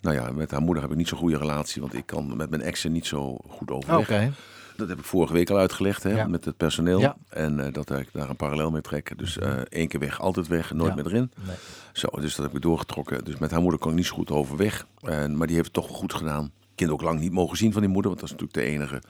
Nou 0.00 0.16
ja, 0.16 0.30
met 0.32 0.50
haar 0.50 0.62
moeder 0.62 0.82
heb 0.82 0.92
ik 0.92 0.98
niet 0.98 1.08
zo'n 1.08 1.18
goede 1.18 1.38
relatie, 1.38 1.80
want 1.80 1.94
ik 1.94 2.06
kan 2.06 2.36
met 2.36 2.50
mijn 2.50 2.62
exen 2.62 2.92
niet 2.92 3.06
zo 3.06 3.38
goed 3.48 3.70
overweg. 3.70 3.98
Oké. 4.00 4.32
Dat 4.80 4.88
heb 4.88 4.98
ik 4.98 5.04
vorige 5.04 5.32
week 5.32 5.50
al 5.50 5.58
uitgelegd 5.58 6.02
hè, 6.02 6.10
Ja. 6.16 6.26
met 6.26 6.44
het 6.44 6.56
personeel. 6.56 7.00
Ja. 7.00 7.16
En 7.28 7.66
eh, 7.66 7.72
dat 7.72 7.90
ik 7.90 8.08
daar 8.12 8.28
een 8.28 8.36
parallel 8.36 8.70
mee 8.70 8.80
trek. 8.80 9.12
Dus 9.18 9.38
eh, 9.38 9.52
één 9.68 9.88
keer 9.88 10.00
weg, 10.00 10.20
altijd 10.20 10.46
weg, 10.48 10.72
nooit 10.72 10.88
Ja. 10.88 10.94
meer 10.94 11.06
erin. 11.06 11.30
Nee. 11.46 11.56
Zo, 11.92 12.08
dus 12.20 12.34
dat 12.34 12.46
heb 12.46 12.54
ik 12.54 12.62
doorgetrokken. 12.62 13.24
Dus 13.24 13.38
met 13.38 13.50
haar 13.50 13.60
moeder 13.60 13.80
kon 13.80 13.90
ik 13.90 13.96
niet 13.96 14.06
zo 14.06 14.14
goed 14.14 14.30
overweg. 14.30 14.86
En, 15.02 15.36
maar 15.36 15.46
die 15.46 15.56
heeft 15.56 15.74
het 15.74 15.84
toch 15.84 15.96
goed 15.96 16.14
gedaan. 16.14 16.50
Kind 16.74 16.90
ook 16.90 17.02
lang 17.02 17.20
niet 17.20 17.32
mogen 17.32 17.56
zien 17.56 17.72
van 17.72 17.80
die 17.82 17.90
moeder, 17.90 18.10
want 18.10 18.20
dat 18.22 18.30
is 18.30 18.36
natuurlijk 18.40 18.66
de 18.66 18.74
enige 18.74 19.02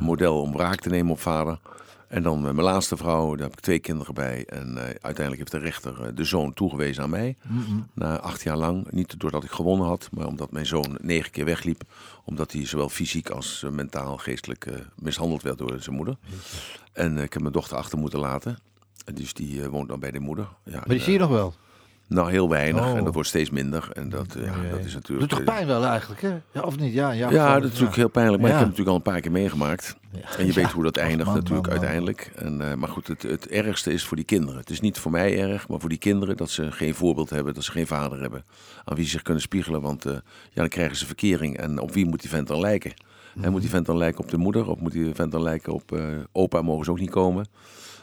model 0.00 0.40
om 0.40 0.52
wraak 0.52 0.80
te 0.80 0.88
nemen 0.88 1.12
op 1.12 1.20
vader. 1.20 1.58
En 2.10 2.22
dan 2.22 2.40
met 2.40 2.52
mijn 2.52 2.66
laatste 2.66 2.96
vrouw, 2.96 3.34
daar 3.34 3.44
heb 3.46 3.52
ik 3.52 3.60
twee 3.60 3.78
kinderen 3.78 4.14
bij. 4.14 4.44
En 4.46 4.76
eh, 4.76 4.82
uiteindelijk 4.84 5.36
heeft 5.36 5.50
de 5.50 5.58
rechter 5.58 6.02
eh, 6.04 6.08
de 6.14 6.24
zoon 6.24 6.52
toegewezen 6.54 7.02
aan 7.02 7.10
mij. 7.10 7.36
Na 7.94 8.18
acht 8.18 8.42
jaar 8.42 8.56
lang. 8.56 8.90
Niet 8.90 9.20
doordat 9.20 9.44
ik 9.44 9.50
gewonnen 9.50 9.86
had, 9.86 10.08
maar 10.12 10.26
omdat 10.26 10.50
mijn 10.50 10.66
zoon 10.66 10.98
negen 11.00 11.30
keer 11.30 11.44
wegliep. 11.44 11.82
Omdat 12.24 12.52
hij 12.52 12.66
zowel 12.66 12.88
fysiek 12.88 13.30
als 13.30 13.62
eh, 13.62 13.70
mentaal, 13.70 14.16
geestelijk 14.16 14.66
eh, 14.66 14.74
mishandeld 14.96 15.42
werd 15.42 15.58
door 15.58 15.76
zijn 15.80 15.96
moeder. 15.96 16.16
En 16.92 17.16
eh, 17.16 17.22
ik 17.22 17.32
heb 17.32 17.42
mijn 17.42 17.54
dochter 17.54 17.76
achter 17.76 17.98
moeten 17.98 18.18
laten. 18.18 18.58
En 19.04 19.14
Dus 19.14 19.34
die 19.34 19.62
eh, 19.62 19.68
woont 19.68 19.88
dan 19.88 20.00
bij 20.00 20.10
de 20.10 20.20
moeder. 20.20 20.48
Ja, 20.64 20.72
Maar 20.72 20.84
die 20.88 20.98
en, 20.98 21.04
zie 21.04 21.12
je 21.12 21.18
nog 21.18 21.30
wel. 21.30 21.54
Nou, 22.10 22.30
heel 22.30 22.48
weinig. 22.48 22.82
Oh. 22.84 22.96
En 22.96 23.04
dat 23.04 23.14
wordt 23.14 23.28
steeds 23.28 23.50
minder. 23.50 23.88
En 23.92 24.08
dat, 24.08 24.34
eh, 24.34 24.44
ja, 24.44 24.70
dat 24.70 24.84
is 24.84 24.84
Doet 24.84 24.92
natuurlijk... 24.92 25.30
toch 25.30 25.38
eh, 25.38 25.44
pijn 25.44 25.66
wel 25.66 25.84
eigenlijk, 25.84 26.20
hè? 26.20 26.34
Ja, 26.52 26.60
of 26.60 26.78
niet? 26.78 26.92
Ja, 26.92 27.10
ja, 27.10 27.30
ja, 27.30 27.54
dat 27.54 27.62
is 27.64 27.70
natuurlijk 27.70 27.96
heel 27.96 28.08
pijnlijk. 28.08 28.42
Maar 28.42 28.50
ik 28.50 28.56
heb 28.56 28.66
het 28.66 28.78
natuurlijk 28.78 28.88
al 28.88 29.12
een 29.12 29.12
paar 29.12 29.20
keer 29.20 29.30
meegemaakt. 29.30 29.96
En 30.38 30.46
je 30.46 30.52
weet 30.52 30.70
hoe 30.70 30.82
dat 30.82 30.96
eindigt 30.96 31.24
man, 31.24 31.34
natuurlijk 31.34 31.66
man, 31.66 31.74
man. 31.74 31.84
uiteindelijk. 31.84 32.32
En, 32.36 32.70
eh, 32.70 32.74
maar 32.74 32.88
goed, 32.88 33.06
het, 33.06 33.22
het 33.22 33.48
ergste 33.48 33.92
is 33.92 34.04
voor 34.04 34.16
die 34.16 34.26
kinderen. 34.26 34.60
Het 34.60 34.70
is 34.70 34.80
niet 34.80 34.98
voor 34.98 35.10
mij 35.10 35.40
erg, 35.40 35.68
maar 35.68 35.80
voor 35.80 35.88
die 35.88 35.98
kinderen 35.98 36.36
dat 36.36 36.50
ze 36.50 36.72
geen 36.72 36.94
voorbeeld 36.94 37.30
hebben, 37.30 37.54
dat 37.54 37.64
ze 37.64 37.70
geen 37.70 37.86
vader 37.86 38.20
hebben 38.20 38.44
aan 38.84 38.96
wie 38.96 39.04
ze 39.04 39.10
zich 39.10 39.22
kunnen 39.22 39.42
spiegelen. 39.42 39.80
Want 39.80 40.04
ja, 40.04 40.20
dan 40.54 40.68
krijgen 40.68 40.96
ze 40.96 41.06
verkering. 41.06 41.58
En 41.58 41.78
op 41.78 41.92
wie 41.92 42.06
moet 42.06 42.20
die 42.20 42.30
vent 42.30 42.48
dan 42.48 42.60
lijken? 42.60 42.92
En 43.40 43.50
moet 43.50 43.60
die 43.60 43.70
vent 43.70 43.86
dan 43.86 43.96
lijken 43.96 44.24
op 44.24 44.30
de 44.30 44.36
moeder? 44.36 44.68
Of 44.68 44.78
moet 44.78 44.92
die 44.92 45.14
vent 45.14 45.32
dan 45.32 45.42
lijken 45.42 45.72
op 45.72 46.00
opa? 46.32 46.62
Mogen 46.62 46.84
ze 46.84 46.90
ook 46.90 47.00
niet 47.00 47.10
komen? 47.10 47.46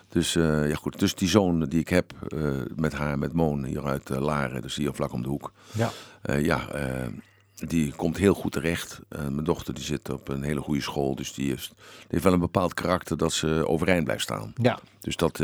Dus 0.10 0.36
eh, 0.36 0.70
ja 0.70 0.76
goed, 0.76 1.00
dus 1.00 1.16
die 1.16 1.28
zoon 1.28 1.64
die 1.64 1.80
ik 1.80 1.90
heb 1.90 2.14
eh, 2.28 2.52
met 2.76 2.94
haar, 2.94 3.20
met 3.20 3.34
Moon 3.34 3.64
hier 3.64 3.86
uit 3.86 4.10
eh, 4.10 4.20
Laren, 4.20 4.62
dus 4.62 4.76
hier 4.76 4.94
vlak 4.94 5.14
om 5.14 5.22
de 5.22 5.30
hoek. 5.30 5.52
Ja. 5.72 5.92
Ja, 6.40 6.68
die 7.56 7.92
komt 7.92 8.18
heel 8.18 8.34
goed 8.34 8.52
terecht. 8.52 9.00
Mijn 9.10 9.44
dochter 9.44 9.74
die 9.74 9.84
zit 9.84 10.10
op 10.10 10.28
een 10.28 10.44
hele 10.44 10.62
goede 10.62 10.82
school, 10.82 11.16
dus 11.16 11.34
die 11.34 11.50
heeft, 11.50 11.74
die 11.76 12.08
heeft 12.08 12.24
wel 12.24 12.34
een 12.34 12.40
bepaald 12.40 12.74
karakter 12.74 13.18
dat 13.18 13.34
ze 13.34 13.68
overeind 13.68 14.04
blijft 14.04 14.24
staan. 14.24 14.54
Ja. 14.62 14.80
Dus 15.00 15.16
dat, 15.16 15.42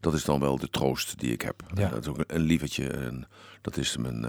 dat 0.00 0.14
is 0.14 0.24
dan 0.24 0.40
wel 0.40 0.58
de 0.58 0.70
troost 0.70 1.18
die 1.18 1.32
ik 1.32 1.42
heb. 1.42 1.62
Ja. 1.74 1.88
Dat 1.88 2.00
is 2.00 2.08
ook 2.08 2.18
een, 2.18 2.24
een 2.26 2.40
lievertje. 2.40 2.88
En 2.88 3.26
dat 3.60 3.76
is 3.76 3.96
mijn, 3.96 4.26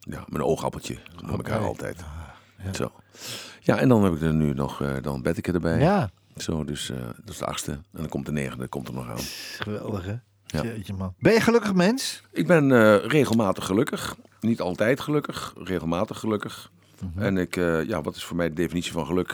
ja, 0.00 0.24
mijn 0.28 0.44
oogappeltje. 0.44 0.98
Noem 1.24 1.40
ik 1.40 1.46
haar 1.46 1.64
altijd. 1.64 2.04
Zo. 2.72 2.92
Ja, 3.60 3.78
en 3.78 3.88
dan 3.88 4.04
heb 4.04 4.14
ik 4.14 4.20
er 4.20 4.34
nu 4.34 4.54
nog 4.54 5.00
dan 5.00 5.22
Betteke 5.22 5.52
erbij. 5.52 5.78
Ja. 5.78 6.10
Zo, 6.36 6.64
dus 6.64 6.90
eh, 6.90 6.96
dat 6.96 7.28
is 7.28 7.38
de 7.38 7.46
achtste. 7.46 7.72
En 7.72 7.82
dan 7.92 8.08
komt 8.08 8.26
de 8.26 8.32
negende, 8.32 8.68
komt 8.68 8.88
er 8.88 8.94
nog 8.94 9.08
aan. 9.08 9.18
Geweldig, 9.58 10.04
hè? 10.04 10.14
Ja. 10.46 10.62
Jeetje, 10.62 10.92
man. 10.92 11.14
Ben 11.18 11.32
je 11.32 11.40
gelukkig 11.40 11.74
mens? 11.74 12.22
Ik 12.30 12.46
ben 12.46 12.72
eh, 12.72 13.06
regelmatig 13.06 13.66
gelukkig. 13.66 14.16
Niet 14.40 14.60
altijd 14.60 15.00
gelukkig, 15.00 15.54
regelmatig 15.56 16.18
gelukkig. 16.18 16.70
Mhm. 17.00 17.22
En 17.22 17.36
ik, 17.36 17.56
eh, 17.56 17.84
ja, 17.84 18.02
wat 18.02 18.16
is 18.16 18.24
voor 18.24 18.36
mij 18.36 18.48
de 18.48 18.54
definitie 18.54 18.92
van 18.92 19.06
geluk? 19.06 19.28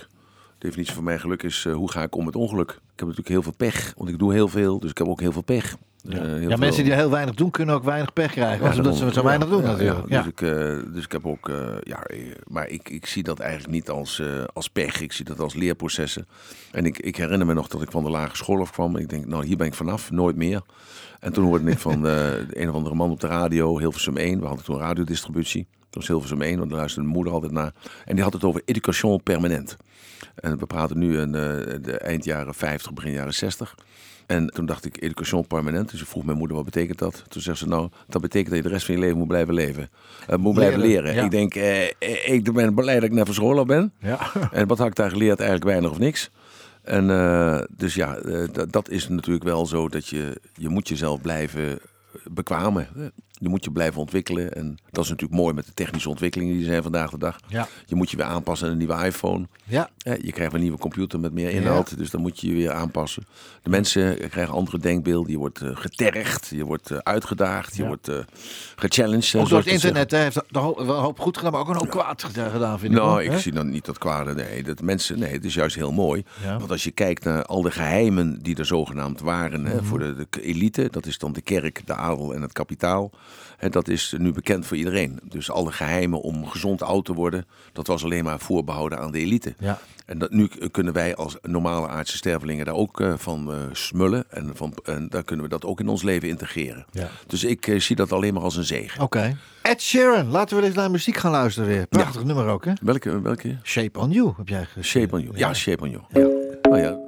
De 0.59 0.66
definitie 0.66 0.94
van 0.94 1.05
mijn 1.05 1.20
geluk 1.20 1.42
is, 1.42 1.64
hoe 1.64 1.90
ga 1.90 2.03
ik 2.03 2.16
om 2.16 2.24
met 2.24 2.36
ongeluk? 2.36 2.70
Ik 2.70 2.78
heb 3.05 3.09
natuurlijk 3.09 3.28
heel 3.28 3.42
veel 3.42 3.55
pech, 3.57 3.92
want 3.96 4.11
ik 4.11 4.18
doe 4.18 4.32
heel 4.32 4.49
veel, 4.49 4.78
dus 4.78 4.90
ik 4.90 4.99
heb 4.99 5.07
ook 5.07 5.20
heel 5.20 5.32
veel 5.32 5.42
pech. 5.42 5.76
Eh, 6.05 6.42
Ja, 6.42 6.49
veel- 6.49 6.57
mensen 6.57 6.84
die 6.84 6.92
heel 6.92 7.11
weinig 7.11 7.34
doen, 7.34 7.51
kunnen 7.51 7.74
ook 7.74 7.84
weinig 7.84 8.12
pech 8.12 8.30
krijgen. 8.32 8.66
Ja, 8.70 8.76
omdat 8.76 8.96
ze 8.96 9.12
zo 9.12 9.22
weinig 9.22 9.49
doen 9.49 9.62
Ja, 9.62 9.66
natuurlijk. 9.70 10.09
Ja, 10.09 10.16
Ja. 10.16 10.22
Dus, 10.22 10.30
ik, 10.32 10.40
eh, 10.40 10.92
dus 10.94 11.05
ik 11.05 11.12
heb 11.12 11.26
ook, 11.26 11.49
eh, 11.49 11.57
ja, 11.82 12.03
eh, 12.03 12.18
maar 12.46 12.68
ik, 12.68 12.88
ik 12.90 13.07
zie 13.07 13.22
dat 13.22 13.38
eigenlijk 13.40 13.72
niet 13.72 13.88
als, 13.90 14.20
eh, 14.20 14.26
als 14.53 14.68
pech. 14.68 15.01
Ik 15.01 15.12
zie 15.12 15.24
dat 15.24 15.40
als 15.40 15.55
leerprocessen. 15.55 16.26
En 16.70 16.84
ik, 16.86 16.99
ik 16.99 17.16
herinner 17.16 17.46
me 17.46 17.55
nog 17.55 17.68
dat 17.68 17.82
ik 17.82 17.90
van 17.90 18.05
de 18.05 18.11
lagere 18.11 18.36
school 18.36 18.61
afkwam. 18.61 18.96
Ik 18.96 19.09
denk, 19.09 19.26
nou, 19.26 19.46
hier 19.46 19.57
ben 19.57 19.66
ik 19.66 19.74
vanaf, 19.74 20.11
nooit 20.11 20.36
meer. 20.36 20.61
En 21.20 21.32
toen 21.32 21.44
hoorde 21.44 21.70
ik 21.70 21.78
van 21.78 21.94
eh, 21.94 22.01
de 22.03 22.46
een 22.51 22.68
of 22.68 22.74
andere 22.74 22.94
man 22.94 23.11
op 23.11 23.20
de 23.20 23.26
radio, 23.26 23.78
Hilversum 23.78 24.16
1. 24.16 24.40
We 24.40 24.46
hadden 24.46 24.64
toen 24.64 24.78
radiodistributie. 24.78 25.66
Dat 25.70 25.94
was 25.94 26.07
Hilversum 26.07 26.42
1, 26.42 26.59
want 26.59 26.68
daar 26.70 26.78
luisterde 26.78 27.03
mijn 27.09 27.14
moeder 27.16 27.32
altijd 27.34 27.53
naar. 27.53 27.72
En 28.05 28.14
die 28.14 28.24
had 28.24 28.32
het 28.32 28.44
over 28.44 28.62
education 28.64 29.22
permanent. 29.22 29.76
En 30.34 30.59
we 30.59 30.66
praten 30.66 30.99
nu 30.99 31.18
in 31.20 31.34
eh, 31.34 31.40
de 31.82 31.99
eind 31.99 32.24
jaren 32.24 32.55
50, 32.55 32.92
begin 32.92 33.12
jaren 33.12 33.34
60. 33.34 33.74
En 34.29 34.47
toen 34.51 34.66
dacht 34.66 34.85
ik, 34.85 35.03
education 35.03 35.47
permanent. 35.47 35.91
Dus 35.91 36.01
ik 36.01 36.07
vroeg 36.07 36.24
mijn 36.24 36.39
moeder, 36.39 36.57
wat 36.57 36.64
betekent 36.64 36.99
dat? 36.99 37.24
Toen 37.29 37.43
zegt 37.43 37.59
ze, 37.59 37.68
nou, 37.68 37.89
dat 38.09 38.22
betekent 38.22 38.49
dat 38.49 38.57
je 38.57 38.62
de 38.62 38.68
rest 38.68 38.87
van 38.87 38.95
je 38.95 39.01
leven 39.01 39.18
moet 39.18 39.26
blijven 39.29 39.55
leven. 39.55 39.91
Eh, 40.26 40.37
moet 40.37 40.55
blijven 40.55 40.81
Leren, 40.81 41.03
leren. 41.05 41.14
ja. 41.14 41.24
Ik 41.24 41.31
denk, 41.31 41.55
eh, 41.55 42.35
ik 42.35 42.53
ben 42.53 42.74
blij 42.74 42.95
dat 42.95 43.03
ik 43.05 43.12
net 43.12 43.24
van 43.26 43.35
school 43.35 43.59
af 43.59 43.66
ben. 43.66 43.93
Ja. 44.01 44.18
En 44.53 44.66
wat 44.66 44.79
had 44.79 44.87
ik 44.87 44.95
daar 44.95 45.11
geleerd? 45.11 45.39
Eigenlijk 45.39 45.70
weinig 45.70 45.91
of 45.91 45.99
niks. 45.99 46.31
En 46.83 47.11
eh, 47.11 47.61
dus 47.76 47.95
ja, 47.95 48.18
dat- 48.53 48.72
dat 48.72 48.89
is 48.91 49.09
natuurlijk 49.09 49.45
wel 49.45 49.66
zo 49.66 49.89
dat 49.89 50.07
je, 50.09 50.41
je 50.55 50.68
moet 50.68 50.89
jezelf 50.89 51.20
blijven 51.20 51.79
bekwamen. 52.31 53.12
Je 53.41 53.49
moet 53.49 53.64
je 53.64 53.70
blijven 53.70 54.01
ontwikkelen. 54.01 54.53
En 54.53 54.76
dat 54.91 55.05
is 55.05 55.11
natuurlijk 55.11 55.41
mooi 55.41 55.55
met 55.55 55.66
de 55.66 55.74
technische 55.74 56.09
ontwikkelingen 56.09 56.53
die 56.55 56.62
er 56.64 56.70
zijn 56.70 56.82
vandaag 56.82 57.11
de 57.11 57.18
dag. 57.18 57.36
Ja. 57.47 57.68
Je 57.86 57.95
moet 57.95 58.11
je 58.11 58.16
weer 58.16 58.26
aanpassen 58.26 58.66
aan 58.66 58.72
een 58.72 58.78
nieuwe 58.78 59.05
iPhone. 59.05 59.47
Ja. 59.64 59.91
Je 60.20 60.32
krijgt 60.32 60.55
een 60.55 60.61
nieuwe 60.61 60.78
computer 60.78 61.20
met 61.20 61.32
meer 61.32 61.51
inhoud, 61.51 61.97
dus 61.99 62.11
dan 62.11 62.20
moet 62.20 62.41
je 62.41 62.47
je 62.49 62.55
weer 62.55 62.72
aanpassen. 62.72 63.26
De 63.62 63.70
mensen 63.70 64.28
krijgen 64.28 64.55
andere 64.55 64.78
denkbeelden. 64.78 65.30
Je 65.32 65.39
wordt 65.39 65.61
eh, 65.61 65.70
getergd, 65.74 66.47
je 66.55 66.64
wordt 66.64 66.91
eh, 66.91 66.99
uitgedaagd, 66.99 67.76
je 67.76 67.82
Ja. 67.82 67.89
wordt 67.89 68.09
eh 68.09 68.16
gechallenged. 68.76 69.34
Ook 69.34 69.49
door 69.49 69.59
het 69.59 69.66
internet 69.68 70.11
hè, 70.11 70.18
heeft 70.18 70.36
een 70.36 70.61
hoop, 70.61 70.76
wel 70.78 70.97
een 70.97 71.03
hoop 71.03 71.20
goed 71.20 71.36
gedaan, 71.36 71.53
maar 71.53 71.61
ook 71.61 71.68
een 71.68 71.76
hoop 71.76 71.91
kwaad 71.91 72.22
gedaan, 72.22 72.78
vind 72.78 72.93
ik. 72.93 72.99
Nou, 72.99 73.22
ik 73.22 73.30
hè? 73.30 73.39
zie 73.39 73.53
dan 73.53 73.70
niet 73.70 73.84
dat 73.84 73.99
kwade. 73.99 74.34
Nee, 74.34 74.62
dat 74.62 74.82
mensen, 74.82 75.18
nee, 75.18 75.32
het 75.32 75.45
is 75.45 75.55
juist 75.55 75.76
heel 75.76 75.93
mooi. 75.93 76.24
Want 76.59 76.70
als 76.70 76.84
je 76.84 76.91
kijkt 76.91 77.24
naar 77.24 77.45
al 77.45 77.62
de 77.62 77.70
geheimen 77.70 78.43
die 78.43 78.57
er 78.57 78.66
zogenaamd 78.66 79.20
waren 79.20 79.62
Mhm. 79.62 79.70
hè, 79.70 79.82
voor 79.82 79.99
de, 79.99 80.14
de 80.30 80.43
elite, 80.43 80.89
dat 80.91 81.07
is 81.07 81.18
dan 81.18 81.32
de 81.32 81.41
kerk, 81.41 81.82
de 81.86 81.95
adel 81.95 82.34
en 82.34 82.43
het 82.43 82.53
kapitaal. 82.53 83.11
Dat 83.70 83.89
is 83.89 84.14
nu 84.18 84.33
bekend 84.33 84.66
voor 84.66 84.76
iedereen. 84.76 85.20
Dus 85.22 85.51
alle 85.51 85.72
geheimen 85.72 86.20
om 86.20 86.47
gezond 86.47 86.83
oud 86.83 87.05
te 87.05 87.14
worden, 87.14 87.47
dat 87.72 87.87
was 87.87 88.05
alleen 88.05 88.24
maar 88.24 88.41
voorbehouden 88.41 88.99
aan 88.99 89.12
de 89.12 89.18
elite. 89.18 89.55
Ja. 89.59 89.79
En 90.07 90.18
dat, 90.18 90.31
nu 90.31 90.49
kunnen 90.70 90.93
wij 90.93 91.16
als 91.16 91.37
normale 91.43 91.89
aardse 91.89 92.16
stervelingen 92.16 92.64
daar 92.64 92.74
ook 92.74 93.01
eh, 93.01 93.12
van 93.16 93.53
eh, 93.53 93.59
smullen. 93.72 94.24
En, 94.31 94.51
van, 94.55 94.74
en 94.85 95.09
daar 95.09 95.24
kunnen 95.24 95.45
we 95.45 95.51
dat 95.51 95.64
ook 95.64 95.81
in 95.81 95.89
ons 95.89 96.03
leven 96.03 96.29
integreren. 96.29 96.87
Ja. 96.91 97.09
Dus 97.26 97.45
ik 97.45 97.66
eh, 97.66 97.81
zie 97.81 97.97
dat 97.97 98.12
alleen 98.12 98.35
maar 98.35 98.43
als 98.43 98.57
een 98.57 98.64
zegen. 98.64 99.03
Oké. 99.03 99.37
Ed 99.62 99.83
Sheeran, 99.83 100.26
laten 100.26 100.57
we 100.57 100.62
eens 100.62 100.74
naar 100.74 100.91
muziek 100.91 101.16
gaan 101.16 101.31
luisteren 101.31 101.68
weer. 101.68 101.87
Prachtig 101.87 102.24
nummer 102.24 102.47
ook, 102.47 102.64
hè? 102.64 102.72
Welke? 102.83 103.20
welke? 103.20 103.57
Shape 103.62 103.99
on 103.99 104.11
You 104.11 104.33
heb 104.37 104.49
jij 104.49 104.64
gezien. 104.64 104.85
Shape 104.85 105.14
on 105.14 105.22
You. 105.22 105.39
Ja, 105.39 105.55
Shape 105.55 105.83
on 105.83 105.91
You. 105.91 106.03
Ja. 106.12 106.70
Oh, 106.70 106.79
ja. 106.79 107.08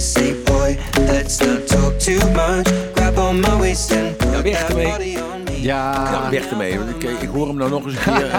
Say, 0.00 0.34
boy, 0.44 0.78
let's 1.06 1.38
not 1.38 1.66
talk 1.66 1.98
too 1.98 2.30
much. 2.32 2.66
Grab 2.94 3.18
on 3.18 3.40
my 3.40 3.56
waist 3.58 3.92
and 3.92 4.16
put 4.16 4.42
weg 4.42 4.58
that 4.58 4.68
ermee. 4.70 4.86
body 4.90 5.16
on 5.16 5.42
me. 5.44 5.60
Ja, 5.62 6.30
weg 6.30 6.50
ermee. 6.50 6.78
Want 6.78 6.90
ik, 6.90 7.02
ik 7.20 7.28
hoor 7.28 7.46
hem 7.48 7.56
nou 7.56 7.70
nog 7.70 7.84
eens 7.84 7.94
een 8.06 8.14
keer. 8.14 8.30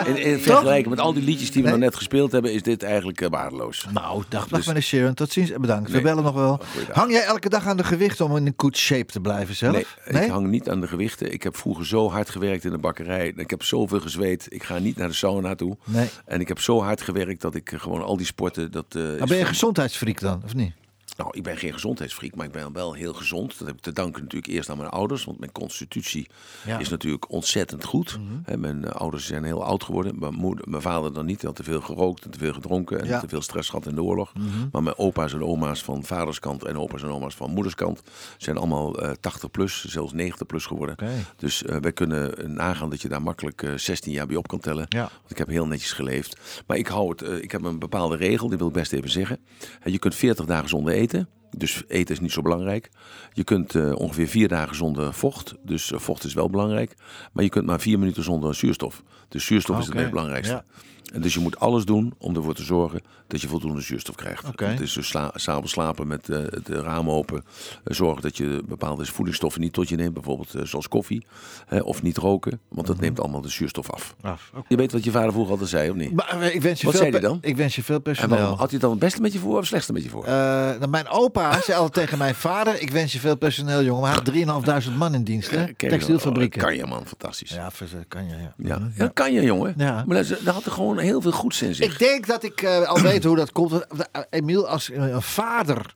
En, 0.00 0.06
in, 0.06 0.16
in, 0.16 0.22
in 0.32 0.38
vergelijking 0.40 0.88
met 0.88 1.00
al 1.00 1.12
die 1.12 1.22
liedjes 1.22 1.50
die 1.50 1.62
we 1.62 1.68
Nee. 1.68 1.78
nou 1.78 1.90
net 1.90 1.96
gespeeld 1.98 2.32
hebben, 2.32 2.52
is 2.52 2.62
dit 2.62 2.82
eigenlijk 2.82 3.20
eh, 3.20 3.28
waardeloos. 3.30 3.86
Nou, 3.92 4.22
dag, 4.28 4.48
dag 4.48 4.58
Dus- 4.58 4.66
meneer 4.66 4.82
Sharon. 4.82 5.14
Tot 5.14 5.32
ziens 5.32 5.50
en 5.50 5.60
bedankt. 5.60 5.90
We 5.90 6.00
bellen 6.00 6.24
nog 6.24 6.34
wel. 6.34 6.60
Goeiedag. 6.72 6.96
Hang 6.96 7.10
jij 7.12 7.24
elke 7.24 7.48
dag 7.48 7.66
aan 7.66 7.76
de 7.76 7.84
gewicht 7.84 8.20
om 8.20 8.36
in 8.36 8.46
een 8.46 8.54
good 8.56 8.76
shape 8.76 9.12
te 9.12 9.20
blijven 9.20 9.54
zelf? 9.56 9.96
Nee, 10.10 10.24
ik 10.24 10.30
hang 10.30 10.46
niet 10.48 10.68
aan 10.70 10.80
de 10.80 10.86
gewichten. 10.88 11.32
Ik 11.32 11.42
heb 11.42 11.56
vroeger 11.56 11.86
zo 11.86 12.10
hard 12.10 12.30
gewerkt 12.30 12.64
in 12.64 12.70
de 12.70 12.78
bakkerij. 12.78 13.32
Ik 13.36 13.50
heb 13.50 13.62
zoveel 13.62 14.00
gezweet. 14.00 14.46
Ik 14.48 14.62
ga 14.62 14.78
niet 14.78 14.96
naar 14.96 15.08
de 15.08 15.14
sauna 15.14 15.54
toe. 15.54 15.76
Nee. 15.84 16.08
En 16.24 16.40
ik 16.40 16.48
heb 16.48 16.60
zo 16.60 16.82
hard 16.82 17.00
gewerkt 17.00 17.40
dat 17.40 17.54
ik 17.54 17.72
eh, 17.72 17.80
gewoon 17.80 18.02
al 18.02 18.16
die 18.16 18.26
sporten... 18.26 18.70
Dat, 18.70 18.84
eh, 18.88 19.02
Maar 19.02 19.18
ben 19.26 19.36
je 19.36 19.40
een 19.42 19.46
gezondheidsfreak 19.46 20.20
dan, 20.20 20.42
of 20.44 20.54
niet? 20.54 20.72
Nou, 21.20 21.32
ik 21.36 21.42
ben 21.42 21.56
geen 21.56 21.72
gezondheidsfreak, 21.72 22.34
maar 22.34 22.46
ik 22.46 22.52
ben 22.52 22.72
wel 22.72 22.92
heel 22.92 23.12
gezond. 23.12 23.58
Dat 23.58 23.66
heb 23.66 23.76
ik 23.76 23.82
te 23.82 23.92
danken 23.92 24.22
natuurlijk 24.22 24.52
eerst 24.52 24.70
aan 24.70 24.76
mijn 24.76 24.90
ouders. 24.90 25.24
Want 25.24 25.38
mijn 25.38 25.52
constitutie 25.52 26.28
Ja. 26.64 26.72
Mhm. 26.72 26.80
is 26.80 26.88
natuurlijk 26.88 27.30
ontzettend 27.30 27.84
goed. 27.84 28.18
Hè, 28.42 28.56
mijn 28.56 28.84
eh, 28.84 28.90
ouders 28.92 29.26
zijn 29.26 29.44
heel 29.44 29.64
oud 29.64 29.84
geworden. 29.84 30.18
Mijn, 30.18 30.34
moeder, 30.34 30.68
mijn 30.68 30.82
vader 30.82 31.12
dan 31.12 31.26
niet. 31.26 31.40
Hij 31.40 31.46
had 31.50 31.56
te 31.56 31.62
veel 31.62 31.80
gerookt 31.80 32.24
en 32.24 32.30
te 32.30 32.38
veel 32.38 32.52
gedronken. 32.52 33.00
En 33.00 33.06
Ja. 33.06 33.10
Mhm. 33.12 33.20
te 33.20 33.28
veel 33.28 33.40
stress 33.42 33.68
gehad 33.68 33.86
in 33.86 33.94
de 33.94 34.02
oorlog. 34.02 34.32
Maar 34.72 34.82
mijn 34.82 34.98
opa's 34.98 35.32
en 35.32 35.44
oma's 35.44 35.82
van 35.82 36.04
vaderskant 36.04 36.64
en 36.64 36.78
opa's 36.78 37.02
en 37.02 37.08
oma's 37.08 37.34
van 37.34 37.50
moederskant... 37.50 38.02
zijn 38.38 38.56
allemaal 38.56 39.00
eh 39.00 39.10
80 39.20 39.50
plus, 39.50 39.84
zelfs 39.84 40.12
90 40.12 40.46
plus 40.46 40.66
geworden. 40.66 40.96
Dus 41.36 41.64
eh, 41.64 41.76
wij 41.76 41.92
kunnen 41.92 42.54
nagaan 42.54 42.90
dat 42.90 43.02
je 43.02 43.08
daar 43.08 43.22
makkelijk 43.22 43.62
eh, 43.62 43.74
16 43.74 44.12
jaar 44.12 44.26
bij 44.26 44.36
op 44.36 44.48
kan 44.48 44.60
tellen. 44.60 44.86
Ja. 44.88 45.00
Want 45.00 45.30
ik 45.30 45.38
heb 45.38 45.48
heel 45.48 45.66
netjes 45.66 45.92
geleefd. 45.92 46.36
Maar 46.66 46.76
ik 46.76 46.86
hou 46.86 47.10
het, 47.10 47.42
ik 47.42 47.50
heb 47.50 47.62
een 47.62 47.78
bepaalde 47.78 48.16
regel, 48.16 48.48
die 48.48 48.58
wil 48.58 48.66
ik 48.66 48.72
best 48.72 48.92
even 48.92 49.10
zeggen. 49.10 49.38
Je 49.84 49.98
kunt 49.98 50.14
40 50.14 50.44
dagen 50.44 50.68
zonder 50.68 50.92
eten. 50.92 51.08
Dus 51.56 51.82
eten 51.88 52.14
is 52.14 52.20
niet 52.20 52.32
zo 52.32 52.42
belangrijk. 52.42 52.90
Je 53.32 53.44
kunt 53.44 53.74
eh, 53.74 53.92
ongeveer 53.94 54.28
vier 54.28 54.48
dagen 54.48 54.76
zonder 54.76 55.14
vocht. 55.14 55.54
Dus 55.64 55.92
eh, 55.92 55.98
vocht 55.98 56.24
is 56.24 56.34
wel 56.34 56.50
belangrijk. 56.50 56.94
Maar 57.32 57.44
je 57.44 57.50
kunt 57.50 57.66
maar 57.66 57.80
vier 57.80 57.98
minuten 57.98 58.22
zonder 58.22 58.54
zuurstof. 58.54 59.02
Dus 59.28 59.44
zuurstof 59.44 59.78
is 59.78 59.86
het 59.86 59.94
meest 59.94 60.10
belangrijkste. 60.10 60.54
ja. 60.54 60.64
En 61.12 61.20
dus 61.20 61.34
je 61.34 61.40
moet 61.40 61.58
alles 61.60 61.84
doen 61.84 62.14
om 62.18 62.36
ervoor 62.36 62.54
te 62.54 62.62
zorgen 62.62 63.00
dat 63.26 63.40
je 63.40 63.48
voldoende 63.48 63.80
zuurstof 63.80 64.14
krijgt. 64.14 64.48
Oké. 64.48 64.64
Het 64.64 64.80
is 64.80 64.92
dus 64.92 65.06
sla 65.08 65.30
s'avonds 65.34 65.72
slapen 65.72 66.06
met 66.06 66.28
eh, 66.28 66.38
de 66.64 66.80
ramen 66.80 67.12
open. 67.14 67.44
Eh, 67.84 67.94
zorgen 67.96 68.22
dat 68.22 68.36
je 68.36 68.62
bepaalde 68.68 69.04
voedingsstoffen 69.06 69.60
niet 69.60 69.72
tot 69.72 69.88
je 69.88 69.96
neemt. 69.96 70.14
Bijvoorbeeld 70.14 70.54
eh, 70.54 70.62
zoals 70.64 70.88
koffie. 70.88 71.26
hè, 71.66 71.78
of 71.80 72.02
niet 72.02 72.16
roken. 72.16 72.60
Want 72.68 72.86
dat 72.86 73.00
neemt 73.00 73.20
allemaal 73.20 73.40
de 73.40 73.48
zuurstof 73.48 73.90
af. 73.90 74.14
Af. 74.20 74.50
oké. 74.54 74.64
Je 74.68 74.76
weet 74.76 74.92
wat 74.92 75.04
je 75.04 75.10
vader 75.10 75.30
vroeger 75.32 75.52
altijd 75.52 75.70
zei, 75.70 75.90
of 75.90 75.96
niet? 75.96 76.12
Maar 76.12 76.42
ik 76.42 76.62
wens 76.62 76.80
je 76.80 76.86
Wat 76.86 76.94
veel 76.94 77.02
zei 77.04 77.10
hij 77.12 77.20
dan? 77.20 77.38
Ik 77.40 77.56
wens 77.56 77.74
je 77.76 77.82
veel 77.82 77.96
En 77.96 78.02
personeel. 78.02 78.36
waarom, 78.38 78.58
had 78.58 78.70
hij 78.70 78.78
dan 78.78 78.90
het 78.90 78.98
beste 78.98 79.20
met 79.20 79.32
je 79.32 79.38
voor 79.38 79.52
of 79.52 79.58
het 79.58 79.66
slechtste 79.66 79.92
met 79.92 80.02
je 80.02 80.08
voor? 80.08 80.24
Nou, 80.26 80.88
mijn 80.88 81.08
opa 81.08 81.60
zei 81.60 81.78
altijd 81.78 81.92
tegen 81.92 82.18
mijn 82.18 82.34
vader: 82.34 82.80
Ik 82.80 82.90
wens 82.90 83.12
je 83.12 83.18
veel 83.18 83.36
personeel, 83.36 83.82
jongen. 83.82 84.02
Maar 84.02 84.22
hij 84.24 84.44
had 84.54 84.84
3.500 84.90 84.96
man 84.96 85.14
in 85.14 85.24
dienst, 85.24 85.50
hè? 85.50 85.56
Dan- 85.56 85.74
Textielfabrieken. 85.76 86.60
oh, 86.60 86.66
Kan 86.66 86.76
je 86.76 86.86
man, 86.86 87.06
fantastisch. 87.06 87.50
Ja, 87.50 87.70
kan 88.08 88.24
je, 88.28 88.34
ja. 88.36 88.54
ja. 88.56 88.78
Mhm, 88.78 88.88
dat 88.96 89.12
kan 89.12 89.32
je 89.32 89.42
jongen. 89.42 89.74
Ja. 89.76 90.04
Maar 90.06 90.16
dat, 90.16 90.28
dat 90.44 90.54
had 90.54 90.64
er 90.64 90.72
gewoon 90.72 90.98
heel 91.00 91.20
veel 91.20 91.32
goeds 91.32 91.62
in 91.62 91.74
zich. 91.74 91.92
Ik 91.92 91.98
denk 91.98 92.26
dat 92.26 92.42
ik 92.42 92.62
eh, 92.62 92.82
al 92.88 93.00
weet 93.00 93.24
hoe 93.24 93.36
dat 93.36 93.52
komt. 93.52 93.86
Eh, 93.86 94.22
Emiel, 94.30 94.68
als 94.68 94.90
een 94.92 95.22
vader 95.22 95.94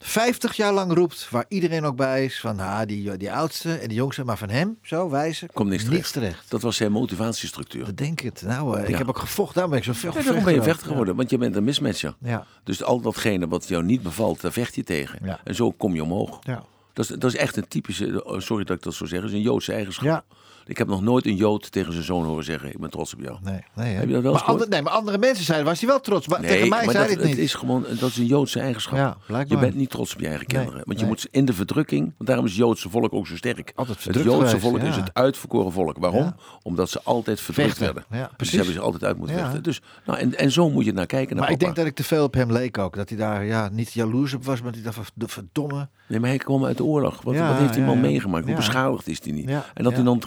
50 0.00 0.56
jaar 0.56 0.72
lang 0.72 0.92
roept, 0.92 1.30
waar 1.30 1.44
iedereen 1.48 1.84
ook 1.84 1.96
bij 1.96 2.24
is, 2.24 2.40
van 2.40 2.60
ah, 2.60 2.80
die, 2.86 3.16
die 3.16 3.32
oudste 3.32 3.74
en 3.74 3.88
die 3.88 3.96
jongste, 3.96 4.24
maar 4.24 4.38
van 4.38 4.48
hem, 4.48 4.78
zo 4.82 5.10
wijzen, 5.10 5.48
Komt 5.52 5.70
niks 5.70 5.84
terecht. 5.84 6.12
terecht. 6.12 6.50
Dat 6.50 6.62
was 6.62 6.76
zijn 6.76 6.92
motivatiestructuur. 6.92 7.84
Dat 7.84 7.96
denk 7.96 8.20
ik 8.20 8.24
het. 8.24 8.42
Nou, 8.42 8.78
eh, 8.78 8.88
ik 8.88 8.96
heb 8.96 9.08
ook 9.08 9.18
gevochten, 9.18 9.54
daarom 9.54 9.70
ben 9.70 9.80
ik 9.80 9.86
zo 9.86 9.92
veel 9.92 10.12
Ja, 10.12 10.22
daarom 10.22 10.44
ben 10.44 10.54
je 10.54 10.62
vechter 10.62 10.86
geworden, 10.86 11.16
want 11.16 11.30
je 11.30 11.38
bent 11.38 11.56
een 11.56 11.64
mismatcher. 11.64 12.14
Ja. 12.20 12.46
Dus 12.64 12.82
al 12.82 13.00
datgene 13.00 13.48
wat 13.48 13.68
jou 13.68 13.84
niet 13.84 14.02
bevalt, 14.02 14.40
daar 14.40 14.52
vecht 14.52 14.74
je 14.74 14.84
tegen. 14.84 15.18
Ja. 15.22 15.40
En 15.44 15.54
zo 15.54 15.70
kom 15.70 15.94
je 15.94 16.02
omhoog. 16.02 16.38
Ja. 16.40 16.64
Dat, 16.92 17.10
is, 17.10 17.16
dat 17.16 17.32
is 17.32 17.36
echt 17.36 17.56
een 17.56 17.68
typische, 17.68 18.36
sorry 18.38 18.64
dat 18.64 18.76
ik 18.76 18.82
dat 18.82 18.94
zo 18.94 19.06
zeg, 19.06 19.22
is 19.22 19.32
een 19.32 19.40
Joodse 19.40 19.72
eigenschap. 19.72 20.06
Ja. 20.06 20.24
Ik 20.68 20.78
heb 20.78 20.88
nog 20.88 21.02
nooit 21.02 21.26
een 21.26 21.36
Jood 21.36 21.72
tegen 21.72 21.92
zijn 21.92 22.04
zoon 22.04 22.24
horen 22.24 22.44
zeggen, 22.44 22.68
ik 22.68 22.78
ben 22.78 22.90
trots 22.90 23.14
op 23.14 23.20
jou. 23.20 23.38
Nee, 23.42 23.60
nee? 23.74 23.94
Heb 23.94 24.06
je 24.06 24.12
dat 24.12 24.22
wel 24.22 24.32
maar, 24.32 24.68
nee, 24.68 24.82
maar 24.82 24.92
andere 24.92 25.18
mensen 25.18 25.44
zeiden, 25.44 25.66
was 25.66 25.80
hij 25.80 25.88
wel 25.88 26.00
trots. 26.00 26.28
Maar 26.28 26.40
tegen 26.40 26.68
mij 26.68 26.84
maar 26.84 26.94
zei 26.94 27.08
dat, 27.08 27.16
het 27.16 27.26
niet. 27.26 27.38
is 27.38 27.54
gewoon, 27.54 27.84
dat 27.98 28.08
is 28.08 28.16
een 28.16 28.26
Joodse 28.26 28.60
eigenschap. 28.60 28.98
Ja, 28.98 29.16
blijkbaar. 29.26 29.58
je 29.58 29.64
bent 29.64 29.76
niet 29.76 29.90
trots 29.90 30.14
op 30.14 30.20
je 30.20 30.26
eigen 30.26 30.46
Nee, 30.48 30.56
kinderen. 30.56 30.82
Want 30.86 30.98
je 30.98 31.04
nee. 31.04 31.14
moet 31.14 31.28
in 31.30 31.44
de 31.44 31.52
verdrukking, 31.52 32.02
want 32.02 32.28
daarom 32.28 32.44
is 32.44 32.50
het 32.50 32.60
Joodse 32.60 32.90
volk 32.90 33.12
ook 33.12 33.26
zo 33.26 33.36
sterk. 33.36 33.72
Altijd 33.74 34.04
het 34.04 34.14
Joodse 34.14 34.32
geweest, 34.32 34.58
volk 34.58 34.80
ja. 34.80 34.88
is 34.88 34.96
het 34.96 35.10
uitverkoren 35.12 35.72
volk. 35.72 35.96
Waarom? 35.98 36.22
Ja. 36.22 36.36
Omdat 36.62 36.90
ze 36.90 37.00
altijd 37.02 37.40
verdrukt 37.40 37.68
Vechten. 37.68 37.94
werden. 37.94 38.04
Ja, 38.10 38.26
dus 38.26 38.36
precies. 38.36 38.50
ze 38.52 38.56
hebben 38.56 38.74
ze 38.74 38.80
altijd 38.80 39.04
uit 39.04 39.18
moeten 39.18 39.36
vechten. 39.38 39.62
Dus, 39.62 39.80
nou, 40.06 40.18
en, 40.18 40.38
en 40.38 40.50
zo 40.50 40.70
moet 40.70 40.84
je 40.84 40.92
naar 40.92 41.06
kijken. 41.06 41.36
Naar 41.36 41.44
Maar 41.44 41.52
ik 41.52 41.60
denk 41.60 41.76
dat 41.76 41.86
ik 41.86 41.94
te 41.94 42.04
veel 42.04 42.24
op 42.24 42.34
hem 42.34 42.52
leek 42.52 42.78
ook. 42.78 42.96
Dat 42.96 43.08
hij 43.08 43.18
daar 43.18 43.44
ja, 43.44 43.68
niet 43.72 43.92
jaloers 43.92 44.34
op 44.34 44.44
was, 44.44 44.62
maar 44.62 44.72
hij 44.72 44.82
dacht 44.82 44.94
van 44.96 45.28
verdomme. 45.28 45.88
Nee, 46.06 46.20
maar 46.20 46.28
hij 46.28 46.38
kwam 46.38 46.64
uit 46.64 46.76
de 46.76 46.84
oorlog. 46.84 47.22
Wat, 47.22 47.36
wat 47.36 47.58
heeft 47.58 47.74
die 47.74 47.82
man 47.82 48.00
meegemaakt? 48.00 48.46
Hoe 48.46 48.54
beschadigd 48.54 49.08
is 49.08 49.22
hij 49.22 49.32
niet? 49.32 49.48
Ja, 49.48 49.64
En 49.74 49.84
dat 49.84 49.92
hij 49.92 50.02
dan 50.02 50.18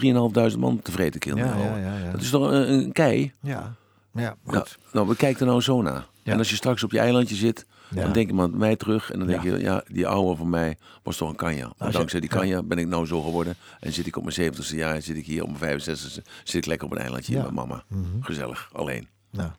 3.500 0.52 0.58
man 0.58 0.82
tevreden 0.82 1.36
Ja, 1.36 1.56
ja, 1.56 1.76
ja, 1.76 1.96
ja. 1.98 2.10
Dat 2.10 2.20
is 2.20 2.30
toch 2.30 2.50
een, 2.50 2.72
een 2.72 2.92
kei? 2.92 3.32
Ja, 3.40 3.74
ja 4.12 4.36
Nou, 4.44 4.58
goed. 4.58 4.78
nou, 4.92 5.08
we 5.08 5.16
kijken 5.16 5.40
er 5.40 5.46
nou 5.46 5.60
zo 5.60 5.82
naar. 5.82 6.06
En 6.22 6.38
als 6.38 6.50
je 6.50 6.56
straks 6.56 6.82
op 6.82 6.90
je 6.92 6.98
eilandje 6.98 7.34
zit, 7.34 7.66
dan 7.88 8.12
denk 8.12 8.26
je 8.28 8.34
maar 8.34 8.44
aan 8.44 8.56
mij 8.56 8.76
terug. 8.76 9.10
En 9.10 9.18
dan 9.18 9.28
denk 9.28 9.42
je, 9.42 9.58
ja, 9.58 9.84
die 9.88 10.06
oude 10.06 10.36
van 10.36 10.50
mij 10.50 10.76
was 11.02 11.16
toch 11.16 11.28
een 11.28 11.36
kanja. 11.36 11.72
Maar 11.78 11.92
dankzij 11.92 12.20
die 12.20 12.30
ja. 12.32 12.36
kanja 12.36 12.62
ben 12.62 12.78
ik 12.78 12.86
nou 12.86 13.06
zo 13.06 13.22
geworden. 13.22 13.54
En 13.80 13.92
zit 13.92 14.06
ik 14.06 14.16
op 14.16 14.24
mijn 14.34 14.52
70ste 14.54 14.74
jaar, 14.76 15.02
zit 15.02 15.16
ik 15.16 15.26
hier 15.26 15.42
op 15.42 15.60
mijn 15.60 15.80
65ste, 15.80 16.22
zit 16.44 16.54
ik 16.54 16.66
lekker 16.66 16.86
op 16.86 16.92
een 16.92 16.98
eilandje. 17.00 17.34
Mhm. 17.36 17.44
met 17.44 17.54
mama. 17.54 17.84
Gezellig, 18.20 18.70
alleen. 18.72 19.08
Nou, 19.30 19.50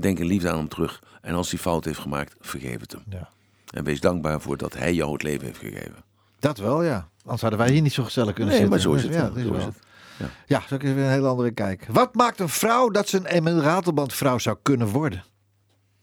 Denk 0.00 0.18
in 0.18 0.26
liefde 0.26 0.50
aan 0.50 0.56
hem 0.58 0.68
terug. 0.68 1.02
En 1.20 1.34
als 1.34 1.50
hij 1.50 1.58
fout 1.60 1.84
heeft 1.84 1.98
gemaakt, 1.98 2.34
vergeef 2.40 2.80
het 2.80 2.92
hem. 2.92 3.02
ja. 3.08 3.28
En 3.70 3.84
wees 3.84 4.00
dankbaar 4.00 4.40
voor 4.40 4.56
dat 4.56 4.74
hij 4.74 4.94
jou 4.94 5.12
het 5.12 5.22
leven 5.22 5.46
heeft 5.46 5.58
gegeven. 5.58 5.94
Dat 6.38 6.58
wel, 6.58 6.82
ja. 6.82 7.08
Anders 7.22 7.40
hadden 7.40 7.58
wij 7.58 7.70
hier 7.70 7.82
niet 7.82 7.92
zo 7.92 8.04
gezellig 8.04 8.34
kunnen 8.34 8.54
Nee, 8.54 8.62
zitten. 8.62 8.70
maar 8.70 8.80
zo 8.80 8.92
is 8.94 9.02
het. 9.02 9.12
Ja, 9.12 9.18
Ja, 9.18 9.26
dat 9.28 9.36
is 9.36 9.44
zo 9.44 9.52
is 9.54 9.64
het. 9.64 9.78
Ja. 10.20 10.30
Ja, 10.46 10.62
zo 10.68 10.74
is 10.74 10.82
weer 10.92 11.04
een 11.04 11.10
hele 11.10 11.28
andere 11.28 11.50
kijk. 11.50 11.86
Wat 11.90 12.14
maakt 12.14 12.40
een 12.40 12.48
vrouw 12.48 12.88
dat 12.88 13.08
ze 13.08 13.16
een 13.16 13.26
Emil 13.26 13.60
Ratelband 13.60 14.14
vrouw 14.14 14.38
zou 14.38 14.56
kunnen 14.62 14.88
worden? 14.88 15.24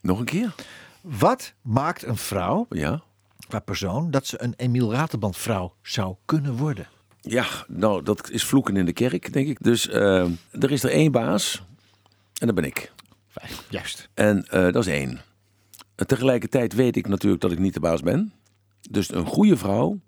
Nog 0.02 0.20
een 0.20 0.26
keer? 0.26 0.54
Wat 1.02 1.54
maakt 1.62 2.04
een 2.04 2.18
vrouw 2.18 2.66
Ja? 2.70 3.02
qua 3.48 3.60
persoon 3.60 4.12
dat 4.12 4.28
ze 4.28 4.42
een 4.42 4.54
Emiel 4.58 4.94
Raterband 4.94 5.38
vrouw 5.38 5.74
zou 5.82 6.16
kunnen 6.26 6.56
worden? 6.56 6.88
Ja, 7.22 7.46
nou, 7.68 8.04
dat 8.04 8.30
is 8.30 8.44
vloeken 8.44 8.78
in 8.78 8.86
de 8.86 8.94
kerk, 8.94 9.34
denk 9.34 9.48
ik. 9.48 9.64
Dus 9.64 9.88
eh, 9.90 10.26
er 10.52 10.72
is 10.72 10.84
er 10.84 10.90
één 10.90 11.12
baas 11.12 11.64
en 12.40 12.46
dat 12.46 12.56
ben 12.56 12.64
ik. 12.64 12.92
Fijn, 13.28 13.52
juist. 13.70 14.10
En 14.14 14.48
eh, 14.48 14.62
dat 14.62 14.76
is 14.76 14.88
één. 14.94 15.22
En 15.96 16.08
tegelijkertijd 16.08 16.74
weet 16.74 16.96
ik 16.96 17.08
natuurlijk 17.08 17.42
dat 17.42 17.52
ik 17.52 17.60
niet 17.60 17.74
de 17.74 17.80
baas 17.80 18.02
ben. 18.02 18.34
Dus 18.90 19.14
een 19.14 19.26
goede 19.26 19.58
vrouw, 19.58 20.00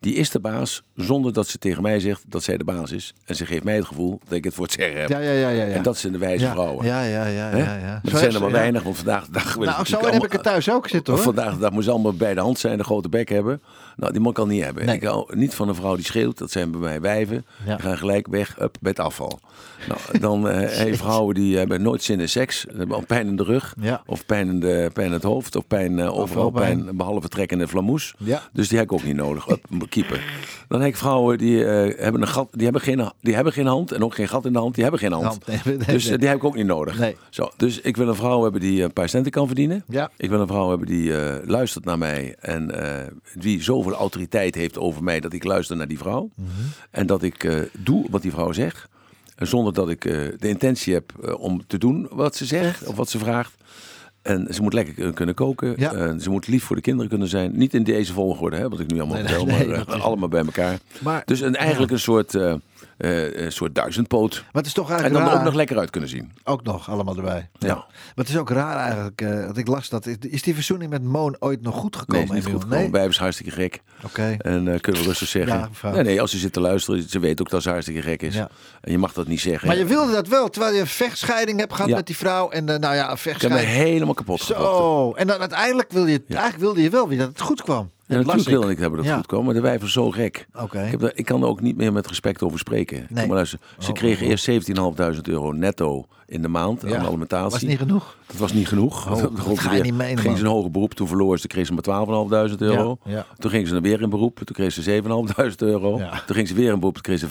die 0.00 0.14
is 0.14 0.30
de 0.30 0.40
baas 0.40 0.82
zonder 0.94 1.32
dat 1.32 1.48
ze 1.48 1.58
tegen 1.58 1.82
mij 1.82 2.00
zegt 2.00 2.22
dat 2.26 2.42
zij 2.42 2.56
de 2.56 2.64
baas 2.64 2.92
is. 2.92 3.14
En 3.24 3.36
ze 3.36 3.46
geeft 3.46 3.64
mij 3.64 3.76
het 3.76 3.84
gevoel 3.84 4.20
dat 4.24 4.32
ik 4.32 4.44
het 4.44 4.54
voor 4.54 4.64
het 4.64 4.72
zeggen 4.72 5.00
heb. 5.00 5.08
Ja, 5.08 5.18
ja, 5.18 5.30
ja, 5.30 5.48
ja. 5.48 5.64
ja. 5.64 5.74
En 5.74 5.82
dat 5.82 5.96
zijn 5.96 6.12
de 6.12 6.18
wijze 6.18 6.44
ja, 6.44 6.52
vrouwen. 6.52 6.84
Ja, 6.84 7.02
ja, 7.02 7.26
ja, 7.26 7.56
ja. 7.56 7.76
ja. 7.76 8.00
Er 8.04 8.10
Zo 8.10 8.16
zijn 8.16 8.34
er 8.34 8.40
maar 8.40 8.50
weinig, 8.50 8.82
want 8.82 8.96
vandaag 8.96 9.26
de 9.26 9.32
dag... 9.32 9.58
Nou, 9.58 9.86
zo 9.86 9.98
heb 10.00 10.24
ik 10.24 10.32
het 10.32 10.42
thuis 10.42 10.70
ook 10.70 10.88
zitten 10.88 11.14
hoor. 11.14 11.22
Vandaag 11.22 11.54
de 11.54 11.60
dag 11.60 11.70
moet 11.70 11.84
ze 11.84 11.90
allemaal 11.90 12.14
bij 12.14 12.34
de 12.34 12.40
hand 12.40 12.58
zijn, 12.58 12.78
de 12.78 12.84
grote 12.84 13.08
bek 13.08 13.28
hebben. 13.28 13.62
Nou, 13.96 14.12
die 14.12 14.20
mag 14.20 14.30
ik 14.30 14.38
al 14.38 14.46
niet 14.46 14.64
hebben. 14.64 14.86
Nee. 14.86 14.96
Ik 14.96 15.02
hou 15.02 15.36
niet 15.36 15.54
van 15.54 15.68
een 15.68 15.74
vrouw 15.74 15.94
die 15.94 16.04
schreeuwt. 16.04 16.38
Dat 16.38 16.50
zijn 16.50 16.70
bij 16.70 16.80
mij 16.80 17.00
wijven. 17.00 17.46
Ja. 17.66 17.76
Die 17.76 17.84
gaan 17.84 17.98
gelijk 17.98 18.26
weg 18.26 18.60
up, 18.60 18.76
bij 18.80 18.90
het 18.90 19.00
afval. 19.00 19.40
Nou, 19.88 20.18
dan 20.20 20.48
eh 20.48 20.70
heb 20.78 20.88
je 20.88 20.96
vrouwen 20.96 21.34
die 21.34 21.56
hebben 21.56 21.82
nooit 21.82 22.02
zin 22.02 22.20
in 22.20 22.28
seks. 22.28 22.60
Ze 22.60 22.76
hebben 22.76 22.96
al 22.96 23.04
pijn 23.06 23.26
in 23.26 23.36
de 23.36 23.42
rug. 23.42 23.74
Ja. 23.80 24.02
Of 24.06 24.26
pijn 24.26 24.48
in, 24.48 24.60
de, 24.60 24.90
pijn 24.92 25.06
in 25.06 25.12
het 25.12 25.22
hoofd. 25.22 25.56
Of 25.56 25.66
pijn 25.66 25.98
eh, 25.98 26.18
overal 26.18 26.50
pijn. 26.50 26.96
Behalve 26.96 27.28
trekkende 27.28 27.68
flamoes. 27.68 28.14
Ja. 28.18 28.42
Dus 28.52 28.68
die 28.68 28.78
heb 28.78 28.86
ik 28.86 28.92
ook 28.92 29.02
niet 29.02 29.16
nodig. 29.16 29.48
Up, 29.48 29.64
keeper. 29.88 30.24
Dan 30.68 30.80
heb 30.80 30.88
ik 30.88 30.96
vrouwen 30.96 31.38
die, 31.38 31.64
eh, 31.64 32.02
hebben 32.02 32.20
een 32.22 32.28
gat, 32.28 32.48
die, 32.52 32.64
hebben 32.64 32.82
geen, 32.82 33.10
die 33.20 33.34
hebben 33.34 33.52
geen 33.52 33.66
hand. 33.66 33.92
En 33.92 34.04
ook 34.04 34.14
geen 34.14 34.28
gat 34.28 34.44
in 34.44 34.52
de 34.52 34.58
hand. 34.58 34.74
Die 34.74 34.82
hebben 34.82 35.00
geen 35.00 35.12
hand. 35.12 35.24
Hand, 35.24 35.46
nee, 35.46 35.76
nee, 35.76 35.86
dus 35.86 36.04
die 36.04 36.28
heb 36.28 36.36
ik 36.36 36.44
ook 36.44 36.56
niet 36.56 36.66
nodig. 36.66 37.12
Zo, 37.30 37.50
dus 37.56 37.80
ik 37.80 37.96
wil 37.96 38.08
een 38.08 38.14
vrouw 38.14 38.42
hebben 38.42 38.60
die 38.60 38.82
een 38.82 38.92
paar 38.92 39.08
centen 39.08 39.32
kan 39.32 39.46
verdienen. 39.46 39.84
Ja. 39.88 40.10
Ik 40.16 40.30
wil 40.30 40.40
een 40.40 40.46
vrouw 40.46 40.68
hebben 40.68 40.86
die 40.86 41.12
luistert 41.44 41.84
naar 41.84 41.98
mij 41.98 42.36
en 42.40 42.74
die 43.34 43.62
zoveel 43.86 44.00
autoriteit 44.00 44.54
heeft 44.54 44.78
over 44.78 45.02
mij 45.02 45.20
dat 45.20 45.32
ik 45.32 45.44
luister 45.44 45.76
naar 45.76 45.88
die 45.88 45.98
vrouw. 45.98 46.30
Mhm. 46.34 46.48
En 46.90 47.06
dat 47.06 47.22
ik 47.22 47.44
eh, 47.44 47.58
doe 47.72 48.06
wat 48.10 48.22
die 48.22 48.30
vrouw 48.30 48.52
zegt. 48.52 48.88
En 49.36 49.46
zonder 49.46 49.72
dat 49.72 49.88
ik 49.88 50.04
eh, 50.04 50.12
de 50.38 50.48
intentie 50.48 50.94
heb 50.94 51.12
eh, 51.24 51.40
om 51.40 51.66
te 51.66 51.78
doen 51.78 52.06
wat 52.10 52.36
ze 52.36 52.44
zegt 52.44 52.86
of 52.86 52.96
wat 52.96 53.08
ze 53.10 53.18
vraagt. 53.18 53.54
En 54.22 54.46
ze 54.54 54.62
moet 54.62 54.72
lekker 54.72 55.06
eh, 55.06 55.12
kunnen 55.14 55.34
koken. 55.34 55.74
Ja. 55.76 55.92
En 55.92 56.20
ze 56.20 56.30
moet 56.30 56.46
lief 56.46 56.64
voor 56.64 56.76
de 56.76 56.82
kinderen 56.82 57.08
kunnen 57.10 57.28
zijn. 57.28 57.50
Niet 57.58 57.74
in 57.74 57.82
deze 57.84 58.12
volgorde, 58.12 58.56
hè, 58.56 58.68
wat 58.68 58.80
ik 58.80 58.90
nu 58.90 58.98
allemaal 58.98 59.16
Nee, 59.16 59.26
vertel, 59.26 59.44
nee, 59.46 59.66
maar 59.66 59.86
eh, 59.88 60.02
allemaal 60.04 60.28
bij 60.28 60.44
elkaar. 60.44 60.78
Maar- 61.00 61.22
dus 61.24 61.40
een, 61.40 61.56
eigenlijk 61.56 61.92
een 61.92 61.98
soort, 62.00 62.32
eh, 62.98 63.44
een 63.44 63.52
soort 63.52 63.74
duizendpoot. 63.74 64.34
Maar 64.34 64.50
het 64.62 64.66
is 64.66 64.72
toch 64.72 64.84
En 64.90 64.90
eigenlijk 64.90 65.14
dan 65.18 65.24
er 65.24 65.30
raar. 65.30 65.38
ook 65.46 65.50
nog 65.50 65.54
lekker 65.58 65.78
uit 65.78 65.90
kunnen 65.90 66.10
zien. 66.10 66.32
Ook 66.44 66.62
nog 66.62 66.90
allemaal 66.90 67.16
erbij. 67.16 67.48
Ja. 67.58 67.74
Maar 67.74 67.86
het 68.14 68.28
is 68.28 68.36
ook 68.36 68.50
raar 68.50 68.76
eigenlijk. 68.76 69.18
dat 69.46 69.56
ik 69.56 69.66
las 69.68 69.88
dat. 69.88 70.06
Is 70.20 70.42
die 70.42 70.54
verzoening 70.54 70.90
met 70.90 71.02
Moon 71.02 71.36
ooit 71.38 71.62
nog 71.62 71.74
goed 71.74 71.92
Nee, 71.94 72.00
gekomen? 72.00 72.22
is 72.24 72.30
niet 72.30 72.42
goed 72.44 72.52
gekomen. 72.62 72.78
Nee? 72.78 72.90
Wij 72.90 72.98
hebben 73.00 73.16
ze 73.16 73.22
hartstikke 73.22 73.52
gek. 73.52 73.82
Oké. 74.04 74.36
En 74.38 74.68
eh, 74.72 74.80
kunnen 74.80 75.00
we 75.02 75.06
rustig 75.08 75.28
zeggen. 75.28 75.70
Ja, 75.82 75.90
nee, 75.90 76.02
nee, 76.02 76.20
als 76.20 76.30
ze 76.30 76.38
zit 76.38 76.52
te 76.52 76.60
luisteren, 76.60 77.02
ze 77.02 77.18
weet 77.18 77.40
ook 77.40 77.50
dat 77.50 77.62
ze 77.62 77.68
hartstikke 77.70 78.02
gek 78.02 78.22
is. 78.22 78.34
Ja. 78.34 78.48
En 78.80 78.90
je 78.92 78.98
mag 78.98 79.12
dat 79.12 79.26
niet 79.26 79.40
zeggen. 79.40 79.68
Maar 79.68 79.76
je 79.76 79.84
wilde 79.84 80.12
dat 80.12 80.28
wel, 80.28 80.48
terwijl 80.48 80.74
je 80.74 80.80
een 80.80 80.86
vechtscheiding 80.86 81.58
hebt 81.58 81.72
gehad 81.74 81.90
met 81.90 82.06
die 82.06 82.16
vrouw. 82.16 82.50
En 82.50 82.64
nou 82.64 82.80
ja, 82.80 82.90
een 82.90 82.94
ik 82.94 83.00
heb 83.02 83.08
me 83.10 83.16
vechtscheiding. 83.30 83.70
helemaal 83.72 84.14
kapot. 84.14 84.40
Zo. 84.40 85.12
En 85.16 85.26
dan 85.26 85.40
uiteindelijk 85.40 85.90
wilde 85.92 86.10
je, 86.10 86.22
eigenlijk 86.28 86.60
wilde 86.60 86.82
je 86.82 86.90
wel 86.90 87.08
weer 87.08 87.18
dat 87.18 87.28
het 87.28 87.40
goed 87.40 87.62
kwam. 87.62 87.90
Ja, 88.06 88.16
natuurlijk 88.16 88.48
wilde 88.48 88.70
ik 88.70 88.78
hebben 88.78 88.98
dat 88.98 89.08
Ja. 89.08 89.16
goed 89.16 89.26
kwam, 89.26 89.44
maar 89.44 89.54
de 89.54 89.60
wijven 89.60 89.90
zo 89.90 90.10
gek. 90.10 90.46
Oké. 90.62 90.82
Ik, 90.92 91.02
ik 91.02 91.24
kan 91.24 91.42
er 91.42 91.48
ook 91.48 91.60
niet 91.60 91.76
meer 91.76 91.92
met 91.92 92.06
respect 92.06 92.42
over 92.42 92.58
spreken. 92.58 92.96
Nee. 92.98 93.06
Kom 93.08 93.26
maar 93.26 93.36
luisteren. 93.36 93.64
Ze 93.78 93.88
Oh, 93.90 93.94
kregen 93.94 94.24
oh, 94.24 94.30
eerst 94.30 94.48
17.500 95.16 95.20
euro 95.22 95.52
netto 95.52 96.06
in 96.26 96.42
de 96.42 96.48
maand 96.48 96.84
aan 96.84 97.06
alimentatie. 97.06 97.50
Was 97.50 97.62
niet 97.62 97.78
genoeg. 97.78 98.16
Dat 98.26 98.36
was 98.36 98.52
niet 98.52 98.68
genoeg. 98.68 99.10
Oh, 99.10 99.22
dat 99.46 99.58
ga 99.58 99.72
je 99.74 99.82
niet 99.82 100.20
Ging 100.20 100.36
ze 100.38 100.44
een 100.44 100.50
hoger 100.50 100.70
beroep, 100.70 100.94
toen 100.94 101.06
verloor 101.08 101.38
ze, 101.38 101.46
kreeg 101.46 101.66
ze 101.66 101.72
maar 101.72 102.48
12.500 102.50 102.56
euro. 102.58 102.98
Ja, 103.04 103.12
ja. 103.12 103.26
Toen 103.38 103.50
ging 103.50 103.68
ze 103.68 103.74
er 103.74 103.80
weer 103.80 104.00
in 104.02 104.10
beroep, 104.10 104.36
toen 104.36 104.54
kreeg 104.56 104.72
ze 104.72 105.02
7.500 105.02 105.56
euro. 105.56 105.96
Toen 106.26 106.36
ging 106.36 106.48
ze 106.48 106.54
weer 106.54 106.72
in 106.72 106.78
beroep, 106.78 106.94
toen 106.94 107.02
kreeg 107.02 107.18
ze 107.18 107.28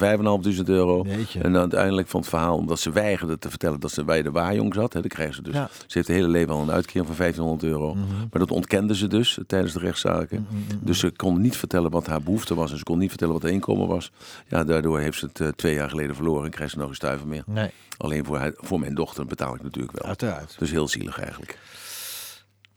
5.500 0.62 0.66
euro. 0.66 1.06
Jeetje. 1.08 1.40
En 1.42 1.52
dan 1.52 1.62
uiteindelijk 1.62 2.08
van 2.08 2.20
het 2.20 2.30
verhaal, 2.30 2.58
omdat 2.58 2.80
ze 2.80 2.92
weigerde 2.92 3.38
te 3.40 3.50
vertellen 3.50 3.80
dat 3.80 3.92
ze 3.92 4.04
bij 4.04 4.22
de 4.22 4.32
waarjong 4.32 4.74
zat. 4.74 4.94
Hè, 4.94 5.00
dan 5.00 5.10
krijgen 5.10 5.36
ze 5.36 5.42
dus. 5.42 5.54
Mhm. 5.54 5.64
Ze 5.72 5.84
heeft 5.88 6.08
het 6.08 6.18
hele 6.18 6.28
leven 6.28 6.54
al 6.54 6.62
een 6.62 6.72
uitkering 6.72 7.06
van 7.08 7.16
1500 7.16 7.64
euro. 7.72 7.94
Maar 7.96 8.40
dat 8.40 8.52
ontkende 8.52 8.96
ze 8.96 9.08
dus 9.08 9.40
tijdens 9.48 9.74
de 9.74 9.80
rechtszaken. 9.80 10.48
Dus 10.82 11.00
ze 11.00 11.12
kon 11.12 11.42
niet 11.42 11.58
vertellen 11.58 11.92
wat 11.92 12.08
haar 12.08 12.22
behoefte 12.22 12.56
was. 12.56 12.72
En 12.72 12.78
ze 12.78 12.84
kon 12.84 12.98
niet 12.98 13.10
vertellen 13.10 13.34
wat 13.34 13.44
haar 13.44 13.52
inkomen 13.52 13.88
was. 13.88 14.12
Ja, 14.48 14.64
daardoor 14.64 15.00
heeft 15.00 15.20
ze 15.20 15.26
het 15.26 15.40
eh, 15.40 15.48
twee 15.48 15.74
jaar 15.74 15.90
geleden 15.90 16.16
verloren 16.16 16.46
en 16.46 16.52
krijgt 16.52 16.74
ze 16.74 16.80
nog 16.80 16.90
een 16.90 16.96
stuiver 16.96 17.28
meer. 17.28 17.44
Nee, 17.46 17.70
Alleen 17.98 18.26
voor, 18.26 18.38
haar, 18.38 18.52
voor 18.56 18.80
mijn 18.80 18.96
dochter 18.96 19.26
betaal 19.26 19.56
ik 19.56 19.64
natuurlijk 19.64 19.98
wel. 19.98 20.08
uiteraard. 20.08 20.56
Dus 20.60 20.72
heel 20.72 20.88
zielig 20.88 21.20
eigenlijk. 21.20 21.58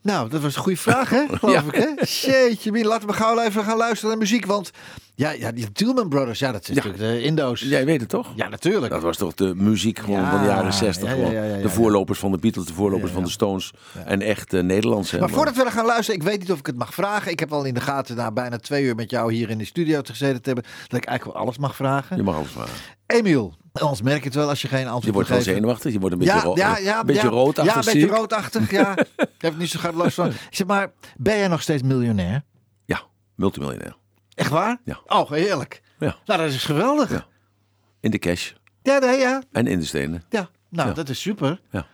Nou, 0.01 0.29
dat 0.29 0.41
was 0.41 0.55
een 0.55 0.61
goede 0.61 0.77
vraag, 0.77 1.09
hè? 1.09 1.25
Geloof 1.31 1.55
Ja. 1.55 1.63
ik, 1.71 1.75
hè? 1.75 2.29
Jeetje, 2.31 2.71
Mien, 2.71 2.85
laten 2.85 3.07
we 3.07 3.13
gauw 3.13 3.39
even 3.39 3.63
gaan 3.63 3.77
luisteren 3.77 4.09
naar 4.09 4.17
muziek. 4.17 4.45
Want 4.45 4.71
ja, 5.15 5.31
ja 5.31 5.51
die 5.51 5.71
Tillman 5.71 6.09
Brothers, 6.09 6.39
ja, 6.39 6.51
dat 6.51 6.65
zijn 6.65 6.77
natuurlijk 6.77 7.03
de 7.03 7.21
Indo's. 7.21 7.61
Jij 7.61 7.85
weet 7.85 7.99
het 7.99 8.09
toch? 8.09 8.27
Ja, 8.35 8.47
natuurlijk. 8.49 8.91
Dat 8.93 9.01
was 9.01 9.17
toch 9.17 9.33
de 9.33 9.55
muziek 9.55 9.99
gewoon 9.99 10.19
Ja, 10.21 10.31
van 10.31 10.39
de 10.41 10.45
jaren 10.47 10.73
60. 10.73 11.03
ja, 11.03 11.09
ja, 11.09 11.15
gewoon. 11.15 11.31
ja, 11.33 11.43
ja, 11.43 11.55
ja, 11.55 11.61
de 11.61 11.69
voorlopers 11.69 12.19
van 12.19 12.31
de 12.31 12.37
Beatles, 12.37 12.65
de 12.65 12.73
voorlopers 12.73 13.11
van 13.11 13.23
de 13.23 13.29
Stones. 13.29 13.71
En 14.05 14.21
echt 14.21 14.53
uh, 14.53 14.61
Nederlands. 14.63 15.11
Maar 15.17 15.29
voordat 15.29 15.55
we 15.55 15.71
gaan 15.71 15.85
luisteren, 15.85 16.21
ik 16.21 16.27
weet 16.27 16.39
niet 16.39 16.51
of 16.51 16.59
ik 16.59 16.65
het 16.65 16.77
mag 16.77 16.93
vragen. 16.93 17.31
Ik 17.31 17.39
heb 17.39 17.53
al 17.53 17.63
in 17.63 17.73
de 17.73 17.81
gaten 17.81 18.15
na 18.15 18.31
bijna 18.31 18.57
twee 18.57 18.83
uur 18.83 18.95
met 18.95 19.09
jou 19.09 19.33
hier 19.33 19.49
in 19.49 19.57
de 19.57 19.65
studio 19.65 20.01
te 20.01 20.11
gezeten 20.11 20.41
te 20.41 20.45
hebben. 20.49 20.63
Dat 20.87 20.99
ik 20.99 21.05
eigenlijk 21.05 21.37
wel 21.37 21.45
alles 21.45 21.57
mag 21.57 21.75
vragen. 21.75 22.17
Je 22.17 22.23
mag 22.23 22.35
alles 22.35 22.51
vragen. 22.51 22.73
Emiel, 23.05 23.53
anders 23.71 24.01
merk 24.01 24.19
je 24.19 24.25
het 24.25 24.35
wel 24.35 24.49
als 24.49 24.61
je 24.61 24.67
geen 24.67 24.83
antwoord 24.83 25.03
Je 25.05 25.11
wordt 25.11 25.29
wel 25.29 25.37
geven. 25.37 25.53
zenuwachtig. 25.53 25.93
Je 25.93 25.99
wordt 25.99 26.13
een 26.13 26.19
beetje, 26.21 26.35
Ja, 26.35 26.41
ro- 26.43 26.55
ja, 26.55 26.77
ja, 26.77 26.99
een 26.99 27.05
beetje 27.05 27.21
ja, 27.23 27.29
roodachtig. 27.29 27.73
Ja, 27.73 27.79
een 27.79 27.93
beetje 27.99 28.15
roodachtig, 28.17 28.71
ja. 28.71 28.97
ik 28.97 29.05
heb 29.17 29.51
het 29.51 29.57
niet 29.57 29.69
zo 29.69 29.79
gaat 29.79 29.93
last 29.93 30.13
van. 30.15 30.27
Ik 30.27 30.35
zeg 30.49 30.67
maar, 30.67 30.91
ben 31.17 31.37
jij 31.37 31.47
nog 31.47 31.61
steeds 31.61 31.83
miljonair? 31.83 32.43
Ja, 32.85 33.01
multimiljonair. 33.35 33.95
Echt 34.35 34.49
waar? 34.49 34.77
Ja. 34.83 34.99
Oh, 35.07 35.31
heerlijk. 35.31 35.81
Ja. 35.99 36.15
Nou, 36.25 36.39
dat 36.41 36.49
is 36.51 36.63
geweldig. 36.65 37.09
Ja. 37.09 37.15
Ja, 37.15 37.25
In 37.99 38.11
de 38.11 38.19
cash 38.19 38.51
nee, 38.83 39.17
ja. 39.17 39.41
en 39.51 39.67
in 39.67 39.79
de 39.79 39.85
stenen. 39.85 40.23
ja. 40.29 40.49
Nou, 40.69 40.87
Ja. 40.89 40.93
dat 40.93 41.09
is 41.09 41.21
super. 41.21 41.61
Ja. 41.71 41.85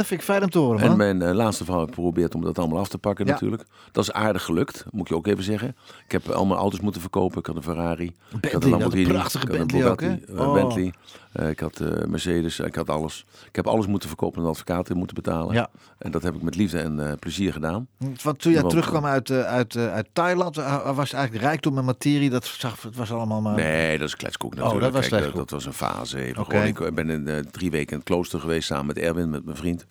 Dat 0.00 0.08
vind 0.08 0.20
ik 0.20 0.26
fijn 0.26 0.42
om 0.42 0.50
te 0.50 0.58
horen, 0.58 0.80
En 0.80 0.88
man. 0.88 0.96
mijn 0.96 1.22
eh, 1.22 1.34
laatste 1.34 1.64
vrouw 1.64 1.78
heeft 1.78 1.94
geprobeerd 1.94 2.34
om 2.34 2.42
dat 2.42 2.58
allemaal 2.58 2.78
af 2.78 2.88
te 2.88 2.98
pakken 2.98 3.26
Ja. 3.26 3.32
natuurlijk. 3.32 3.64
Dat 3.92 4.04
is 4.04 4.12
aardig 4.12 4.42
gelukt, 4.44 4.84
moet 4.90 5.08
je 5.08 5.14
ook 5.14 5.26
even 5.26 5.44
zeggen. 5.44 5.76
Ik 6.04 6.12
heb 6.12 6.28
al 6.28 6.46
mijn 6.46 6.58
auto's 6.60 6.80
moeten 6.80 7.00
verkopen. 7.00 7.38
Ik 7.38 7.46
had 7.46 7.56
een 7.56 7.62
Ferrari, 7.62 8.04
ik 8.04 8.12
had 8.30 8.44
een 8.52 8.60
dat 8.60 8.70
Lamborghini, 8.70 9.04
een 9.04 9.12
prachtige 9.12 9.44
ik 9.46 9.50
had 9.50 9.60
een 9.60 9.66
Bentley 9.66 9.90
ook, 9.90 9.98
Bugatti, 10.00 10.32
eh, 10.34 10.40
Oh. 10.48 10.52
Bentley. 10.52 10.92
Eh, 11.32 11.48
ik 11.48 11.60
had 11.60 11.80
eh, 11.80 12.04
Mercedes, 12.06 12.58
ik 12.58 12.74
had 12.74 12.90
alles. 12.90 13.24
Ik 13.48 13.56
heb 13.56 13.66
alles 13.66 13.86
moeten 13.86 14.08
verkopen 14.08 14.36
en 14.38 14.42
de 14.44 14.50
advocaten 14.50 14.96
moeten 14.96 15.14
betalen. 15.14 15.54
Ja. 15.54 15.70
En 15.98 16.10
dat 16.10 16.22
heb 16.22 16.34
ik 16.34 16.42
met 16.42 16.56
liefde 16.56 16.78
en 16.78 17.08
eh, 17.08 17.12
plezier 17.18 17.52
gedaan. 17.52 17.88
Want 18.22 18.38
toen 18.38 18.52
jij 18.52 18.60
Want, 18.60 18.72
terugkwam 18.72 19.06
uit, 19.06 19.30
uit, 19.30 19.76
uit 19.76 20.08
Thailand, 20.12 20.56
was 20.94 21.12
eigenlijk 21.12 21.44
rijkdom 21.44 21.78
en 21.78 21.84
materie. 21.84 22.30
Dat 22.30 22.44
zag, 22.44 22.82
het 22.82 22.96
was 22.96 23.12
allemaal 23.12 23.40
maar... 23.40 23.54
Nee, 23.54 23.98
dat 23.98 24.08
is 24.08 24.16
kletskoek 24.16 24.54
natuurlijk. 24.54 24.76
Oh, 24.76 24.82
dat 24.82 24.92
was 24.92 25.08
Kijk, 25.08 25.34
dat 25.34 25.50
was 25.50 25.66
een 25.66 25.72
fase. 25.72 26.32
Gewoon, 26.32 26.64
ik 26.64 26.94
ben 26.94 27.10
in, 27.10 27.46
drie 27.50 27.70
weken 27.70 27.90
in 27.90 27.98
het 27.98 28.06
klooster 28.06 28.40
geweest 28.40 28.66
samen 28.66 28.86
met 28.86 28.98
Erwin, 28.98 29.30
met 29.30 29.44
mijn 29.44 29.56
vriend. 29.56 29.86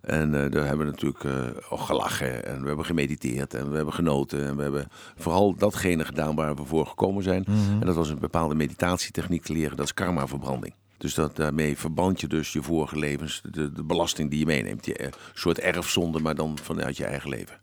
En 0.00 0.30
daar 0.30 0.66
hebben 0.66 0.86
we 0.86 0.92
natuurlijk 0.92 1.24
ook 1.70 1.80
gelachen 1.80 2.46
en 2.46 2.60
we 2.60 2.66
hebben 2.66 2.84
gemediteerd 2.84 3.54
en 3.54 3.70
we 3.70 3.76
hebben 3.76 3.94
genoten. 3.94 4.46
En 4.46 4.56
we 4.56 4.62
hebben 4.62 4.88
vooral 5.16 5.54
datgene 5.54 6.04
gedaan 6.04 6.34
waar 6.34 6.54
we 6.54 6.64
voor 6.64 6.86
gekomen 6.86 7.22
zijn. 7.22 7.44
Mhm. 7.46 7.80
En 7.80 7.86
dat 7.86 7.94
was 7.94 8.08
een 8.08 8.18
bepaalde 8.18 8.54
meditatietechniek 8.54 9.42
te 9.42 9.52
leren, 9.52 9.76
dat 9.76 9.86
is 9.86 9.94
karmaverbranding. 9.94 10.74
Dus 11.02 11.14
dat, 11.14 11.36
daarmee 11.36 11.78
verband 11.78 12.20
je 12.20 12.26
dus 12.26 12.52
je 12.52 12.62
vorige 12.62 12.98
levens, 12.98 13.42
de, 13.50 13.72
de 13.72 13.84
belasting 13.84 14.30
die 14.30 14.38
je 14.38 14.46
meeneemt. 14.46 14.86
Je, 14.86 14.94
eh, 14.94 15.08
soort 15.34 15.58
erfzonde, 15.58 16.18
maar 16.18 16.34
dan 16.34 16.58
vanuit 16.58 16.96
je 16.96 17.04
eigen 17.04 17.30
leven. 17.30 17.60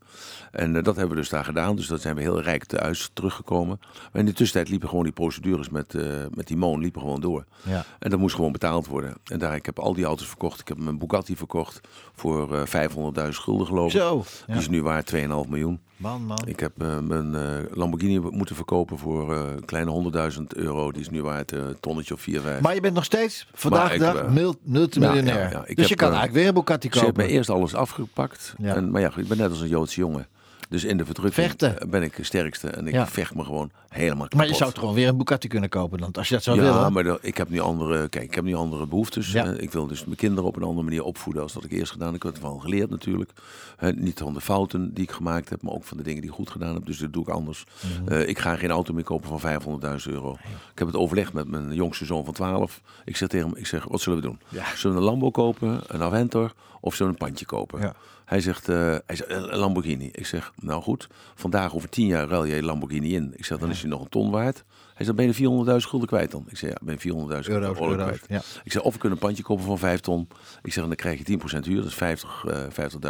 En 0.52 0.76
eh, 0.76 0.84
dat 0.84 0.96
hebben 0.96 1.16
we 1.16 1.22
dus 1.22 1.30
daar 1.30 1.46
gedaan. 1.46 1.76
Dus 1.76 1.88
dat 1.88 2.02
zijn 2.02 2.16
we 2.16 2.22
heel 2.22 2.42
rijk 2.42 2.66
thuis 2.66 3.10
teruggekomen. 3.14 3.80
Maar 4.12 4.22
in 4.22 4.26
de 4.26 4.34
tussentijd 4.34 4.70
liepen 4.70 4.90
gewoon 4.90 5.04
die 5.04 5.14
procedures 5.14 5.70
met, 5.70 5.96
eh, 5.96 6.04
met 6.34 6.48
die 6.48 6.58
moon 6.58 6.80
liepen 6.80 7.02
gewoon 7.02 7.22
door. 7.22 7.46
Ja. 7.64 7.86
En 8.00 8.10
dat 8.10 8.20
moest 8.20 8.36
gewoon 8.36 8.52
betaald 8.52 8.88
worden. 8.88 9.14
En 9.24 9.40
daar, 9.40 9.56
ik 9.56 9.66
heb 9.66 9.80
al 9.80 9.94
die 9.94 10.06
auto's 10.06 10.28
verkocht. 10.28 10.60
Ik 10.60 10.68
heb 10.68 10.78
mijn 10.78 10.98
Bugatti 10.98 11.36
verkocht 11.36 11.80
voor 12.16 12.56
eh 12.56 12.66
500.000 12.66 13.30
gulden 13.30 13.68
geloof 13.68 13.94
ik. 13.94 14.00
Zo. 14.00 14.24
Die 14.48 14.56
is 14.56 14.70
nu 14.70 14.84
waard 14.84 15.06
2,5 15.16 15.50
miljoen. 15.50 15.80
Man, 15.98 16.26
man. 16.26 16.40
Ik 16.46 16.60
heb 16.60 16.72
mijn 17.02 17.36
Lamborghini 17.74 18.20
moeten 18.20 18.56
verkopen 18.56 18.98
voor 18.98 19.36
een 19.36 19.66
kleine 19.66 19.92
100.000 20.32 20.42
euro. 20.48 20.92
Die 20.92 21.02
is 21.02 21.10
nu 21.10 21.22
waard 21.24 21.52
een 21.52 21.78
tonnetje 21.80 22.14
of 22.14 22.22
4, 22.22 22.42
5. 22.42 22.62
Maar 22.62 22.74
je 22.76 22.82
bent 22.82 22.94
nog 22.94 23.04
steeds 23.04 23.48
vandaag 23.54 23.88
de 23.90 23.94
ik, 23.96 24.02
dag 24.02 24.30
mul- 24.30 24.56
multimiljonair. 24.64 25.52
ja, 25.52 25.64
dus 25.74 25.88
je 25.88 25.96
kan 25.96 26.08
eigenlijk 26.08 26.38
weer 26.40 26.48
een 26.48 26.54
Bugatti 26.54 26.90
Ze 26.92 27.00
kopen. 27.00 27.16
mij 27.18 27.28
eerst 27.28 27.50
alles 27.50 27.76
afgepakt. 27.76 28.54
Ja. 28.58 28.76
En, 28.76 28.92
maar 28.92 29.02
ja, 29.02 29.12
ik 29.16 29.28
ben 29.28 29.38
net 29.38 29.50
als 29.50 29.62
een 29.62 29.68
Joodse 29.68 29.99
jongen. 30.00 30.28
Dus 30.70 30.84
in 30.84 30.98
de 30.98 31.06
verdrukking 31.06 31.46
Vechten. 31.48 31.80
eh, 31.82 31.88
ben 31.90 32.04
ik 32.04 32.16
de 32.16 32.24
sterkste. 32.24 32.68
En 32.70 32.88
ik 32.88 32.94
Ja. 32.94 33.08
vecht 33.08 33.36
me 33.36 33.44
gewoon 33.44 33.72
helemaal 33.88 34.24
kapot. 34.24 34.34
maar 34.38 34.48
je 34.48 34.54
zou 34.54 34.70
toch 34.72 34.80
gewoon 34.80 34.96
weer 34.96 35.08
een 35.08 35.18
Bugatti 35.18 35.48
kunnen 35.48 35.70
kopen 35.70 36.00
dan, 36.00 36.12
als 36.14 36.28
je 36.28 36.34
dat 36.34 36.44
zou 36.44 36.58
ja, 36.58 36.64
willen. 36.64 36.94
maar 36.94 37.04
dat- 37.04 37.20
ik 37.22 37.38
heb 37.38 37.50
nu 37.50 37.60
andere, 37.60 38.10
kijk, 38.10 38.24
ik 38.24 38.36
heb 38.36 38.44
nu 38.44 38.54
andere 38.54 38.86
behoeftes. 38.88 39.32
Ja. 39.32 39.46
Eh, 39.46 39.62
ik 39.64 39.72
wil 39.72 39.88
dus 39.88 40.06
mijn 40.06 40.16
kinderen 40.18 40.46
op 40.50 40.56
een 40.56 40.64
andere 40.64 40.84
manier 40.84 41.04
opvoeden 41.04 41.42
als 41.42 41.54
dat 41.54 41.64
ik 41.64 41.72
eerst 41.72 41.92
gedaan 41.92 42.08
heb. 42.08 42.16
Ik 42.16 42.24
heb 42.24 42.34
ervan 42.36 42.62
geleerd 42.62 42.90
natuurlijk. 42.90 43.32
Eh, 43.78 43.94
niet 43.96 44.20
van 44.20 44.34
de 44.34 44.42
fouten 44.42 44.94
die 44.94 45.04
ik 45.04 45.12
gemaakt 45.12 45.50
heb, 45.50 45.62
maar 45.62 45.74
ook 45.74 45.84
van 45.84 45.98
de 45.98 46.04
dingen 46.04 46.22
die 46.22 46.30
ik 46.30 46.36
goed 46.36 46.50
gedaan 46.50 46.74
heb. 46.74 46.86
Dus 46.86 46.98
dat 46.98 47.14
doe 47.14 47.22
ik 47.24 47.30
anders. 47.30 47.64
Mhm. 48.04 48.12
Eh, 48.14 48.28
ik 48.28 48.40
ga 48.40 48.56
geen 48.56 48.72
auto 48.72 48.94
meer 48.94 49.04
kopen 49.04 49.30
van 49.30 49.40
500.000 49.40 50.14
euro. 50.16 50.34
Ik 50.74 50.80
heb 50.80 50.88
het 50.88 50.96
overlegd 50.96 51.34
met 51.34 51.48
mijn 51.48 51.74
jongste 51.74 52.06
zoon 52.06 52.26
van 52.26 52.34
12. 52.34 52.82
Ik 53.06 53.18
zeg 53.18 53.28
tegen 53.30 53.48
hem, 53.50 53.58
ik 53.58 53.68
zeg, 53.68 53.84
wat 53.88 54.02
zullen 54.02 54.20
we 54.22 54.26
doen? 54.26 54.40
Ja. 54.50 54.64
Zullen 54.76 54.96
we 54.96 55.02
een 55.02 55.08
Lambo 55.10 55.32
kopen, 55.32 55.82
een 55.88 56.02
Aventor 56.02 56.54
of 56.82 56.96
zullen 56.96 57.14
we 57.14 57.20
een 57.20 57.26
pandje 57.28 57.46
kopen? 57.46 57.80
Ja. 57.82 57.94
Hij 58.30 58.42
zegt, 58.42 58.70
eh, 58.70 58.96
hij 59.06 59.16
zegt 59.16 59.30
een 59.30 59.56
Lamborghini. 59.58 60.10
Ik 60.12 60.26
zeg, 60.26 60.52
nou 60.62 60.82
goed, 60.82 61.08
vandaag 61.36 61.76
over 61.76 61.90
tien 61.90 62.08
jaar 62.08 62.28
ruil 62.28 62.44
je 62.46 62.64
Lamborghini 62.64 63.16
in. 63.16 63.34
Ik 63.36 63.46
zeg, 63.46 63.58
dan 63.58 63.70
is 63.70 63.82
je 63.82 63.88
nog 63.88 64.02
een 64.02 64.10
ton 64.10 64.32
waard. 64.32 64.64
Hij 64.94 65.06
zegt, 65.06 65.18
ben 65.18 65.26
je 65.26 65.34
400.000 65.34 65.90
gulden 65.90 66.08
kwijt 66.08 66.32
dan? 66.32 66.46
Ik 66.50 66.58
zeg, 66.58 66.70
ja, 66.70 66.78
ben 66.82 66.98
je 67.00 67.12
400.000 67.12 67.50
Euro's, 67.50 67.80
euro 67.80 67.96
kwijt. 67.96 68.26
ja. 68.28 68.42
Ik 68.64 68.72
zeg, 68.72 68.82
of 68.82 68.94
we 68.94 69.00
kunnen 69.00 69.18
een 69.18 69.26
pandje 69.26 69.44
kopen 69.44 69.66
van 69.66 69.78
5 69.78 70.00
ton. 70.00 70.28
Ik 70.62 70.74
zeg, 70.74 70.86
dan 70.86 70.96
krijg 70.96 71.28
je 71.28 71.38
10% 71.58 71.60
huur, 71.60 71.76
dat 71.76 71.86
is 71.86 71.94
50, 71.96 72.46
eh 72.48 72.64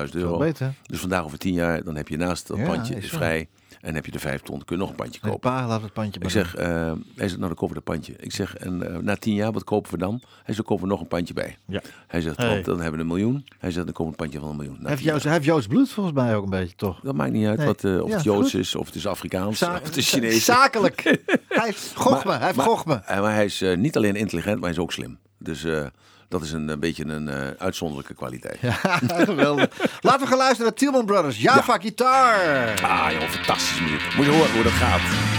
50.000 0.07 0.11
euro. 0.11 0.37
beter. 0.37 0.73
Dus 0.83 0.99
vandaag 0.99 1.23
over 1.23 1.37
tien 1.37 1.53
jaar, 1.53 1.83
dan 1.83 1.95
heb 1.95 2.07
je 2.07 2.17
naast 2.17 2.47
dat 2.47 2.57
Ja, 2.57 2.65
pandje 2.65 2.95
is 2.95 3.09
vrij. 3.09 3.47
En 3.81 3.95
heb 3.95 4.05
je 4.05 4.11
de 4.11 4.19
5 4.19 4.41
ton, 4.41 4.65
kun 4.65 4.75
je 4.75 4.81
nog 4.81 4.89
een 4.89 4.95
pandje 4.95 5.19
kopen. 5.19 5.39
pa, 5.39 5.67
laat 5.67 5.81
het 5.81 5.93
pandje 5.93 6.13
Ik 6.15 6.21
maar 6.21 6.31
zeg, 6.31 6.55
eh, 6.55 6.67
hij 7.15 7.27
zegt, 7.27 7.35
nou 7.37 7.39
dan 7.39 7.53
kopen 7.55 7.67
we 7.67 7.73
dat 7.73 7.83
pandje. 7.83 8.13
Ik 8.19 8.31
zeg, 8.31 8.55
en 8.55 8.93
eh, 8.93 8.97
na 9.01 9.15
tien 9.15 9.33
jaar, 9.33 9.51
wat 9.51 9.63
kopen 9.63 9.91
we 9.91 9.97
dan? 9.97 10.19
Hij 10.21 10.29
zegt, 10.45 10.55
dan 10.57 10.65
kopen 10.65 10.83
we 10.83 10.89
nog 10.89 11.01
een 11.01 11.07
pandje 11.07 11.33
bij. 11.33 11.57
Ja. 11.65 11.81
Hij 12.07 12.21
zegt, 12.21 12.37
Hey. 12.37 12.61
dan 12.61 12.75
hebben 12.79 12.93
we 12.95 12.99
een 13.01 13.07
miljoen. 13.07 13.45
Hij 13.59 13.71
zegt, 13.71 13.85
dan 13.85 13.93
we 14.05 14.09
een 14.11 14.15
pandje 14.15 14.39
van 14.39 14.49
een 14.49 14.55
miljoen. 14.55 14.77
Hij 14.79 14.89
heeft, 14.89 15.01
tien 15.01 15.09
Joods, 15.09 15.23
jaar. 15.23 15.33
hij 15.33 15.41
heeft 15.41 15.53
Joods 15.53 15.67
bloed 15.67 15.89
volgens 15.91 16.15
mij 16.15 16.35
ook 16.35 16.43
een 16.43 16.49
beetje, 16.49 16.75
toch? 16.75 16.99
Dat 16.99 17.15
maakt 17.15 17.31
niet 17.31 17.47
uit 17.47 17.57
Nee. 17.57 17.67
wat, 17.67 17.83
eh, 17.83 18.01
of 18.01 18.09
Ja, 18.09 18.15
het 18.15 18.23
Joods 18.23 18.51
goed. 18.51 18.59
is, 18.59 18.75
of 18.75 18.85
het 18.85 18.95
is 18.95 19.07
Afrikaans, 19.07 19.57
Za- 19.57 19.73
of 19.75 19.83
het 19.83 19.97
is 19.97 20.09
Chinees. 20.09 20.45
Zakelijk. 20.45 21.01
hij 21.47 21.65
heeft 21.65 21.91
gochme, 21.95 22.31
hij 22.31 22.43
heeft 22.45 22.55
maar, 22.55 22.65
gochme. 22.65 23.01
maar 23.07 23.33
hij 23.33 23.45
is 23.45 23.63
niet 23.75 23.97
alleen 23.97 24.15
intelligent, 24.15 24.55
maar 24.55 24.63
hij 24.69 24.77
is 24.77 24.83
ook 24.83 24.91
slim. 24.91 25.17
Dus 25.37 25.63
eh, 25.63 25.85
dat 26.29 26.41
is 26.41 26.51
een, 26.51 26.69
eh, 26.69 26.77
beetje 26.77 27.05
een 27.05 27.27
eh, 27.27 27.47
uitzonderlijke 27.57 28.13
kwaliteit. 28.13 28.57
Ja, 28.61 28.71
geweldig. 29.25 29.69
Laten 30.01 30.21
we 30.21 30.27
gaan 30.27 30.37
luisteren 30.37 30.65
naar 30.65 30.73
Tielman 30.73 31.05
Brothers. 31.05 31.41
Java 31.41 31.77
Guitar. 31.77 32.35
Ah 32.81 33.11
joh, 33.11 33.29
fantastisch 33.29 33.81
muziek. 33.81 34.15
Moet 34.15 34.25
je 34.25 34.31
horen 34.31 34.51
hoe 34.51 34.63
dat 34.63 34.71
gaat. 34.71 35.38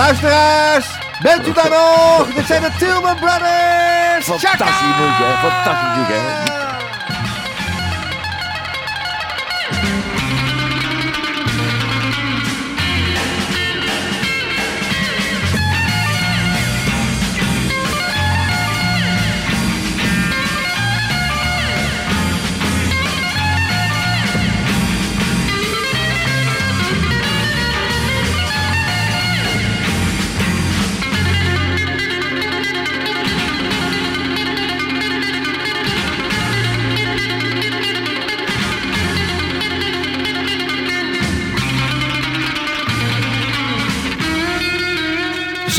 Luisteraars, 0.00 0.86
bent 1.22 1.46
u 1.46 1.52
daar 1.52 1.70
nog? 1.70 2.34
Dit 2.34 2.46
zijn 2.46 2.62
de 2.62 2.70
Tielman 2.78 3.16
Brothers. 3.16 4.24
Fantastisch 4.24 4.80
muziek, 4.82 5.18
hè? 5.18 5.48
Fantastisch 5.48 5.96
muziek, 5.96 6.14
hè? 6.14 6.59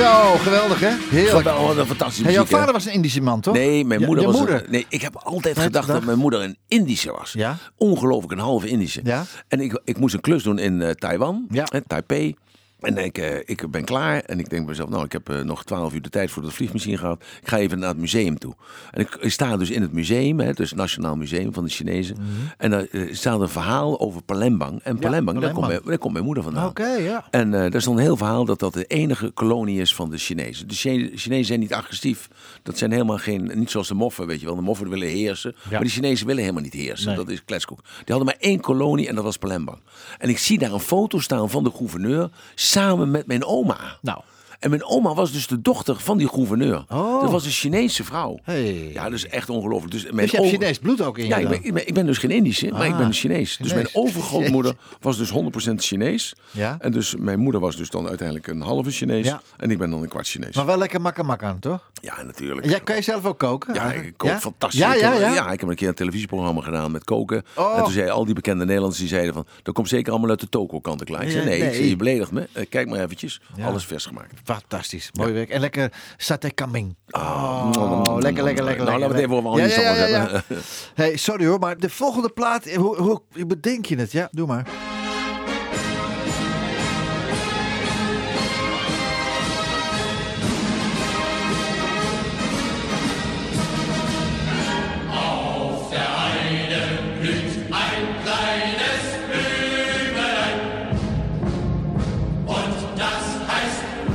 Zo, 0.02 0.38
geweldig 0.38 0.80
hè? 0.80 0.90
Heerlijk. 1.10 1.44
Wat 1.50 1.78
een 1.78 1.86
fantastische 1.86 2.24
Hey, 2.24 2.32
jouw 2.34 2.42
muziek, 2.42 2.50
hè? 2.50 2.58
vader 2.60 2.74
was 2.74 2.86
een 2.86 2.94
Indische 2.94 3.22
man, 3.22 3.42
toch? 3.42 3.54
Nee, 3.54 3.86
mijn 3.86 4.00
Ja, 4.00 4.06
moeder 4.06 4.26
je 4.26 4.30
was. 4.32 4.40
moeder. 4.40 4.64
Een, 4.66 4.72
nee, 4.72 4.86
ik 4.90 5.02
heb 5.02 5.16
altijd 5.16 5.60
gedacht 5.60 5.88
dat? 5.88 6.04
mijn 6.04 6.18
moeder 6.18 6.42
een 6.42 6.58
Indische 6.68 7.12
was. 7.12 7.32
Ja. 7.34 7.58
Ongelooflijk, 7.78 8.32
een 8.32 8.40
halve 8.40 8.68
Indische. 8.68 9.02
Ja. 9.04 9.24
En 9.48 9.60
ik, 9.60 9.82
ik 9.84 9.98
moest 9.98 10.14
een 10.14 10.22
klus 10.22 10.44
doen 10.44 10.60
in 10.60 10.82
eh, 10.82 10.90
Taiwan, 10.90 11.46
Ja. 11.50 11.64
hè, 11.72 11.82
Taipei. 11.88 12.36
En 12.82 12.98
ik, 12.98 13.18
eh, 13.18 13.36
ik 13.46 13.72
ben 13.72 13.86
klaar 13.86 14.20
en 14.20 14.40
ik 14.40 14.50
denk 14.50 14.62
bij 14.62 14.70
mezelf, 14.70 14.90
nou, 14.90 15.04
ik 15.06 15.12
heb 15.12 15.30
eh, 15.30 15.42
nog 15.42 15.64
twaalf 15.64 15.94
uur 15.94 16.02
de 16.02 16.10
tijd 16.10 16.32
voor 16.32 16.44
de 16.44 16.52
vliegmachine 16.52 16.98
gehad. 16.98 17.24
Ik 17.42 17.48
ga 17.48 17.58
even 17.58 17.80
naar 17.80 17.90
het 17.90 17.98
museum 17.98 18.38
toe. 18.38 18.54
En 18.92 19.02
ik, 19.02 19.16
ik 19.16 19.32
sta 19.32 19.58
dus 19.58 19.70
in 19.70 19.82
het 19.82 19.94
museum, 19.94 20.40
hè, 20.40 20.54
dus 20.54 20.70
het 20.70 20.80
Nationaal 20.80 21.16
Museum 21.16 21.54
van 21.54 21.64
de 21.64 21.70
Chinezen. 21.70 22.18
En 22.58 22.72
daar 22.72 22.86
eh, 22.92 23.14
staat 23.14 23.40
een 23.42 23.50
verhaal 23.50 24.00
over 24.00 24.22
Palembang. 24.22 24.80
En 24.84 25.00
Palembang, 25.00 25.40
daar, 25.40 25.52
komt 25.52 25.68
mijn, 25.68 25.80
daar 25.86 25.98
komt 25.98 26.14
mijn 26.14 26.26
moeder 26.26 26.44
vandaan. 26.44 26.68
Oké, 26.68 26.88
ja. 26.88 27.28
En 27.32 27.54
eh 27.54 27.72
daar 27.72 27.82
stond 27.82 27.98
een 27.98 28.04
heel 28.04 28.18
verhaal 28.18 28.46
dat 28.46 28.60
dat 28.60 28.74
de 28.74 28.86
enige 28.86 29.30
kolonie 29.32 29.80
is 29.82 29.96
van 29.96 30.10
de 30.10 30.18
Chinezen. 30.18 30.68
De 30.68 30.74
Chine- 30.74 31.12
Chinezen 31.16 31.46
zijn 31.46 31.60
niet 31.60 31.74
agressief. 31.74 32.30
Dat 32.64 32.78
zijn 32.78 32.92
helemaal 32.92 33.18
geen, 33.18 33.52
niet 33.56 33.72
zoals 33.72 33.88
de 33.88 33.94
moffen, 33.94 34.28
weet 34.28 34.40
je 34.40 34.46
wel. 34.46 34.56
De 34.56 34.62
moffen 34.62 34.90
willen 34.90 35.08
heersen. 35.08 35.56
Maar 35.72 35.84
de 35.84 35.90
Chinezen 35.90 36.26
willen 36.28 36.42
helemaal 36.42 36.64
niet 36.64 36.74
heersen. 36.74 37.08
Nee. 37.08 37.16
Dat 37.16 37.30
is 37.30 37.44
kletskoek. 37.46 37.80
Die 37.84 38.16
hadden 38.16 38.26
maar 38.26 38.36
één 38.40 38.60
kolonie 38.60 39.08
en 39.08 39.16
dat 39.16 39.24
was 39.24 39.38
Palembang. 39.38 39.78
En 40.18 40.30
ik 40.30 40.38
zie 40.38 40.58
daar 40.58 40.74
een 40.74 40.80
foto 40.80 41.20
staan 41.20 41.50
van 41.50 41.64
de 41.64 41.72
gouverneur 41.72 42.30
samen 42.72 43.12
met 43.12 43.28
mijn 43.28 43.46
oma. 43.46 43.78
Nou. 44.02 44.20
En 44.62 44.70
mijn 44.70 44.86
oma 44.86 45.14
was 45.14 45.32
dus 45.32 45.48
de 45.48 45.62
dochter 45.62 46.00
van 46.00 46.18
die 46.18 46.28
gouverneur. 46.28 46.84
Oh. 46.90 47.22
Dat 47.22 47.32
was 47.32 47.46
een 47.46 47.52
Chinese 47.52 48.04
vrouw. 48.04 48.40
Hey. 48.44 48.92
Ja, 48.94 49.10
dus 49.10 49.28
echt 49.28 49.50
ongelooflijk. 49.50 49.92
Dus, 49.92 50.04
mijn 50.04 50.16
Dus 50.18 50.32
je 50.32 50.38
hebt 50.38 50.50
Chinees 50.50 50.80
bloed 50.80 51.02
ook 51.02 51.18
in 51.18 51.28
ja, 51.28 51.38
je 51.38 51.48
ben, 51.48 51.64
ik, 51.64 51.74
ben, 51.74 51.88
ik 51.88 51.94
ben 51.94 52.06
dus 52.06 52.18
geen 52.18 52.32
Indische, 52.32 52.70
maar 52.72 52.86
ik 52.86 52.92
Ah, 52.92 52.98
ben 52.98 53.06
een 53.06 53.14
Chinees. 53.14 53.58
Dus 53.58 53.74
mijn 53.74 53.90
overgrootmoeder 53.94 54.76
was 55.00 55.18
dus 55.18 55.32
100% 55.70 55.74
Chinees. 55.76 56.34
Ja. 56.52 56.78
En 56.80 56.92
dus 56.92 57.16
mijn 57.16 57.40
moeder 57.40 57.62
was 57.62 57.76
dus 57.76 57.90
dan 57.90 58.08
uiteindelijk 58.08 58.48
een 58.48 58.62
halve 58.62 58.92
Chinees. 58.92 59.26
Ja. 59.26 59.42
En 59.58 59.72
ik 59.72 59.78
ben 59.78 59.90
dan 59.90 60.02
een 60.02 60.10
kwart 60.10 60.28
Chinees. 60.28 60.56
Maar 60.56 60.66
wel 60.66 60.78
lekker 60.78 61.02
makker, 61.02 61.60
toch? 61.60 61.90
Ja, 62.02 62.24
natuurlijk. 62.24 62.68
Jij, 62.70 62.80
kan 62.80 62.96
je 62.96 63.02
zelf 63.02 63.26
ook 63.26 63.38
koken? 63.40 63.74
Ja, 63.74 63.92
ik 63.92 64.14
kook 64.18 64.30
Ja? 64.30 64.40
fantastisch. 64.40 64.80
Ja, 64.80 64.94
ik, 64.94 65.00
ja, 65.00 65.12
heb, 65.14 65.34
ja. 65.34 65.52
ik 65.52 65.60
heb 65.60 65.70
een 65.70 65.76
keer 65.76 65.88
een 65.88 65.94
televisieprogramma 65.94 66.62
gedaan 66.62 66.92
met 66.92 67.04
koken. 67.04 67.44
Oh. 67.56 67.78
En 67.78 67.84
toen 67.84 67.92
zeiden 67.94 68.14
al 68.14 68.26
die 68.26 68.34
bekende 68.34 68.64
Nederlanders, 68.64 69.00
die 69.00 69.10
zeiden 69.10 69.34
van... 69.34 69.46
dat 69.64 69.74
komt 69.74 69.88
zeker 69.90 70.12
allemaal 70.12 70.30
uit 70.30 70.40
de 70.40 70.50
toko-kant 70.50 71.04
klaar. 71.04 71.24
Ik 71.24 71.30
zei, 71.32 71.42
Ja, 71.44 71.48
nee, 71.50 71.58
ik 71.58 71.64
nee. 71.64 71.74
zei, 71.76 71.90
je 71.90 71.96
beledigt 71.96 72.32
me. 72.32 72.48
Eh, 72.52 72.66
Kijk 72.70 72.90
maar 72.90 73.00
eventjes. 73.00 73.42
Ja. 73.56 73.66
Alles 73.66 73.86
vers 73.86 74.06
gemaakt. 74.06 74.34
Fantastisch. 74.60 75.10
Mooi 75.12 75.34
werk. 75.34 75.50
En 75.50 75.60
lekker 75.60 75.92
satay 76.18 76.52
kambing. 76.52 76.96
Ah, 77.10 77.70
Oh, 77.78 78.18
lekker, 78.20 78.44
lekker, 78.44 78.64
lekker. 78.64 78.86
Nou, 78.86 79.00
laten 79.00 79.16
we 79.16 79.22
het 79.22 79.32
even 79.32 79.46
over 79.48 79.60
Ja, 79.60 79.66
ja, 79.66 79.82
ja, 79.82 79.92
ja, 80.08 80.20
hebben. 80.20 80.44
ja. 80.50 80.56
Hey, 80.94 81.18
sorry 81.18 81.46
hoor, 81.46 81.60
maar 81.60 81.78
de 81.78 81.90
volgende 81.90 82.30
plaat, 82.30 82.74
hoe 82.74 83.22
bedenk 83.48 83.86
je 83.86 83.96
het? 83.98 84.12
Ja, 84.12 84.28
doe 84.32 84.48
maar. 84.48 84.68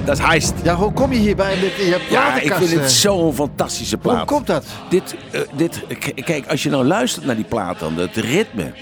Dat 0.07 0.19
is 0.19 0.25
heist. 0.25 0.53
Ja, 0.63 0.75
hoe 0.75 0.93
kom 0.93 1.13
je 1.13 1.19
hierbij 1.19 1.55
in 1.55 1.61
je 1.61 2.01
Ja, 2.11 2.41
ik 2.41 2.53
vind 2.53 2.71
het 2.81 2.91
zo'n 2.91 3.35
fantastische 3.35 3.97
plaat. 3.97 4.17
Hoe 4.17 4.25
komt 4.27 4.47
dat? 4.47 4.65
Dit, 4.89 5.17
eh, 5.31 5.41
dit, 5.57 5.83
kijk, 6.25 6.47
als 6.47 6.63
je 6.63 6.71
nou 6.71 6.85
luistert 6.85 7.25
naar 7.27 7.37
die 7.37 7.45
plaat 7.45 7.79
dan, 7.79 7.97
het 7.97 8.17
ritme, 8.17 8.73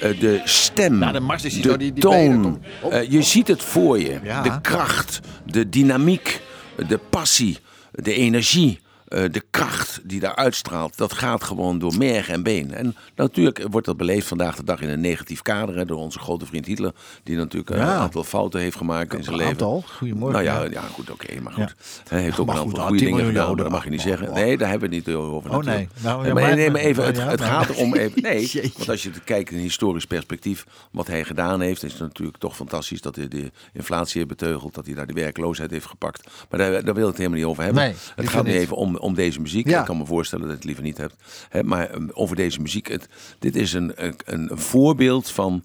eh, 0.00 0.20
de 0.20 0.40
stem, 0.44 1.00
Ja, 1.02 1.12
de 1.12 1.20
mars 1.20 1.42
de 1.42 1.76
die- 1.76 1.92
toon, 1.92 2.62
eh, 2.90 3.10
je 3.10 3.22
ziet 3.22 3.48
het 3.48 3.62
voor 3.62 4.00
je. 4.00 4.18
Ja. 4.22 4.42
De 4.42 4.60
kracht, 4.60 5.20
de 5.44 5.68
dynamiek, 5.68 6.40
de 6.88 6.98
passie, 7.10 7.58
de 7.92 8.14
energie. 8.14 8.80
Eh, 9.08 9.24
de 9.30 9.42
kracht 9.50 10.00
die 10.04 10.20
daar 10.20 10.34
uitstraalt, 10.36 10.96
dat 10.96 11.12
gaat 11.12 11.44
gewoon 11.44 11.78
door 11.78 11.96
merg 11.98 12.28
en 12.28 12.42
been. 12.42 12.74
En 12.74 12.96
natuurlijk 13.16 13.64
wordt 13.70 13.86
dat 13.86 13.96
beleefd 13.96 14.26
vandaag 14.26 14.56
de 14.56 14.64
dag 14.64 14.80
in 14.80 14.88
een 14.88 15.00
negatief 15.00 15.42
kader 15.42 15.76
hè, 15.76 15.84
door 15.84 15.98
onze 15.98 16.18
grote 16.18 16.46
vriend 16.46 16.66
Hitler, 16.66 16.92
die 17.22 17.36
natuurlijk 17.36 17.70
eh, 17.70 17.76
Ja. 17.78 17.82
een 17.82 17.88
aantal 18.00 18.24
fouten 18.24 18.60
heeft 18.60 18.76
gemaakt 18.76 19.14
in 19.14 19.22
zijn 19.22 19.34
Een 19.34 19.40
leven. 19.40 19.52
aantal? 19.52 19.84
Goedemorgen. 19.96 20.44
Nou 20.44 20.64
ja, 20.64 20.70
Ja. 20.70 20.80
goed, 20.92 21.10
oké, 21.10 21.40
maar 21.40 21.52
Ja. 21.56 21.62
goed. 21.66 21.74
Hij 22.08 22.20
heeft 22.22 22.38
ook 22.38 22.46
Maar 22.46 22.56
een 22.56 22.62
aantal 22.62 22.86
goede 22.86 22.98
10 22.98 23.10
dingen 23.10 23.26
gedaan, 23.26 23.56
dat 23.56 23.68
mag 23.68 23.84
je 23.84 23.90
niet 23.90 23.98
Oh, 24.00 24.06
zeggen. 24.06 24.28
oh. 24.28 24.34
Nee, 24.34 24.56
daar 24.58 24.68
hebben 24.70 24.90
we 24.90 24.96
het 24.96 25.06
niet 25.06 25.14
over. 25.16 25.50
Oh, 25.50 25.56
natuurlijk. 25.56 25.76
nee. 25.76 26.02
Nou, 26.04 26.26
ja, 26.26 26.32
maar, 26.34 26.54
nee, 26.56 26.70
maar 26.70 26.80
even, 26.80 27.04
het, 27.04 27.16
ja, 27.16 27.28
het 27.28 27.40
nou. 27.40 27.50
gaat 27.52 27.68
erom 27.76 27.94
even. 27.94 28.22
Nee, 28.22 28.50
want 28.76 28.88
als 28.88 29.02
je 29.02 29.10
het 29.10 29.24
kijkt 29.24 29.50
in 29.50 29.56
een 29.56 29.62
historisch 29.62 30.04
perspectief, 30.04 30.66
wat 30.92 31.06
hij 31.06 31.24
gedaan 31.24 31.60
heeft, 31.60 31.82
is 31.82 31.92
het 31.92 32.00
natuurlijk 32.00 32.38
toch 32.38 32.56
fantastisch 32.56 33.00
dat 33.00 33.16
hij 33.16 33.28
de 33.28 33.50
inflatie 33.72 34.16
heeft 34.16 34.28
beteugeld, 34.28 34.74
dat 34.74 34.86
hij 34.86 34.94
daar 34.94 35.06
de 35.06 35.12
werkloosheid 35.12 35.70
heeft 35.70 35.86
gepakt. 35.86 36.30
Maar 36.50 36.58
daar, 36.58 36.84
daar 36.84 36.94
wil 36.94 37.02
ik 37.04 37.08
het 37.08 37.16
helemaal 37.16 37.38
niet 37.38 37.46
over 37.48 37.62
hebben. 37.64 37.82
Nee, 37.82 37.94
het 38.16 38.28
gaat 38.28 38.44
nu 38.44 38.52
even 38.52 38.76
om, 38.76 38.96
om 39.00 39.14
deze 39.14 39.40
muziek. 39.40 39.68
Ja. 39.68 39.80
Ik 39.80 39.84
kan 39.86 39.96
me 39.96 40.06
voorstellen 40.06 40.44
dat 40.44 40.52
je 40.52 40.58
het 40.58 40.66
liever 40.66 40.84
niet 40.84 40.96
hebt. 40.96 41.14
Hè, 41.48 41.62
maar 41.62 41.94
um, 41.94 42.10
over 42.12 42.36
deze 42.36 42.60
muziek. 42.60 42.88
Het, 42.88 43.08
dit 43.38 43.56
is 43.56 43.72
een, 43.72 43.92
een, 44.24 44.50
voorbeeld 44.52 45.30
van 45.30 45.64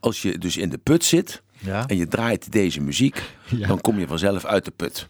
als 0.00 0.22
je 0.22 0.38
dus 0.38 0.56
in 0.56 0.68
de 0.68 0.78
put 0.78 1.04
zit 1.04 1.42
Ja. 1.58 1.86
en 1.86 1.96
je 1.96 2.08
draait 2.08 2.52
deze 2.52 2.80
muziek, 2.80 3.22
dan 3.68 3.80
kom 3.80 3.98
je 3.98 4.06
vanzelf 4.06 4.44
uit 4.44 4.64
de 4.64 4.72
put. 4.76 5.08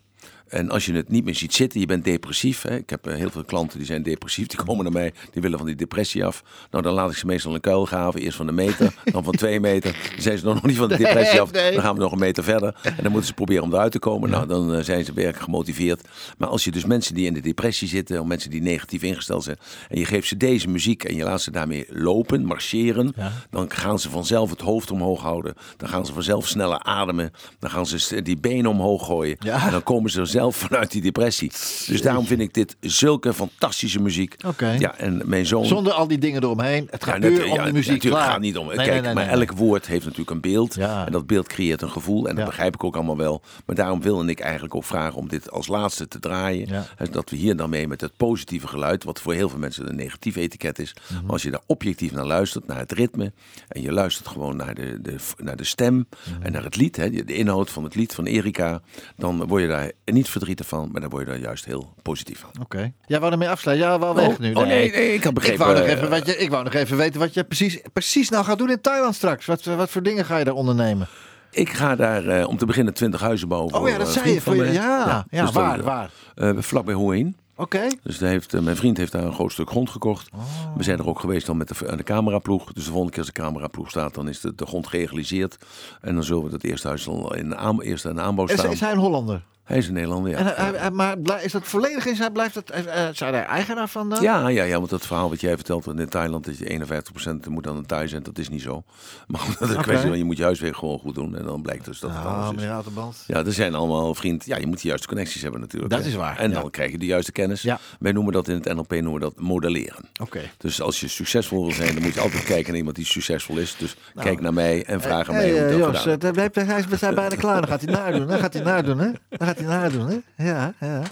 En 0.53 0.71
als 0.71 0.87
je 0.87 0.93
het 0.93 1.09
niet 1.09 1.25
meer 1.25 1.35
ziet 1.35 1.55
zitten, 1.55 1.81
je 1.81 1.87
bent 1.87 2.05
depressief. 2.05 2.63
Hè? 2.63 2.77
Ik 2.77 2.91
heb 2.91 3.07
eh, 3.07 3.15
heel 3.15 3.31
veel 3.31 3.45
klanten 3.45 3.79
die 3.79 3.87
zijn 3.87 4.03
depressief. 4.03 4.47
Die 4.47 4.63
komen 4.65 4.85
naar 4.85 4.93
mij, 4.93 5.13
die 5.31 5.43
willen 5.43 5.59
van 5.59 5.67
die 5.67 5.77
depressie 5.77 6.25
af. 6.25 6.43
Nou, 6.71 6.85
dan 6.85 6.93
laat 6.93 7.11
ik 7.11 7.17
ze 7.17 7.27
meestal 7.27 7.55
een 7.55 7.61
kuil 7.61 7.85
graven. 7.85 8.21
Eerst 8.21 8.37
van 8.37 8.49
een 8.49 8.55
meter, 8.55 8.95
dan 9.05 9.25
van 9.25 9.35
twee 9.35 9.61
meter. 9.61 9.93
Dan 10.13 10.23
zijn 10.23 10.39
ze 10.39 10.45
nog 10.45 10.63
niet 10.63 10.77
van 10.77 10.89
de 10.89 10.97
depressie 10.97 11.41
af. 11.41 11.51
Dan 11.51 11.81
gaan 11.81 11.95
we 11.95 12.01
nog 12.01 12.13
een 12.13 12.19
meter 12.19 12.45
verder. 12.45 12.77
En 12.83 13.03
dan 13.03 13.11
moeten 13.11 13.27
ze 13.27 13.35
proberen 13.35 13.63
om 13.63 13.73
eruit 13.73 13.93
te 13.93 13.99
komen. 13.99 14.31
Nou, 14.31 14.47
dan 14.47 14.75
eh, 14.75 14.83
zijn 14.83 15.05
ze 15.05 15.13
werkelijk 15.13 15.45
gemotiveerd. 15.45 16.09
Maar 16.39 16.49
als 16.49 16.65
je 16.65 16.71
dus 16.71 16.85
mensen 16.85 17.15
die 17.15 17.27
in 17.27 17.35
de 17.35 17.41
depressie 17.41 17.89
zitten, 17.89 18.21
of 18.21 18.27
mensen 18.27 18.51
die 18.51 18.63
negatief 18.63 19.03
ingesteld 19.03 19.45
zijn, 19.45 19.57
en 19.89 19.99
je 19.99 20.05
geeft 20.05 20.29
ze 20.29 20.37
deze 20.37 20.69
muziek 20.69 21.05
en 21.05 21.15
je 21.15 21.25
laat 21.25 21.43
ze 21.43 21.51
daarmee 21.51 21.87
lopen, 21.89 22.45
marcheren, 22.45 23.15
dan 23.51 23.71
gaan 23.71 23.99
ze 23.99 24.11
vanzelf 24.11 24.51
het 24.51 24.61
hoofd 24.61 24.91
omhoog 24.91 25.21
houden. 25.21 25.55
Dan 25.77 25.89
gaan 25.89 26.07
ze 26.07 26.13
vanzelf 26.13 26.49
sneller 26.49 26.79
ademen. 26.79 27.33
Dan 27.59 27.71
gaan 27.71 27.87
ze 27.87 28.23
die 28.23 28.37
benen 28.37 28.71
omhoog 28.71 29.07
gooien. 29.07 29.37
Ja. 29.39 29.67
En 29.67 29.71
dan 29.71 29.83
komen 29.83 30.11
ze 30.11 30.21
er 30.21 30.27
zelf 30.43 30.57
vanuit 30.57 30.91
die 30.91 31.03
depressie. 31.03 31.49
Dus 31.87 32.03
daarom 32.03 32.27
vind 32.27 32.41
ik 32.41 32.55
dit 32.55 32.77
zulke 32.81 33.35
fantastische 33.35 34.01
muziek. 34.01 34.37
Oké. 34.47 34.71
Ja, 34.79 34.97
en 34.99 35.23
mijn 35.25 35.47
zoon. 35.47 35.67
Zonder 35.67 35.93
al 35.93 36.07
die 36.09 36.19
dingen 36.19 36.43
eromheen. 36.43 36.89
Het 36.91 37.05
gaat 37.05 37.23
Ja, 37.23 37.29
puur 37.29 37.45
om 37.45 37.55
ja, 37.55 37.65
de 37.65 37.73
muziek. 37.73 37.93
Natuurlijk 37.93 38.23
gaat 38.25 38.41
niet 38.41 38.57
om. 38.57 38.67
Nee, 38.67 38.77
Kijk, 38.77 38.91
nee, 38.91 39.01
nee, 39.01 39.15
maar 39.15 39.29
elk 39.29 39.53
woord 39.53 39.87
heeft 39.87 40.05
natuurlijk 40.05 40.31
een 40.31 40.41
beeld. 40.41 40.75
Ja. 40.75 41.07
En 41.07 41.13
dat 41.13 41.27
beeld 41.27 41.49
creëert 41.49 41.83
een 41.83 41.91
gevoel. 41.91 42.29
En 42.29 42.37
dat 42.37 42.45
begrijp 42.45 42.75
ik 42.75 42.85
ook 42.85 42.95
allemaal 42.95 43.17
wel. 43.17 43.43
Maar 43.67 43.77
daarom 43.77 44.01
wilde 44.03 44.31
ik 44.31 44.41
eigenlijk 44.41 44.75
ook 44.75 44.85
vragen 44.85 45.19
om 45.19 45.29
dit 45.29 45.51
als 45.51 45.67
laatste 45.67 46.09
te 46.09 46.19
draaien. 46.19 46.87
Dat 47.11 47.31
we 47.31 47.37
hier 47.37 47.57
dan 47.57 47.71
mee 47.71 47.89
met 47.89 48.01
het 48.01 48.17
positieve 48.17 48.67
geluid, 48.67 49.05
wat 49.05 49.21
voor 49.21 49.33
heel 49.35 49.49
veel 49.49 49.59
mensen 49.59 49.89
een 49.89 49.97
negatief 49.97 50.37
etiket 50.37 50.79
is. 50.79 50.95
Mhm. 51.13 51.23
Maar 51.23 51.33
als 51.33 51.43
je 51.43 51.51
daar 51.51 51.63
objectief 51.67 52.13
naar 52.13 52.27
luistert, 52.27 52.67
naar 52.67 52.79
het 52.79 52.93
ritme. 52.93 53.33
En 53.69 53.83
je 53.83 53.93
luistert 53.93 54.29
gewoon 54.29 54.57
naar 54.57 54.75
de, 54.75 54.99
de, 55.03 55.17
naar 55.37 55.57
de 55.57 55.65
stem 55.65 55.91
Mhm. 55.93 56.43
en 56.43 56.53
naar 56.53 56.65
het 56.65 56.77
lied. 56.77 56.97
Hè, 56.97 57.11
de 57.11 57.35
inhoud 57.35 57.71
van 57.71 57.85
het 57.85 57.95
lied 57.95 58.15
van 58.15 58.25
Erika. 58.25 58.81
Dan 59.17 59.47
word 59.47 59.63
je 59.63 59.69
daar 59.69 59.93
niet 60.05 60.29
verdrietig 60.33 60.67
van, 60.67 60.89
maar 60.93 61.01
dan 61.01 61.11
word 61.11 61.25
je 61.27 61.31
daar 61.33 61.41
juist 61.41 61.65
heel 61.65 61.95
positief 62.03 62.39
van. 62.39 62.63
Oké. 62.63 62.93
Jij 63.07 63.21
wou 63.21 63.33
ermee 63.33 63.49
afsluiten? 63.49 63.89
Ja, 63.89 63.99
wel 63.99 64.15
weg 64.15 64.29
Oh, 64.29 64.39
nu. 64.39 64.53
oh, 64.53 64.67
nee, 64.67 64.91
nee, 64.91 65.15
ik 65.15 65.23
had 65.23 65.29
Ik 65.33 65.35
begrepen, 65.35 65.59
wou, 65.67 65.79
nog 65.79 65.85
eh, 65.87 65.93
even, 65.93 66.11
wat 66.11 66.27
je, 66.27 66.37
ik 66.37 66.51
wou 66.51 66.65
nog 66.65 66.75
even 66.75 66.97
weten 66.97 67.21
wat 67.21 67.35
je 67.35 67.45
precies, 67.45 67.81
precies 67.93 68.29
nou 68.29 68.45
gaat 68.45 68.59
doen 68.59 68.71
in 68.71 68.81
Thailand 68.81 69.15
straks. 69.15 69.47
Wat, 69.47 69.65
wat 69.65 69.91
voor 69.91 70.03
dingen 70.03 70.25
ga 70.25 70.37
je 70.37 70.45
daar 70.45 70.55
ondernemen? 70.55 71.09
Ik 71.51 71.69
ga 71.69 71.97
daar 71.97 72.27
eh, 72.27 72.49
om 72.49 72.57
te 72.57 72.67
beginnen 72.67 72.95
20 72.95 73.21
huizen 73.21 73.49
bouwen. 73.49 73.75
Oh 73.75 73.89
ja, 73.89 73.99
dat 73.99 74.07
eh, 74.07 74.13
zei 74.13 74.35
je. 74.35 74.41
Voor 74.41 74.57
van 74.57 74.67
je 74.67 74.73
ja, 74.73 75.27
ja, 75.31 75.43
dus 75.45 75.53
waar, 75.55 75.83
waar? 75.83 76.11
Eh, 76.35 76.51
vlakbij 76.59 76.95
Houheen. 76.95 77.37
Oké. 77.57 77.89
Dus 78.03 78.19
daar 78.19 78.31
heeft, 78.31 78.61
mijn 78.61 78.77
vriend 78.77 78.97
heeft 78.97 79.13
daar 79.13 79.25
een 79.25 79.33
groot 79.33 79.53
stuk 79.53 79.71
grond 79.71 79.91
gekocht. 79.91 80.29
Oh. 80.35 80.41
We 80.77 80.83
zijn 80.83 80.99
er 80.99 81.09
ook 81.09 81.21
geweest 81.21 81.47
dan 81.47 81.57
met 81.57 81.69
de, 81.69 81.97
de 81.97 82.03
cameraploeg. 82.03 82.73
Dus 82.73 82.85
de 82.85 82.91
volgende 82.91 83.11
keer 83.11 83.23
als 83.25 83.33
de 83.33 83.41
cameraploeg 83.41 83.91
staat, 83.91 84.15
dan 84.15 84.29
is 84.29 84.41
de, 84.41 84.55
de 84.55 84.67
grond 84.67 84.87
gerealiseerd. 84.87 85.59
En 86.01 86.15
dan 86.15 86.25
zullen 86.25 86.45
we 86.45 86.51
dat 86.51 86.63
eerste 86.63 86.89
huis 86.89 87.09
al 87.09 87.35
in 87.35 87.49
de 87.49 87.57
aan, 87.57 87.83
eerst 87.83 88.05
in 88.05 88.21
aanbouw 88.21 88.47
Is, 88.47 88.53
staan. 88.53 88.71
is 88.71 88.81
hij 88.81 88.93
een 88.93 88.99
Hollander? 88.99 89.43
Hij 89.63 89.79
is 89.79 89.87
een 89.89 89.95
Nederlander, 89.95 90.31
ja. 90.31 90.39
En, 90.39 90.45
hij- 90.45 90.55
hij- 90.55 90.79
hij- 90.79 90.91
maar 90.91 91.43
is 91.45 91.53
dat 91.53 91.63
volledig 91.67 92.07
in 92.07 92.17
zijn, 92.17 92.33
blijft 92.33 92.55
dat, 92.55 92.71
eh, 92.71 93.07
eh, 93.09 93.15
zijn 93.15 93.35
eigenaar 93.35 93.89
van 93.89 94.09
dan? 94.09 94.23
Ja, 94.23 94.49
ja, 94.49 94.63
ja, 94.65 94.77
want 94.79 94.91
dat 94.91 95.07
verhaal 95.07 95.29
wat 95.29 95.41
jij 95.41 95.55
vertelt 95.55 95.87
in 95.87 96.09
Thailand, 96.09 96.45
dat 96.45 96.59
je 96.59 96.69
51% 96.71 97.47
moet 97.47 97.65
dan 97.65 97.77
een 97.77 97.87
Thai 97.87 98.09
zijn, 98.09 98.23
dat 98.23 98.39
is 98.39 98.49
niet 98.49 98.63
zo. 98.63 98.83
Maar 99.27 99.41
dat 99.59 99.69
is 99.69 99.75
een 99.77 99.83
kwestie 99.83 100.09
van 100.09 100.19
je 100.19 100.25
moet 100.25 100.37
je 100.37 100.43
huiswerk 100.43 100.77
gewoon 100.77 100.99
goed 100.99 101.15
doen. 101.15 101.37
En 101.37 101.45
dan 101.45 101.63
blijkt 101.63 101.85
dus 101.85 102.01
dat 102.01 102.11
het 102.11 102.19
Ah, 102.19 102.47
anders 102.47 102.63
is. 103.11 103.25
Ja, 103.27 103.45
er 103.45 103.53
zijn 103.53 103.75
allemaal 103.75 104.15
vriend. 104.15 104.45
Ja, 104.47 104.57
je 104.57 104.67
moet 104.67 104.83
de 104.83 104.89
juiste 104.89 105.07
connecties 105.09 105.43
hebben 105.43 105.61
natuurlijk. 105.61 105.91
Dat 105.93 106.03
hè. 106.03 106.09
is 106.09 106.15
waar, 106.15 106.39
En 106.39 106.51
ja. 106.51 106.61
dan 106.61 106.71
krijg 106.71 106.91
je 106.91 106.99
de 106.99 107.07
juiste 107.07 107.33
kennis. 107.33 107.63
Ja. 107.63 107.79
Wij 107.99 108.13
noemen 108.13 108.33
dat 108.33 108.49
in 108.49 108.55
het 108.55 108.75
NLP 108.75 108.91
noemen 108.91 109.21
dat 109.21 109.41
modelleren. 109.41 110.05
Oké. 110.21 110.41
Dus 110.59 110.81
als 110.81 111.01
je 111.01 111.09
succesvol 111.09 111.63
wil 111.63 111.73
zijn, 111.75 111.95
dan 111.95 112.03
moet 112.03 112.15
je 112.15 112.21
altijd 112.21 112.45
kijken 112.45 112.69
naar 112.69 112.77
iemand 112.77 112.97
die 112.97 113.07
succesvol 113.07 113.57
is. 113.57 113.77
Dus 113.79 113.97
kijk 114.15 114.41
naar 114.41 114.55
mij 114.55 114.85
en 114.85 115.01
vraag 115.01 115.29
aan 115.29 115.35
Nou. 115.35 115.47
Hey, 115.47 115.53
mij 115.55 115.63
hoe 115.63 115.69
eh, 115.71 115.77
ik 115.77 115.83
dat 115.83 115.93
Jos, 115.95 116.03
gedaan 116.03 116.35
eh, 116.35 116.67
hij- 116.67 116.79
is- 116.79 117.15
bijna 117.15 117.37
klaar. 117.37 117.61
Dan 117.61 117.69
gaat 117.71 117.81
hij 117.81 117.93
nadoen. 117.93 118.27
Dan 118.27 118.39
gaat 118.39 118.53
hij 118.53 118.63
nadoen, 118.63 118.99
hè? 118.99 119.11
Dan 119.29 119.47
gaat 119.57 119.65
hij 119.67 119.77
nadoen, 119.81 120.07
hè? 120.37 120.45
Ja, 120.51 120.75
ja. 120.81 121.03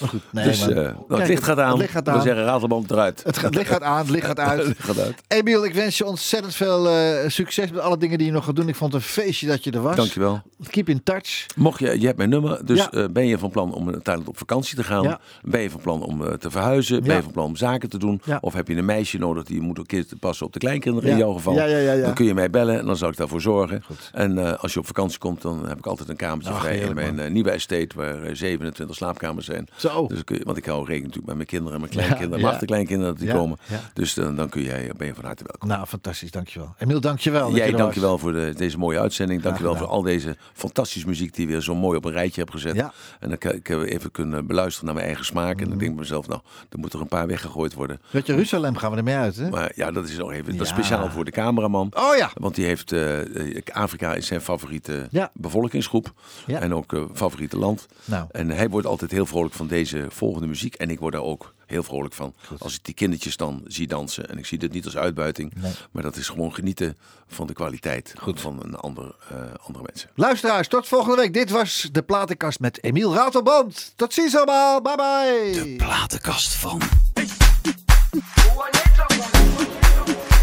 Maar 0.00 0.08
goed, 0.08 0.20
nee, 0.32 0.44
Dus 0.44 0.60
maar- 0.60 0.70
eh, 0.70 0.84
Kijk, 1.08 1.20
het 1.20 1.28
licht 1.28 1.42
gaat 1.44 1.58
aan. 1.58 1.68
Het 1.70 1.78
licht 1.78 1.92
gaat 1.92 2.04
We 2.04 2.10
aan. 2.10 2.22
zeggen 2.22 2.44
ratelband 2.44 2.90
eruit. 2.90 3.22
Het, 3.24 3.38
gaat- 3.38 3.54
licht 3.54 3.70
gaat 3.70 3.82
aan, 3.82 3.98
het 3.98 4.10
licht 4.10 4.26
gaat 4.26 4.38
uit. 4.38 4.66
licht 4.66 4.82
gaat 4.84 4.98
uit. 4.98 5.22
Emiel, 5.28 5.64
ik 5.64 5.74
wens 5.74 5.98
je 5.98 6.04
ontzettend 6.06 6.54
veel 6.54 6.88
eh, 6.88 7.28
succes 7.28 7.70
met 7.70 7.80
alle 7.80 7.96
dingen 7.96 8.18
die 8.18 8.26
je 8.26 8.32
nog 8.32 8.44
gaat 8.44 8.56
doen. 8.56 8.68
Ik 8.68 8.74
vond 8.74 8.92
het 8.92 9.02
een 9.02 9.08
feestje 9.08 9.46
dat 9.46 9.64
je 9.64 9.70
er 9.70 9.80
was. 9.82 9.96
Dankjewel. 9.96 10.42
Keep 10.70 10.88
in 10.88 11.02
touch. 11.02 11.46
Mocht 11.56 11.78
je, 11.78 12.00
je 12.00 12.06
hebt 12.06 12.18
mijn 12.18 12.30
nummer, 12.30 12.66
dus 12.66 12.78
Ja. 12.78 12.90
eh, 12.90 13.04
ben 13.10 13.26
je 13.26 13.38
van 13.38 13.50
plan 13.50 13.72
om 13.74 13.84
uiteindelijk 13.90 14.28
op 14.28 14.38
vakantie 14.38 14.76
te 14.76 14.84
gaan? 14.84 15.02
Ja. 15.02 15.20
Ben 15.42 15.60
je 15.60 15.70
van 15.70 15.80
plan 15.80 16.02
om 16.02 16.26
eh, 16.26 16.32
te 16.32 16.50
verhuizen? 16.50 17.02
Ben 17.02 17.16
je 17.16 17.22
van 17.22 17.32
plan 17.32 17.46
om 17.46 17.56
zaken 17.56 17.88
te 17.88 17.98
doen? 17.98 18.22
Of 18.40 18.52
heb 18.54 18.68
je 18.68 18.76
een 18.76 18.84
meisje 18.84 19.18
nodig 19.18 19.44
die 19.44 19.60
moet 19.60 19.78
een 19.78 19.86
keer 19.86 20.06
te 20.06 20.16
passen 20.16 20.46
op 20.46 20.52
de 20.52 20.58
kleinkinderen 20.58 21.10
in 21.10 21.16
jouw 21.16 21.32
geval? 21.32 21.54
Dan 22.02 22.14
kun 22.14 22.24
je 22.24 22.34
mij 22.34 22.50
bellen 22.50 22.78
en 22.78 22.86
dan 22.86 22.96
zal 22.96 23.08
ik 23.08 23.16
daarvoor 23.16 23.40
zorgen. 23.40 23.82
En 24.12 24.38
eh, 24.46 24.58
als 24.62 24.72
je 24.72 24.78
op 24.78 24.86
vakantie 24.86 25.18
komt, 25.18 25.42
dan 25.42 25.68
heb 25.68 25.78
ik 25.78 25.86
altijd 25.86 26.08
een 26.08 26.16
kamertje 26.16 26.54
vrij 26.54 26.78
in 26.78 26.94
mijn 26.94 27.18
eh, 27.18 27.30
nieuwe 27.30 27.50
estate 27.50 27.89
waar 27.92 28.22
eh, 28.22 28.34
27 28.34 28.96
slaapkamers 28.96 29.46
zijn. 29.46 29.68
Zo. 29.76 30.06
Dus 30.06 30.16
dan 30.16 30.24
kun 30.24 30.36
je, 30.38 30.44
want 30.44 30.56
ik 30.56 30.64
hou 30.64 30.78
rekening 30.78 31.02
natuurlijk 31.02 31.26
met 31.26 31.36
mijn 31.36 31.48
kinderen 31.48 31.74
en 31.74 31.80
mijn 31.80 31.92
kleinkinderen, 31.92 32.38
Ja, 32.38 32.46
ja. 32.46 32.52
achterkleinkinderen 32.52 33.14
dat 33.14 33.22
die 33.22 33.32
komen. 33.32 33.58
ja. 33.68 33.80
Dus 33.92 34.14
dan, 34.14 34.36
dan 34.36 34.48
kun 34.48 34.62
jij, 34.62 34.90
ben 34.96 35.06
je 35.06 35.14
van 35.14 35.24
harte 35.24 35.44
welkom. 35.46 35.68
Nou, 35.68 35.86
fantastisch. 35.86 36.30
Dankjewel. 36.30 36.74
Emiel, 36.78 37.00
dankjewel. 37.00 37.48
dat 37.48 37.56
Jij, 37.56 37.70
je 37.70 37.76
dankjewel 37.76 38.18
voor 38.18 38.32
de, 38.32 38.52
deze 38.56 38.78
mooie 38.78 39.00
uitzending. 39.00 39.42
Dankjewel 39.42 39.76
voor 39.76 39.86
al 39.86 40.02
deze 40.02 40.36
fantastische 40.52 41.08
muziek 41.08 41.34
die 41.34 41.46
je 41.46 41.52
weer 41.52 41.60
zo 41.62 41.74
mooi 41.74 41.96
op 41.96 42.04
een 42.04 42.12
rijtje 42.12 42.40
hebt 42.40 42.52
gezet. 42.52 42.74
Ja. 42.74 42.92
En 43.20 43.28
dan 43.28 43.38
kan 43.38 43.52
ik 43.52 43.68
eh, 43.68 43.92
even 43.92 44.10
kunnen 44.10 44.46
beluisteren 44.46 44.84
naar 44.84 44.94
mijn 44.94 45.06
eigen 45.06 45.24
smaak. 45.24 45.54
Mhm. 45.54 45.62
En 45.62 45.68
dan 45.68 45.78
denk 45.78 45.90
ik 45.90 45.98
mezelf, 45.98 46.28
nou, 46.28 46.40
er 46.68 46.78
moeten 46.78 46.98
er 46.98 47.04
een 47.04 47.10
paar 47.10 47.26
weggegooid 47.26 47.74
worden. 47.74 48.00
je, 48.10 48.22
Jeruzalem 48.24 48.76
gaan 48.76 48.90
we 48.90 48.96
ermee 48.96 49.14
uit, 49.14 49.36
hè? 49.36 49.50
Maar 49.50 49.72
ja, 49.74 49.90
dat 49.90 50.08
is 50.08 50.16
nog 50.16 50.32
even 50.32 50.56
dat 50.56 50.66
is 50.66 50.72
speciaal 50.72 51.10
voor 51.10 51.24
de 51.24 51.30
cameraman. 51.30 51.88
Oh 51.96 52.16
ja. 52.16 52.30
Want 52.34 52.54
die 52.54 52.64
heeft, 52.66 52.92
eh, 52.92 53.20
eh, 53.56 53.62
Afrika 53.72 54.14
is 54.14 54.26
zijn 54.26 54.40
favoriete 54.40 55.08
bevolkingsgroep. 55.32 56.12
En 56.46 56.74
ook 56.74 56.92
eh, 56.92 57.02
favoriete 57.14 57.58
land. 57.58 57.79
Nou. 58.04 58.26
En 58.30 58.50
hij 58.50 58.68
wordt 58.68 58.86
altijd 58.86 59.10
heel 59.10 59.26
vrolijk 59.26 59.54
van 59.54 59.66
deze 59.66 60.06
volgende 60.08 60.46
muziek. 60.46 60.74
En 60.74 60.90
ik 60.90 60.98
word 60.98 61.12
daar 61.12 61.22
ook 61.22 61.54
heel 61.66 61.82
vrolijk 61.82 62.14
van. 62.14 62.34
Als 62.58 62.74
ik 62.74 62.84
die 62.84 62.94
kindertjes 62.94 63.36
dan 63.36 63.62
zie 63.66 63.86
dansen. 63.86 64.28
En 64.28 64.38
ik 64.38 64.46
zie 64.46 64.58
dit 64.58 64.72
niet 64.72 64.84
als 64.84 64.96
uitbuiting. 64.96 65.52
Nee. 65.54 65.72
Maar 65.90 66.02
dat 66.02 66.16
is 66.16 66.28
gewoon 66.28 66.54
genieten 66.54 66.96
van 67.26 67.46
de 67.46 67.52
kwaliteit 67.52 68.14
van 68.34 68.62
een 68.62 68.74
ander, 68.74 69.14
eh, 69.28 69.36
andere 69.62 69.84
mensen. 69.86 70.10
Luisteraars, 70.14 70.68
tot 70.68 70.88
volgende 70.88 71.16
week. 71.16 71.32
Dit 71.32 71.50
was 71.50 71.88
de 71.92 72.02
platenkast 72.02 72.60
met 72.60 72.84
Emiel 72.84 73.14
Ratelband. 73.14 73.92
Tot 73.96 74.14
ziens 74.14 74.36
allemaal. 74.36 74.82
Bye 74.82 74.96
bye. 74.96 75.76
Platenkast 75.76 76.54
van 76.54 76.80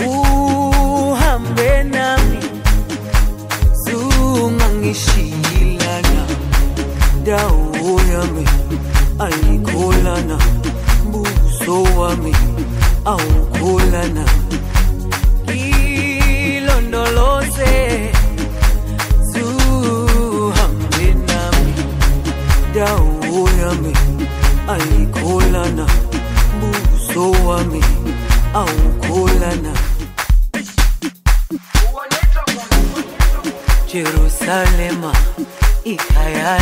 uhambe 0.08 1.84
nami. 1.84 2.40
Zungangishilana 3.84 6.24
dawo 7.26 8.02
yami 8.14 8.46
ayikholana 9.20 10.38
buso 11.12 11.84
wami 12.00 12.34
awukholana 13.06 14.26
ayikholana 25.74 25.88
buso 26.60 27.32
wami 27.48 27.84
awukholana 28.54 29.74
Jerusalema 33.94 35.14
ikhaya 35.84 36.58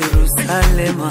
Jerusalema 0.00 1.08